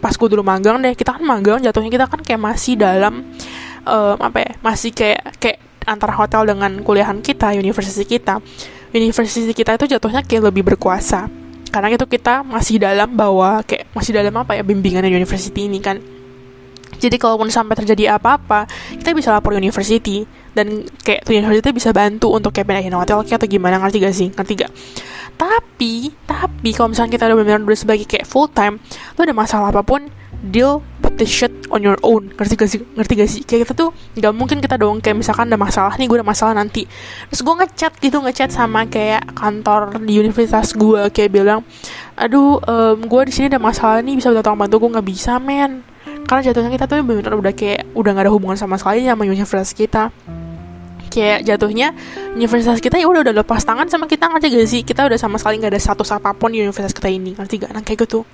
pas 0.01 0.13
gue 0.13 0.29
dulu 0.29 0.45
magang 0.45 0.81
deh, 0.81 0.93
kita 0.93 1.17
kan 1.17 1.25
magang 1.25 1.61
jatuhnya 1.65 1.93
kita 1.93 2.05
kan 2.09 2.21
kayak 2.21 2.41
masih 2.41 2.77
dalam 2.77 3.25
um, 3.85 4.17
apa 4.21 4.39
ya? 4.41 4.53
Masih 4.61 4.93
kayak 4.93 5.41
kayak 5.41 5.59
antara 5.89 6.13
hotel 6.17 6.49
dengan 6.53 6.85
kuliahan 6.85 7.21
kita, 7.25 7.57
universitas 7.57 8.01
kita. 8.05 8.45
Universitas 8.93 9.45
kita 9.53 9.77
itu 9.77 9.85
jatuhnya 9.93 10.25
kayak 10.25 10.53
lebih 10.53 10.65
berkuasa 10.65 11.29
karena 11.77 11.93
itu 11.93 12.09
kita 12.09 12.41
masih 12.41 12.81
dalam 12.81 13.13
bahwa 13.13 13.61
kayak 13.61 13.93
masih 13.93 14.17
dalam 14.17 14.33
apa 14.41 14.57
ya 14.57 14.65
bimbingan 14.65 15.05
di 15.05 15.13
university 15.13 15.69
ini 15.69 15.77
kan 15.77 16.01
jadi 16.97 17.17
kalaupun 17.21 17.53
sampai 17.53 17.77
terjadi 17.77 18.17
apa-apa, 18.17 18.65
kita 18.97 19.13
bisa 19.13 19.29
lapor 19.35 19.53
university 19.53 20.25
dan 20.57 20.89
kayak 21.05 21.29
tuh 21.29 21.37
university 21.37 21.69
bisa 21.77 21.93
bantu 21.93 22.33
untuk 22.33 22.57
kayak 22.57 22.65
pindahin 22.65 22.97
hotel 22.97 23.21
kayak 23.21 23.45
atau 23.45 23.49
gimana 23.49 23.77
ngerti 23.83 23.97
gak 24.01 24.15
sih? 24.17 24.29
Ngerti 24.33 24.53
gak? 24.65 24.73
Tapi, 25.37 26.17
tapi 26.25 26.69
kalau 26.73 26.97
misalnya 26.97 27.13
kita 27.13 27.29
udah 27.29 27.37
benar-benar 27.37 27.69
udah 27.69 27.81
sebagai 27.81 28.09
kayak 28.09 28.25
full 28.25 28.49
time, 28.49 28.81
lo 29.21 29.29
ada 29.29 29.37
masalah 29.37 29.69
apa 29.69 29.85
pun, 29.85 30.09
deal 30.49 30.81
with 31.05 31.21
the 31.21 31.29
shit 31.29 31.53
on 31.69 31.85
your 31.85 32.01
own. 32.01 32.33
Ngerti 32.33 32.55
gak 32.57 32.71
sih? 32.73 32.81
Ngerti 32.97 33.13
gak 33.21 33.29
sih? 33.29 33.43
Kayak 33.45 33.69
kita 33.69 33.73
tuh 33.77 33.91
gak 34.17 34.33
mungkin 34.33 34.65
kita 34.65 34.81
dong 34.81 35.05
kayak 35.05 35.21
misalkan 35.21 35.53
ada 35.53 35.61
masalah 35.61 35.93
nih, 36.01 36.09
gue 36.09 36.17
ada 36.17 36.25
masalah 36.25 36.57
nanti. 36.57 36.89
Terus 37.29 37.45
gue 37.45 37.55
ngechat 37.61 37.93
gitu, 38.01 38.25
ngechat 38.25 38.49
sama 38.49 38.89
kayak 38.89 39.37
kantor 39.37 40.01
di 40.01 40.17
universitas 40.17 40.73
gue 40.73 41.13
kayak 41.13 41.29
bilang, 41.29 41.61
aduh, 42.17 42.57
um, 42.65 42.97
gue 43.05 43.21
di 43.29 43.33
sini 43.37 43.53
ada 43.53 43.61
masalah 43.61 44.01
nih, 44.01 44.17
bisa 44.17 44.33
minta 44.33 44.41
tolong 44.41 44.65
bantu 44.65 44.81
gue 44.81 44.91
nggak 44.97 45.09
bisa, 45.13 45.37
men 45.37 45.85
karena 46.27 46.43
jatuhnya 46.51 46.71
kita 46.75 46.85
tuh 46.91 47.01
benar-benar 47.07 47.35
udah 47.39 47.55
kayak 47.55 47.87
udah 47.95 48.11
gak 48.13 48.25
ada 48.27 48.33
hubungan 48.35 48.59
sama 48.59 48.75
sekali 48.77 49.07
sama 49.07 49.23
universitas 49.23 49.71
kita. 49.71 50.11
Kayak 51.07 51.49
jatuhnya 51.49 51.97
universitas 52.35 52.83
kita 52.83 53.01
ya 53.01 53.07
udah 53.09 53.25
udah 53.25 53.35
lepas 53.41 53.63
tangan 53.63 53.87
sama 53.89 54.11
kita 54.11 54.27
ngerti 54.27 54.47
gak 54.53 54.69
sih? 54.69 54.83
Kita 54.83 55.07
udah 55.07 55.17
sama 55.17 55.39
sekali 55.39 55.63
nggak 55.63 55.73
ada 55.73 55.81
status 55.81 56.11
apa 56.13 56.35
pun 56.35 56.51
di 56.51 56.61
universitas 56.61 56.93
kita 56.93 57.09
ini 57.09 57.33
ngerti 57.39 57.63
gak? 57.63 57.71
Nah 57.73 57.83
kayak 57.87 58.05
gitu. 58.05 58.27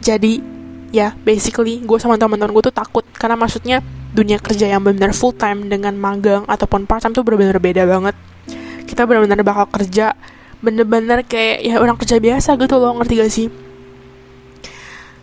Jadi 0.00 0.40
ya 0.88 1.12
basically 1.20 1.84
gue 1.84 1.98
sama 2.00 2.16
teman-teman 2.16 2.48
gue 2.48 2.72
tuh 2.72 2.74
takut 2.74 3.04
karena 3.12 3.36
maksudnya 3.36 3.84
dunia 4.16 4.40
kerja 4.40 4.72
yang 4.72 4.80
benar 4.80 5.12
full 5.12 5.36
time 5.36 5.68
dengan 5.68 5.92
magang 6.00 6.48
ataupun 6.48 6.88
part 6.88 7.04
time 7.04 7.12
tuh 7.12 7.22
benar-benar 7.22 7.60
beda 7.60 7.84
banget. 7.84 8.16
Kita 8.88 9.04
benar-benar 9.04 9.44
bakal 9.44 9.68
kerja 9.68 10.16
bener-bener 10.58 11.22
kayak 11.22 11.62
ya 11.62 11.78
orang 11.78 11.94
kerja 11.94 12.18
biasa 12.18 12.58
gitu 12.58 12.82
loh 12.82 12.98
ngerti 12.98 13.14
gak 13.14 13.30
sih 13.30 13.67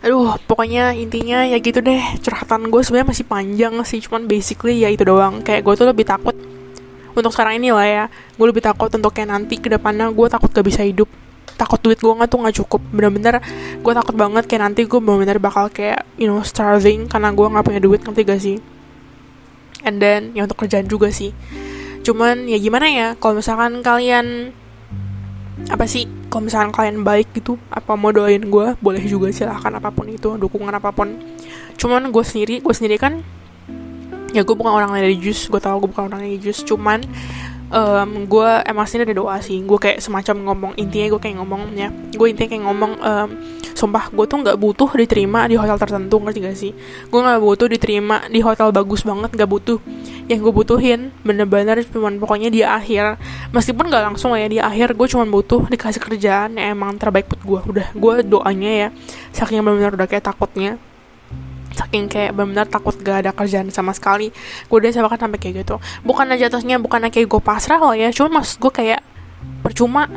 aduh 0.06 0.38
pokoknya 0.46 0.94
intinya 0.94 1.42
ya 1.42 1.58
gitu 1.58 1.82
deh. 1.82 1.98
Curhatan 2.22 2.70
gue 2.70 2.78
sebenarnya 2.86 3.10
masih 3.10 3.26
panjang 3.26 3.74
sih 3.82 3.98
cuman 4.06 4.30
basically 4.30 4.78
ya 4.78 4.88
itu 4.94 5.02
doang. 5.02 5.42
Kayak 5.42 5.66
gue 5.66 5.74
tuh 5.74 5.86
lebih 5.90 6.06
takut 6.06 6.38
untuk 7.10 7.34
sekarang 7.34 7.58
ini 7.58 7.74
lah 7.74 7.86
ya. 7.90 8.04
Gue 8.38 8.46
lebih 8.46 8.62
takut 8.62 8.86
untuk 8.86 9.10
kayak 9.10 9.34
nanti 9.34 9.58
ke 9.58 9.66
depannya 9.66 10.06
gue 10.14 10.26
takut 10.30 10.46
gak 10.54 10.62
bisa 10.62 10.86
hidup. 10.86 11.10
Takut 11.58 11.82
duit 11.82 11.98
gue 11.98 12.12
nggak 12.12 12.30
tuh 12.30 12.38
nggak 12.38 12.56
cukup. 12.62 12.80
Bener-bener 12.94 13.42
gue 13.82 13.92
takut 13.98 14.14
banget 14.14 14.46
kayak 14.46 14.62
nanti 14.62 14.86
gue 14.86 15.00
bener-bener 15.02 15.42
bakal 15.42 15.66
kayak 15.74 16.06
you 16.14 16.30
know 16.30 16.38
starving 16.46 17.10
karena 17.10 17.34
gue 17.34 17.46
nggak 17.50 17.64
punya 17.66 17.80
duit 17.82 18.00
ngerti 18.06 18.22
gak 18.22 18.38
sih? 18.38 18.56
And 19.82 19.98
then 19.98 20.38
ya 20.38 20.46
untuk 20.46 20.62
kerjaan 20.62 20.86
juga 20.86 21.10
sih. 21.10 21.34
Cuman 22.06 22.46
ya 22.46 22.62
gimana 22.62 22.86
ya 22.86 23.06
kalau 23.18 23.42
misalkan 23.42 23.82
kalian 23.82 24.54
apa 25.72 25.88
sih 25.88 26.04
kalau 26.28 26.46
misalkan 26.46 26.68
kalian 26.68 27.00
baik 27.00 27.32
gitu 27.32 27.56
apa 27.72 27.96
mau 27.96 28.12
doain 28.12 28.44
gue 28.44 28.66
boleh 28.76 29.02
juga 29.08 29.32
silahkan 29.32 29.72
apa 29.72 29.88
pun 29.88 30.04
itu 30.08 30.36
dukungan 30.36 30.72
apa 30.76 30.92
pun. 30.92 31.16
Cuman 31.80 32.12
gue 32.12 32.24
sendiri 32.24 32.60
gue 32.60 32.74
sendiri 32.76 32.96
kan 33.00 33.24
ya 34.36 34.44
gue 34.44 34.52
bukan 34.52 34.68
orang 34.68 34.92
religius 34.92 35.48
gue 35.48 35.56
tau 35.56 35.80
gue 35.80 35.88
bukan 35.88 36.12
orang 36.12 36.28
religius 36.28 36.60
cuman 36.60 37.00
um, 37.70 38.10
gue 38.26 38.50
emang 38.66 38.86
sini 38.86 39.06
ada 39.06 39.16
doa 39.16 39.36
sih. 39.42 39.62
Gue 39.62 39.78
kayak 39.78 39.98
semacam 40.02 40.52
ngomong 40.52 40.72
intinya 40.78 41.16
gue 41.16 41.20
kayak 41.20 41.36
ngomong 41.42 41.62
ya 41.74 41.88
gue 41.90 42.26
intinya 42.26 42.48
kayak 42.52 42.64
ngomong 42.64 42.92
um, 43.00 43.28
sumpah 43.76 44.08
gue 44.08 44.24
tuh 44.24 44.40
nggak 44.40 44.56
butuh 44.56 44.88
diterima 44.96 45.44
di 45.44 45.60
hotel 45.60 45.76
tertentu 45.76 46.16
ngerti 46.20 46.38
gak 46.40 46.56
sih? 46.56 46.72
Gue 47.12 47.20
nggak 47.20 47.40
butuh 47.42 47.66
diterima 47.68 48.24
di 48.32 48.40
hotel 48.40 48.72
bagus 48.72 49.04
banget 49.04 49.30
nggak 49.36 49.50
butuh. 49.50 49.78
Yang 50.26 50.38
gue 50.48 50.52
butuhin 50.52 51.00
bener-bener 51.22 51.84
cuman 51.86 52.18
pokoknya 52.18 52.48
di 52.48 52.64
akhir. 52.64 53.20
Meskipun 53.52 53.92
nggak 53.92 54.04
langsung 54.12 54.32
ya 54.34 54.48
di 54.48 54.58
akhir 54.58 54.96
gue 54.96 55.06
cuman 55.06 55.28
butuh 55.28 55.68
dikasih 55.68 56.00
kerjaan 56.00 56.56
yang 56.56 56.76
emang 56.76 56.96
terbaik 56.96 57.28
buat 57.28 57.42
gue 57.44 57.60
udah 57.76 57.86
gue 57.94 58.14
doanya 58.26 58.70
ya 58.86 58.88
saking 59.36 59.60
bener-bener 59.60 59.94
udah 59.94 60.08
kayak 60.08 60.24
takutnya 60.24 60.80
saking 61.76 62.08
kayak 62.08 62.32
benar-benar 62.32 62.66
takut 62.66 62.96
gak 62.98 63.22
ada 63.22 63.30
kerjaan 63.36 63.68
sama 63.68 63.92
sekali. 63.92 64.32
Gue 64.66 64.76
udah 64.80 64.90
sama 64.90 65.12
sampai 65.12 65.38
kayak 65.38 65.62
gitu. 65.62 65.76
Bukan 66.02 66.26
aja 66.32 66.48
atasnya 66.48 66.80
bukan 66.80 67.04
kayak 67.12 67.28
gue 67.28 67.42
pasrah 67.44 67.78
loh 67.78 67.92
ya. 67.92 68.08
Cuma 68.10 68.40
mas 68.40 68.56
gue 68.56 68.72
kayak 68.72 69.04
percuma. 69.60 70.08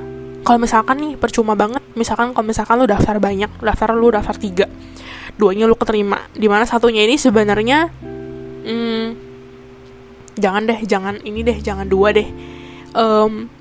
Kalau 0.48 0.58
misalkan 0.58 0.96
nih 1.04 1.14
percuma 1.20 1.54
banget. 1.54 1.84
Misalkan 1.94 2.32
kalau 2.32 2.48
misalkan 2.48 2.80
lu 2.80 2.88
daftar 2.88 3.20
banyak 3.20 3.52
daftar 3.60 3.92
lu 3.92 4.08
daftar 4.10 4.36
tiga. 4.40 4.66
Duanya 5.36 5.68
lu 5.68 5.76
keterima. 5.76 6.24
Di 6.32 6.48
mana 6.48 6.64
satunya 6.64 7.04
ini 7.04 7.20
sebenarnya 7.20 7.92
hmm, 8.64 9.08
jangan 10.40 10.64
deh 10.64 10.80
jangan 10.88 11.16
ini 11.28 11.44
deh 11.44 11.60
jangan 11.60 11.86
dua 11.86 12.16
deh. 12.16 12.28
Um, 12.96 13.52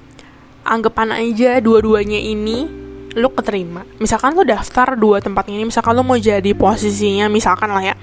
anggapan 0.64 1.12
aja 1.12 1.60
dua-duanya 1.60 2.16
ini 2.16 2.87
lu 3.16 3.28
keterima. 3.32 3.86
Misalkan 4.02 4.34
lu 4.36 4.44
daftar 4.44 4.98
dua 4.98 5.22
tempat 5.22 5.48
ini 5.48 5.64
misalkan 5.64 5.96
lu 5.96 6.04
mau 6.04 6.18
jadi 6.18 6.52
posisinya 6.52 7.30
misalkan 7.32 7.72
lah 7.72 7.92
ya 7.92 7.94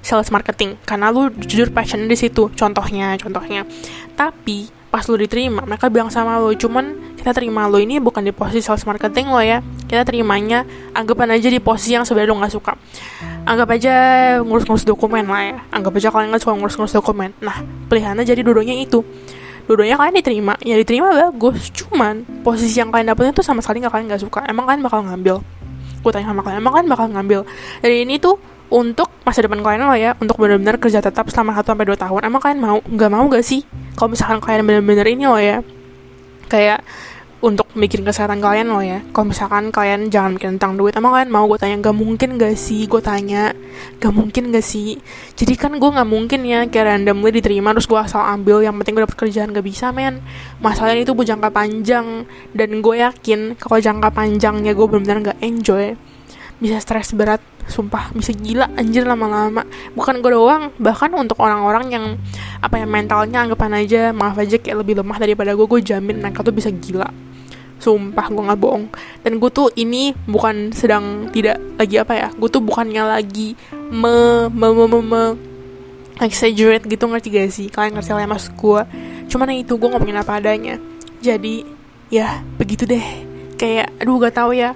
sales 0.00 0.30
marketing. 0.30 0.78
Karena 0.86 1.10
lu 1.10 1.28
jujur 1.34 1.68
passion 1.74 2.06
di 2.06 2.16
situ 2.16 2.48
contohnya 2.54 3.18
contohnya. 3.18 3.66
Tapi 4.16 4.72
pas 4.86 5.04
lu 5.10 5.18
diterima 5.18 5.66
mereka 5.66 5.92
bilang 5.92 6.08
sama 6.08 6.40
lu 6.40 6.56
cuman 6.56 7.18
kita 7.18 7.34
terima 7.42 7.66
lu 7.66 7.82
ini 7.82 7.98
bukan 7.98 8.22
di 8.22 8.30
posisi 8.30 8.62
sales 8.62 8.86
marketing 8.86 9.34
lo 9.34 9.42
ya. 9.42 9.58
Kita 9.90 10.06
terimanya 10.06 10.62
anggapan 10.94 11.34
aja 11.34 11.50
di 11.50 11.58
posisi 11.58 11.98
yang 11.98 12.06
sebenarnya 12.06 12.30
lu 12.32 12.38
nggak 12.38 12.54
suka. 12.54 12.72
Anggap 13.46 13.78
aja 13.78 13.94
ngurus-ngurus 14.42 14.86
dokumen 14.86 15.26
lah 15.26 15.42
ya. 15.42 15.56
Anggap 15.74 15.98
aja 15.98 16.08
kalian 16.14 16.30
nggak 16.30 16.42
suka 16.42 16.54
ngurus-ngurus 16.54 16.94
dokumen. 16.94 17.30
Nah 17.42 17.66
pilihannya 17.90 18.22
jadi 18.22 18.46
dua-duanya 18.46 18.78
itu 18.78 19.02
dua-duanya 19.66 19.98
kalian 19.98 20.14
diterima. 20.18 20.54
Ya 20.62 20.78
diterima 20.78 21.12
bagus 21.12 21.68
cuman 21.74 22.22
posisi 22.46 22.78
yang 22.78 22.94
kalian 22.94 23.12
dapetin 23.12 23.34
tuh 23.34 23.44
sama 23.44 23.60
sekali 23.60 23.82
nggak 23.82 23.92
kalian 23.92 24.06
nggak 24.08 24.22
suka. 24.22 24.40
Emang 24.46 24.64
kalian 24.66 24.82
bakal 24.86 25.02
ngambil? 25.04 25.42
Gue 26.00 26.10
tanya 26.14 26.30
sama 26.30 26.42
kalian 26.46 26.58
emang 26.62 26.72
kalian 26.78 26.88
bakal 26.88 27.06
ngambil? 27.10 27.40
Dari 27.82 28.06
ini 28.06 28.22
tuh 28.22 28.38
untuk 28.70 29.10
masa 29.26 29.42
depan 29.42 29.62
kalian 29.62 29.82
loh 29.86 29.98
ya. 29.98 30.14
Untuk 30.22 30.38
benar-benar 30.38 30.78
kerja 30.78 31.02
tetap 31.02 31.26
selama 31.30 31.58
1 31.58 31.66
sampai 31.66 31.86
dua 31.86 31.98
tahun. 31.98 32.20
Emang 32.26 32.40
kalian 32.42 32.58
mau? 32.62 32.78
Nggak 32.82 33.10
mau 33.10 33.24
gak 33.26 33.44
sih? 33.46 33.66
Kalau 33.98 34.14
misalkan 34.14 34.38
kalian 34.38 34.62
benar-benar 34.62 35.06
ini 35.10 35.24
loh 35.26 35.38
ya. 35.42 35.62
Kayak 36.46 36.86
untuk 37.46 37.70
bikin 37.78 38.02
kesehatan 38.02 38.42
kalian 38.42 38.74
loh 38.74 38.82
ya. 38.82 38.98
Kalau 39.14 39.30
misalkan 39.30 39.70
kalian 39.70 40.10
jangan 40.10 40.34
mikir 40.34 40.50
tentang 40.58 40.74
duit 40.74 40.98
emang 40.98 41.14
kalian 41.14 41.30
mau? 41.30 41.46
Gue 41.46 41.62
tanya 41.62 41.78
gak 41.78 41.94
mungkin 41.94 42.34
gak 42.42 42.58
sih? 42.58 42.90
Gue 42.90 42.98
tanya 42.98 43.54
gak 44.02 44.10
mungkin 44.10 44.50
gak 44.50 44.66
sih? 44.66 44.98
Jadi 45.38 45.54
kan 45.54 45.78
gue 45.78 45.86
gak 45.86 46.10
mungkin 46.10 46.42
ya 46.42 46.66
kayak 46.66 46.90
randomly 46.90 47.30
diterima 47.30 47.70
terus 47.70 47.86
gue 47.86 47.94
asal 47.94 48.18
ambil 48.26 48.66
yang 48.66 48.74
penting 48.82 48.98
gue 48.98 49.06
dapet 49.06 49.14
kerjaan. 49.14 49.54
Gak 49.54 49.62
bisa 49.62 49.94
men. 49.94 50.18
Masalahnya 50.58 51.06
itu 51.06 51.14
buat 51.14 51.30
jangka 51.30 51.54
panjang. 51.54 52.26
Dan 52.50 52.82
gue 52.82 52.94
yakin 52.98 53.54
kalau 53.54 53.78
jangka 53.78 54.10
panjangnya 54.10 54.74
gue 54.74 54.86
benar-benar 54.90 55.32
gak 55.32 55.38
enjoy 55.38 55.94
bisa 56.56 56.80
stres 56.80 57.12
berat 57.12 57.44
sumpah 57.68 58.16
bisa 58.16 58.32
gila 58.32 58.72
anjir 58.80 59.04
lama-lama. 59.04 59.68
Bukan 59.92 60.24
gue 60.24 60.32
doang 60.32 60.72
bahkan 60.80 61.12
untuk 61.12 61.36
orang-orang 61.44 61.92
yang 61.92 62.04
apa 62.64 62.80
ya 62.80 62.86
mentalnya 62.88 63.44
anggapan 63.44 63.84
aja 63.84 64.02
maaf 64.16 64.40
aja 64.40 64.56
kayak 64.56 64.80
lebih 64.80 65.04
lemah 65.04 65.20
daripada 65.20 65.52
gue 65.52 65.66
gue 65.68 65.80
jamin 65.84 66.24
mereka 66.24 66.40
tuh 66.40 66.56
bisa 66.56 66.72
gila 66.72 67.25
sumpah 67.76 68.26
gue 68.32 68.42
nggak 68.48 68.60
bohong. 68.60 68.86
Dan 69.22 69.38
gue 69.38 69.50
tuh 69.52 69.68
ini 69.76 70.12
bukan 70.26 70.72
sedang 70.72 71.28
tidak 71.30 71.60
lagi 71.76 71.96
apa 72.00 72.12
ya 72.16 72.28
gue 72.32 72.48
tuh 72.48 72.62
bukannya 72.64 73.02
lagi 73.04 73.54
me 73.92 74.48
me 74.50 74.68
me 74.72 74.84
me, 74.88 75.00
me 75.02 75.22
exaggerate 76.20 76.88
gitu 76.88 77.04
ngerti 77.06 77.28
gak 77.32 77.52
sih? 77.52 77.66
Kalian 77.68 78.00
ngerti 78.00 78.10
lah 78.16 78.24
ya 78.24 78.28
mas 78.28 78.48
gue 78.48 78.82
cuman 79.26 79.46
yang 79.52 79.60
itu 79.66 79.72
gue 79.76 79.88
ngomongin 79.90 80.18
apa 80.20 80.40
adanya. 80.40 80.80
Jadi 81.20 81.66
ya 82.08 82.40
begitu 82.56 82.88
deh. 82.88 83.04
Kayak 83.60 83.92
aduh 84.00 84.16
gak 84.20 84.36
tahu 84.36 84.56
ya. 84.56 84.72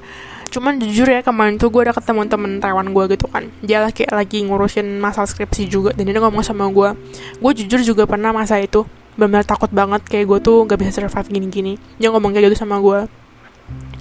Cuman 0.51 0.83
jujur 0.83 1.07
ya 1.07 1.23
kemarin 1.23 1.63
tuh 1.63 1.71
gue 1.71 1.87
udah 1.87 1.95
ketemu 1.95 2.27
temen 2.27 2.59
Taiwan 2.59 2.91
gue 2.91 3.05
gitu 3.15 3.31
kan. 3.31 3.49
Dia 3.63 3.81
lagi 3.87 4.05
lagi 4.11 4.43
ngurusin 4.45 4.99
masalah 4.99 5.31
skripsi 5.31 5.71
juga. 5.71 5.91
Dan 5.95 6.11
dia 6.11 6.19
ngomong 6.21 6.43
sama 6.43 6.69
gue 6.69 6.91
gue 7.39 7.53
jujur 7.65 7.81
juga 7.87 8.05
pernah 8.05 8.35
masa 8.35 8.59
itu 8.59 8.85
benar 9.21 9.45
takut 9.45 9.69
banget 9.69 10.01
kayak 10.09 10.25
gue 10.25 10.39
tuh 10.41 10.65
gak 10.65 10.81
bisa 10.81 10.97
survive 10.97 11.29
gini-gini. 11.29 11.77
Dia 12.01 12.09
ngomong 12.09 12.33
kayak 12.33 12.49
gitu 12.49 12.65
sama 12.65 12.81
gue 12.81 13.05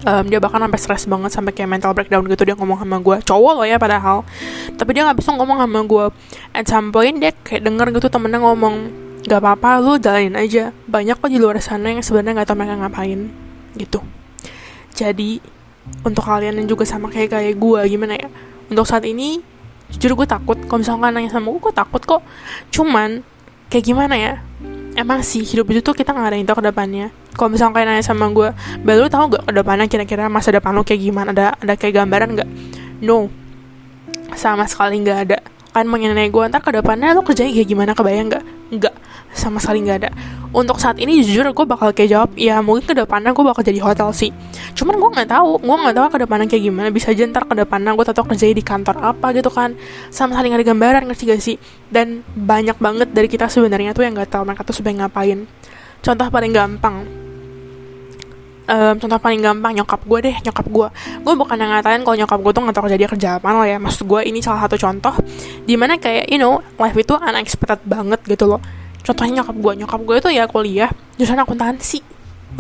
um, 0.06 0.24
dia 0.28 0.40
bahkan 0.40 0.62
sampai 0.62 0.80
stres 0.80 1.04
banget 1.10 1.32
sampai 1.34 1.52
kayak 1.52 1.70
mental 1.70 1.92
breakdown 1.92 2.24
gitu 2.28 2.44
dia 2.48 2.56
ngomong 2.56 2.80
sama 2.80 2.98
gue 3.02 3.18
cowok 3.26 3.54
loh 3.60 3.66
ya 3.68 3.78
padahal. 3.82 4.24
Tapi 4.76 4.90
dia 4.96 5.04
nggak 5.08 5.18
bisa 5.20 5.36
ngomong 5.36 5.58
sama 5.60 5.80
gue 5.84 6.06
at 6.56 6.66
some 6.68 6.90
point 6.94 7.16
dia 7.20 7.32
kayak 7.34 7.66
denger 7.66 7.88
gitu 8.00 8.08
temennya 8.12 8.40
ngomong 8.44 8.76
gak 9.28 9.40
apa-apa 9.44 9.84
lu 9.84 10.00
jalanin 10.00 10.36
aja. 10.40 10.72
Banyak 10.88 11.20
kok 11.20 11.30
di 11.30 11.40
luar 11.42 11.60
sana 11.60 11.92
yang 11.92 12.02
sebenarnya 12.02 12.42
nggak 12.42 12.48
tahu 12.48 12.58
mereka 12.58 12.76
ngapain. 12.80 13.20
Gitu. 13.76 14.00
Jadi 14.96 15.44
untuk 16.04 16.24
kalian 16.24 16.60
yang 16.64 16.68
juga 16.68 16.84
sama 16.88 17.12
kayak 17.12 17.36
kayak 17.36 17.56
gue 17.60 17.80
gimana 17.90 18.16
ya? 18.16 18.28
Untuk 18.72 18.86
saat 18.88 19.04
ini 19.04 19.42
jujur 19.90 20.16
gue 20.16 20.28
takut. 20.30 20.58
Kalau 20.66 20.80
misalkan 20.82 21.12
nanya 21.12 21.30
sama 21.34 21.52
gue 21.52 21.62
gue 21.62 21.76
takut 21.76 22.02
kok. 22.02 22.22
Cuman 22.72 23.22
kayak 23.70 23.86
gimana 23.86 24.16
ya 24.18 24.34
emang 25.00 25.24
sih 25.24 25.48
hidup 25.48 25.72
itu 25.72 25.80
tuh 25.80 25.96
kita 25.96 26.12
nggak 26.12 26.28
ada 26.28 26.38
yang 26.38 26.48
tahu 26.48 26.60
ke 26.60 26.66
depannya. 26.70 27.08
Kalau 27.34 27.50
misalnya 27.50 27.74
kayak 27.80 27.88
nanya 27.88 28.04
sama 28.04 28.28
gue 28.36 28.50
baru 28.84 29.08
tahu 29.08 29.40
gak 29.40 29.44
ke 29.48 29.54
depannya 29.56 29.86
kira-kira 29.88 30.28
masa 30.28 30.52
depan 30.52 30.76
lo 30.76 30.84
kayak 30.84 31.00
gimana? 31.00 31.32
Ada 31.32 31.46
ada 31.56 31.74
kayak 31.80 31.94
gambaran 32.04 32.30
nggak? 32.36 32.50
No. 33.02 33.32
Sama 34.36 34.68
sekali 34.68 35.00
nggak 35.00 35.20
ada. 35.24 35.40
Kan 35.72 35.88
mengenai 35.88 36.28
gue 36.28 36.44
ntar 36.52 36.60
ke 36.60 36.76
depannya 36.76 37.16
lo 37.16 37.24
kerjanya 37.24 37.56
kayak 37.56 37.70
gimana? 37.72 37.92
Kebayang 37.96 38.28
nggak? 38.28 38.44
Nggak. 38.76 38.96
Sama 39.32 39.64
sekali 39.64 39.88
nggak 39.88 39.98
ada 40.04 40.12
untuk 40.50 40.82
saat 40.82 40.98
ini 40.98 41.22
jujur 41.22 41.46
gue 41.54 41.66
bakal 41.70 41.94
kayak 41.94 42.10
jawab 42.10 42.30
ya 42.34 42.58
mungkin 42.66 42.82
ke 42.90 42.94
depannya 42.98 43.38
gue 43.38 43.46
bakal 43.46 43.62
jadi 43.62 43.78
hotel 43.86 44.10
sih. 44.10 44.34
Cuman 44.74 44.98
gue 44.98 45.10
nggak 45.14 45.30
tahu 45.30 45.62
gue 45.62 45.76
nggak 45.78 45.96
tahu 45.96 46.08
ke 46.10 46.18
depannya 46.26 46.46
kayak 46.50 46.64
gimana. 46.66 46.88
Bisa 46.90 47.14
aja 47.14 47.22
ntar 47.30 47.46
ke 47.46 47.54
depannya 47.54 47.94
gue 47.94 48.06
tahu 48.10 48.26
kerja 48.34 48.50
di 48.50 48.66
kantor 48.66 48.98
apa 48.98 49.30
gitu 49.38 49.54
kan. 49.54 49.78
Sama 50.10 50.34
sekali 50.34 50.50
ada 50.50 50.66
gambaran 50.66 51.06
ngerti 51.06 51.24
gak 51.30 51.42
sih? 51.42 51.58
Dan 51.94 52.26
banyak 52.34 52.82
banget 52.82 53.14
dari 53.14 53.30
kita 53.30 53.46
sebenarnya 53.46 53.94
tuh 53.94 54.10
yang 54.10 54.18
nggak 54.18 54.30
tahu 54.34 54.42
mereka 54.42 54.66
tuh 54.66 54.74
sebenarnya 54.74 55.06
ngapain. 55.06 55.40
Contoh 56.02 56.28
paling 56.34 56.52
gampang. 56.54 56.96
Um, 58.70 59.02
contoh 59.02 59.18
paling 59.18 59.42
gampang 59.42 59.74
nyokap 59.82 60.06
gue 60.06 60.30
deh 60.30 60.36
nyokap 60.46 60.70
gue 60.70 60.88
gue 61.26 61.34
bukan 61.34 61.58
yang 61.58 61.74
ngatain 61.74 62.06
kalau 62.06 62.14
nyokap 62.22 62.38
gue 62.38 62.52
tuh 62.54 62.62
nggak 62.62 62.76
tahu 62.78 62.84
kerja 62.86 62.98
dia 63.02 63.10
kerja 63.10 63.30
apa 63.38 63.54
loh 63.54 63.66
ya. 63.70 63.78
Maksud 63.78 64.10
gue 64.10 64.22
ini 64.26 64.42
salah 64.42 64.66
satu 64.66 64.82
contoh 64.82 65.14
di 65.70 65.78
mana 65.78 66.02
kayak 66.02 66.26
you 66.26 66.42
know 66.42 66.58
life 66.82 66.98
itu 66.98 67.14
unexpected 67.14 67.86
banget 67.86 68.22
gitu 68.26 68.50
loh 68.50 68.62
contohnya 69.10 69.42
nyokap 69.42 69.58
gue 69.58 69.74
nyokap 69.82 70.02
gue 70.06 70.16
itu 70.22 70.30
ya 70.38 70.46
kuliah 70.46 70.94
jurusan 71.18 71.42
akuntansi. 71.42 72.00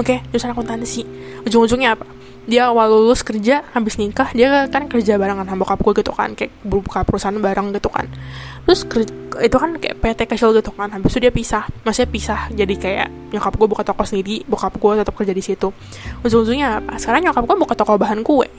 Oke? 0.01 0.17
Okay? 0.17 0.17
jurusan 0.33 0.57
akuntansi. 0.57 1.05
Ujung-ujungnya 1.45 1.93
apa? 1.93 2.09
Dia 2.49 2.73
awal 2.73 2.89
lulus 2.89 3.21
kerja 3.21 3.61
habis 3.77 4.01
nikah 4.01 4.33
dia 4.33 4.65
kan 4.73 4.89
kerja 4.89 5.21
barengan 5.21 5.45
sama 5.45 5.61
bokap 5.61 5.79
gue 5.85 6.01
gitu 6.01 6.09
kan. 6.17 6.33
Kayak 6.33 6.57
buka 6.65 7.05
perusahaan 7.05 7.37
bareng 7.37 7.69
gitu 7.77 7.93
kan. 7.93 8.09
Terus 8.65 8.81
itu 9.45 9.57
kan 9.61 9.77
kayak 9.77 10.01
PT 10.01 10.19
kecil 10.25 10.49
gitu 10.57 10.73
kan. 10.73 10.89
Habis 10.89 11.13
itu 11.13 11.29
dia 11.29 11.33
pisah. 11.33 11.69
Maksudnya 11.85 12.09
pisah. 12.09 12.41
Jadi 12.49 12.73
kayak 12.81 13.07
nyokap 13.29 13.53
gue 13.53 13.67
buka 13.69 13.83
toko 13.85 14.01
sendiri 14.01 14.41
bokap 14.49 14.73
gue 14.73 14.91
tetap 15.05 15.13
kerja 15.13 15.33
di 15.37 15.43
situ. 15.45 15.69
Ujung-ujungnya 16.25 16.81
apa? 16.81 16.97
Sekarang 16.97 17.29
nyokap 17.29 17.45
gue 17.45 17.57
buka 17.61 17.77
toko 17.77 18.01
bahan 18.01 18.25
kue. 18.25 18.49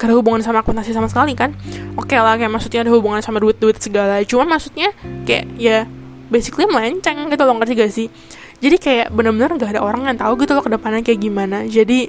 Karena 0.00 0.12
hubungan 0.16 0.40
sama 0.40 0.60
akuntansi 0.64 0.92
sama 0.96 1.08
sekali 1.08 1.32
kan? 1.36 1.52
Oke 1.96 2.16
okay 2.16 2.18
lah 2.20 2.36
kayak 2.36 2.52
maksudnya 2.52 2.84
ada 2.84 2.92
hubungan 2.92 3.20
sama 3.20 3.40
duit-duit 3.40 3.76
segala. 3.80 4.20
Cuman 4.24 4.48
maksudnya 4.48 4.92
kayak 5.28 5.44
ya 5.60 5.88
basically 6.28 6.66
melenceng 6.66 7.30
gitu 7.30 7.42
loh 7.42 7.54
ngerti 7.58 7.72
gak 7.76 7.92
sih? 7.92 8.08
Jadi 8.56 8.76
kayak 8.80 9.06
bener-bener 9.12 9.52
gak 9.60 9.76
ada 9.76 9.82
orang 9.84 10.08
yang 10.08 10.16
tahu 10.16 10.40
gitu 10.40 10.56
loh 10.56 10.64
ke 10.64 10.72
depannya 10.72 11.04
kayak 11.04 11.20
gimana. 11.20 11.68
Jadi 11.68 12.08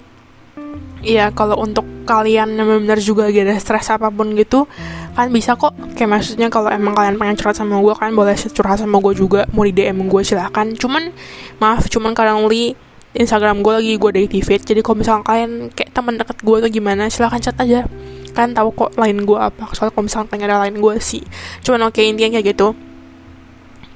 ya 1.06 1.30
kalau 1.30 1.62
untuk 1.62 1.86
kalian 2.08 2.58
yang 2.58 2.66
benar-benar 2.66 3.00
juga 3.04 3.30
gak 3.30 3.46
ada 3.46 3.56
stres 3.60 3.88
apa 3.94 4.08
pun 4.10 4.32
gitu 4.34 4.66
kan 5.14 5.28
bisa 5.34 5.60
kok. 5.60 5.76
Kayak 5.98 6.10
maksudnya 6.18 6.48
kalau 6.48 6.72
emang 6.72 6.96
kalian 6.96 7.20
pengen 7.20 7.36
curhat 7.36 7.58
sama 7.60 7.82
gue 7.84 7.94
kan 7.98 8.14
boleh 8.16 8.36
curhat 8.38 8.80
sama 8.80 8.98
gue 9.04 9.14
juga. 9.18 9.44
Mau 9.52 9.68
di 9.68 9.74
DM 9.76 10.08
gue 10.08 10.22
silahkan. 10.24 10.72
Cuman 10.78 11.12
maaf 11.60 11.92
cuman 11.92 12.16
li 12.48 12.78
Instagram 13.18 13.66
gue 13.66 13.74
lagi 13.74 13.94
gue 13.98 14.12
deactivate 14.14 14.62
jadi 14.62 14.86
kalau 14.86 15.02
misalnya 15.02 15.26
kalian 15.26 15.74
kayak 15.74 15.90
teman 15.90 16.22
deket 16.22 16.38
gue 16.46 16.58
tuh 16.62 16.70
gimana 16.70 17.10
silahkan 17.12 17.42
chat 17.44 17.58
aja. 17.60 17.84
Kan 18.32 18.54
tahu 18.54 18.72
kok 18.72 18.96
lain 18.96 19.26
gue 19.26 19.36
apa. 19.36 19.68
Soalnya 19.76 19.92
kalau 19.98 20.06
misalnya 20.06 20.28
pengen 20.32 20.48
ada 20.48 20.64
lain 20.64 20.78
gue 20.80 20.96
sih. 21.02 21.26
Cuman 21.66 21.90
oke 21.90 21.98
okay, 21.98 22.14
intinya 22.14 22.38
kayak 22.38 22.56
gitu 22.56 22.87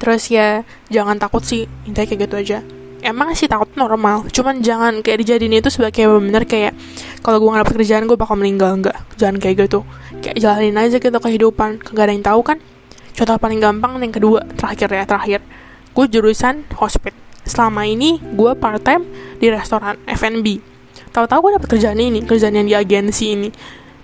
terus 0.01 0.33
ya 0.33 0.65
jangan 0.89 1.21
takut 1.21 1.45
sih. 1.45 1.69
Intinya 1.85 2.09
kayak 2.09 2.21
gitu 2.25 2.35
aja. 2.41 2.57
Emang 3.05 3.33
sih 3.37 3.45
takut 3.45 3.69
normal. 3.77 4.25
Cuman 4.33 4.65
jangan 4.65 5.05
kayak 5.05 5.21
dijadiin 5.21 5.61
itu 5.61 5.69
sebagai 5.69 6.09
bener 6.09 6.49
kayak 6.49 6.73
kalau 7.21 7.37
gue 7.37 7.49
nggak 7.53 7.61
dapet 7.69 7.75
kerjaan 7.85 8.09
gue 8.09 8.17
bakal 8.17 8.35
meninggal. 8.41 8.81
Enggak 8.81 8.97
jangan 9.21 9.37
kayak 9.37 9.69
gitu. 9.69 9.85
Kayak 10.25 10.37
jalanin 10.41 10.77
aja 10.81 10.97
gitu 10.97 11.17
kehidupan. 11.21 11.77
Kagak 11.85 12.09
ada 12.09 12.13
yang 12.17 12.25
tahu 12.25 12.41
kan? 12.41 12.57
Contoh 13.13 13.37
paling 13.37 13.61
gampang 13.61 14.01
yang 14.01 14.13
kedua 14.13 14.41
terakhir 14.57 14.89
ya 14.89 15.05
terakhir. 15.05 15.39
Gue 15.93 16.09
jurusan 16.09 16.65
hospit. 16.81 17.13
Selama 17.45 17.85
ini 17.85 18.17
gue 18.17 18.53
part 18.57 18.81
time 18.81 19.05
di 19.37 19.49
restoran 19.49 19.97
F&B 20.09 20.71
tahu-tahu 21.11 21.39
gue 21.47 21.51
dapet 21.59 21.69
kerjaan 21.77 21.99
ini 21.99 22.23
kerjaan 22.23 22.55
yang 22.55 22.67
di 22.67 22.75
agensi 22.75 23.35
ini 23.35 23.49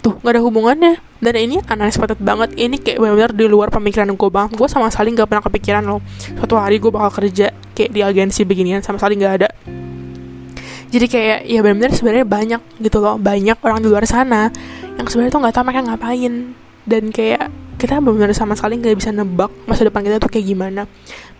tuh 0.01 0.17
gak 0.21 0.37
ada 0.37 0.41
hubungannya. 0.43 1.01
Dan 1.17 1.33
ini 1.33 1.57
unexpected 1.57 2.21
banget. 2.21 2.53
Ini 2.53 2.77
kayak 2.77 3.01
benar-benar 3.01 3.31
di 3.33 3.45
luar 3.49 3.73
pemikiran 3.73 4.05
gue 4.13 4.29
banget 4.29 4.53
gue 4.53 4.69
sama 4.69 4.93
sekali 4.93 5.17
nggak 5.17 5.25
pernah 5.25 5.43
kepikiran 5.43 5.83
loh. 5.85 6.01
Suatu 6.37 6.61
hari 6.61 6.77
gue 6.77 6.93
bakal 6.93 7.25
kerja 7.25 7.49
kayak 7.73 7.89
di 7.89 8.01
agensi 8.05 8.45
beginian 8.45 8.85
sama 8.85 9.01
sekali 9.01 9.17
nggak 9.17 9.33
ada. 9.41 9.49
Jadi 10.87 11.05
kayak 11.09 11.39
ya 11.49 11.59
benar-benar 11.65 11.91
sebenarnya 11.97 12.25
banyak 12.25 12.61
gitu 12.85 12.97
loh. 13.01 13.17
Banyak 13.17 13.57
orang 13.65 13.79
di 13.81 13.87
luar 13.89 14.05
sana 14.05 14.53
yang 14.95 15.07
sebenarnya 15.09 15.33
tuh 15.33 15.41
nggak 15.41 15.55
tahu 15.57 15.63
mereka 15.65 15.81
ngapain. 15.89 16.33
Dan 16.87 17.03
kayak 17.09 17.49
kita 17.81 17.97
benar-benar 17.97 18.37
sama 18.37 18.53
sekali 18.53 18.77
nggak 18.77 18.95
bisa 18.97 19.09
nebak 19.09 19.49
masa 19.65 19.89
depan 19.89 20.05
kita 20.05 20.21
tuh 20.21 20.29
kayak 20.29 20.45
gimana. 20.53 20.85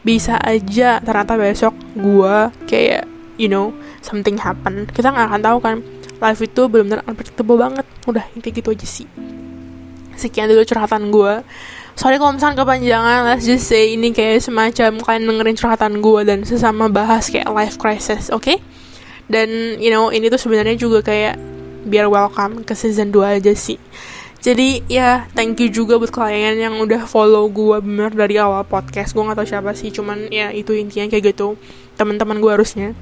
Bisa 0.02 0.42
aja 0.42 0.98
ternyata 1.06 1.38
besok 1.38 1.78
gue 1.94 2.36
kayak 2.66 3.06
you 3.38 3.46
know 3.46 3.72
something 4.02 4.42
happen. 4.42 4.90
Kita 4.90 5.14
nggak 5.14 5.26
akan 5.30 5.42
tahu 5.46 5.58
kan 5.62 5.76
life 6.18 6.42
itu 6.44 6.62
benar-benar 6.70 7.02
unpredictable 7.06 7.58
banget. 7.58 7.86
Udah 8.06 8.26
intinya 8.34 8.54
gitu 8.58 8.70
aja 8.74 8.88
sih. 8.88 9.08
Sekian 10.18 10.50
dulu 10.50 10.66
curhatan 10.66 11.14
gue 11.14 11.46
Sorry 11.98 12.22
kalau 12.22 12.38
misalnya 12.38 12.62
kepanjangan, 12.62 13.26
let's 13.26 13.50
just 13.50 13.66
say 13.66 13.98
ini 13.98 14.14
kayak 14.14 14.38
semacam 14.38 15.02
kalian 15.02 15.34
dengerin 15.34 15.58
curhatan 15.58 15.94
gue 15.98 16.22
dan 16.30 16.46
sesama 16.46 16.94
bahas 16.94 17.26
kayak 17.26 17.50
life 17.50 17.82
crisis, 17.82 18.30
oke? 18.30 18.46
Okay? 18.46 18.62
dan 19.28 19.78
you 19.78 19.92
know 19.92 20.10
ini 20.10 20.32
tuh 20.32 20.40
sebenarnya 20.40 20.76
juga 20.80 21.04
kayak 21.04 21.36
biar 21.88 22.08
welcome 22.12 22.64
ke 22.64 22.74
season 22.76 23.12
2 23.12 23.40
aja 23.40 23.54
sih. 23.56 23.80
Jadi 24.38 24.86
ya 24.88 25.28
thank 25.36 25.60
you 25.60 25.68
juga 25.68 26.00
buat 26.00 26.12
kalian 26.12 26.56
yang 26.60 26.76
udah 26.80 27.04
follow 27.08 27.48
gue 27.52 27.80
bener 27.84 28.12
dari 28.16 28.40
awal 28.40 28.64
podcast. 28.64 29.12
Gue 29.12 29.28
gak 29.28 29.40
tau 29.40 29.48
siapa 29.48 29.72
sih 29.76 29.92
cuman 29.92 30.32
ya 30.32 30.52
itu 30.52 30.72
intinya 30.76 31.12
kayak 31.12 31.36
gitu. 31.36 31.60
Teman-teman 32.00 32.40
gue 32.40 32.52
harusnya 32.52 32.96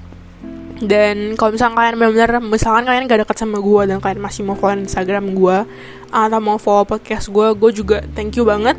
dan 0.84 1.39
kalau 1.39 1.55
misalnya 1.55 1.76
kalian 1.80 1.95
benar-benar 1.95 2.32
misalkan 2.43 2.84
kalian 2.84 3.07
gak 3.07 3.19
deket 3.23 3.38
sama 3.39 3.63
gue 3.63 3.82
dan 3.88 3.97
kalian 4.03 4.19
masih 4.19 4.41
mau 4.43 4.59
follow 4.59 4.76
Instagram 4.76 5.32
gue 5.32 5.57
atau 6.11 6.39
mau 6.43 6.59
follow 6.59 6.84
podcast 6.84 7.32
gue 7.32 7.47
gue 7.55 7.71
juga 7.71 7.97
thank 8.11 8.36
you 8.36 8.43
banget. 8.43 8.76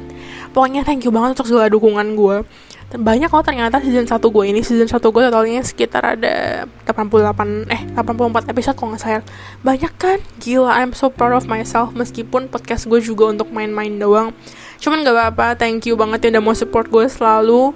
Pokoknya 0.53 0.85
thank 0.85 1.05
you 1.05 1.13
banget 1.13 1.41
untuk 1.41 1.49
segala 1.49 1.73
dukungan 1.73 2.17
gue 2.17 2.45
banyak 2.87 3.27
kok 3.27 3.43
ternyata 3.43 3.83
season 3.83 4.07
1 4.07 4.23
gue 4.23 4.45
ini. 4.47 4.61
Season 4.63 4.87
1 4.87 5.03
gue 5.03 5.23
totalnya 5.27 5.63
sekitar 5.67 6.15
ada 6.15 6.65
88 6.87 7.67
eh 7.67 7.83
84 7.99 8.47
episode 8.55 8.77
kok 8.79 8.87
nggak 8.87 9.03
salah. 9.03 9.25
Banyak 9.67 9.93
kan? 9.99 10.19
Gila 10.39 10.71
I'm 10.71 10.95
so 10.95 11.11
proud 11.11 11.35
of 11.35 11.51
myself. 11.51 11.91
Meskipun 11.99 12.47
podcast 12.47 12.87
gue 12.87 13.03
juga 13.03 13.27
untuk 13.27 13.51
main-main 13.51 13.91
doang. 13.99 14.31
Cuman 14.79 15.03
gak 15.03 15.17
apa-apa 15.17 15.59
thank 15.59 15.83
you 15.89 15.99
banget 15.99 16.31
yang 16.31 16.39
udah 16.39 16.45
mau 16.47 16.55
support 16.55 16.87
gue 16.87 17.11
selalu 17.11 17.75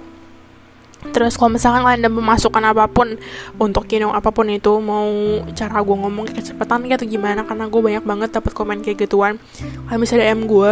Terus 1.09 1.33
kalau 1.33 1.57
misalkan 1.57 1.81
kalian 1.81 2.05
ada 2.05 2.11
memasukkan 2.13 2.61
apa 2.61 2.85
pun 2.85 3.17
untuk 3.57 3.89
you 3.89 3.97
know 3.97 4.13
apa 4.13 4.29
pun 4.29 4.45
itu 4.53 4.77
mau 4.77 5.09
cara 5.57 5.81
gue 5.81 5.97
ngomong 5.97 6.29
kecepatan 6.29 6.85
gitu 6.85 7.17
gimana 7.17 7.41
karena 7.41 7.65
gue 7.65 7.81
banyak 7.81 8.05
banget 8.05 8.29
dapat 8.37 8.53
komen 8.53 8.85
kayak 8.85 9.09
gituan 9.09 9.41
kalian 9.89 9.97
bisa 9.97 10.13
DM 10.13 10.45
gue 10.45 10.71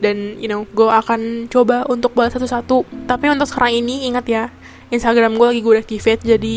dan 0.00 0.16
you 0.40 0.48
know 0.48 0.64
gue 0.72 0.88
akan 0.88 1.52
coba 1.52 1.84
untuk 1.92 2.16
balas 2.16 2.32
satu-satu. 2.32 2.88
Tapi 3.04 3.24
untuk 3.28 3.44
sekarang 3.44 3.84
ini 3.84 4.08
ingat 4.08 4.24
ya 4.24 4.44
Instagram 4.90 5.38
gue 5.38 5.46
lagi 5.54 5.60
gue 5.62 5.74
activate 5.78 6.22
jadi 6.26 6.54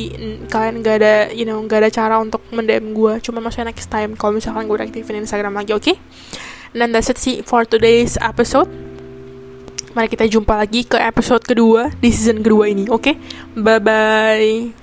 kalian 0.49 0.81
gak 0.81 0.95
ada 1.03 1.15
you 1.35 1.45
know 1.45 1.61
gak 1.69 1.85
ada 1.85 1.89
cara 1.93 2.15
untuk 2.17 2.41
mendem 2.49 2.95
gue 2.95 3.21
cuma 3.21 3.37
maksudnya 3.37 3.69
next 3.69 3.93
time 3.93 4.17
kalau 4.17 4.33
misalkan 4.33 4.65
gue 4.65 4.77
aktifin 4.81 5.21
Instagram 5.21 5.53
lagi 5.53 5.75
oke? 5.75 5.85
Okay? 5.85 5.95
dan 6.73 6.89
that's 6.89 7.13
it 7.13 7.21
sih 7.21 7.45
for 7.45 7.63
today's 7.63 8.17
episode 8.17 8.67
mari 9.93 10.09
kita 10.09 10.25
jumpa 10.25 10.57
lagi 10.57 10.81
ke 10.89 10.97
episode 10.97 11.45
kedua 11.45 11.93
di 12.01 12.09
season 12.09 12.41
kedua 12.41 12.65
ini 12.65 12.89
oke 12.89 13.13
okay? 13.13 13.15
bye 13.53 13.77
bye 13.77 14.82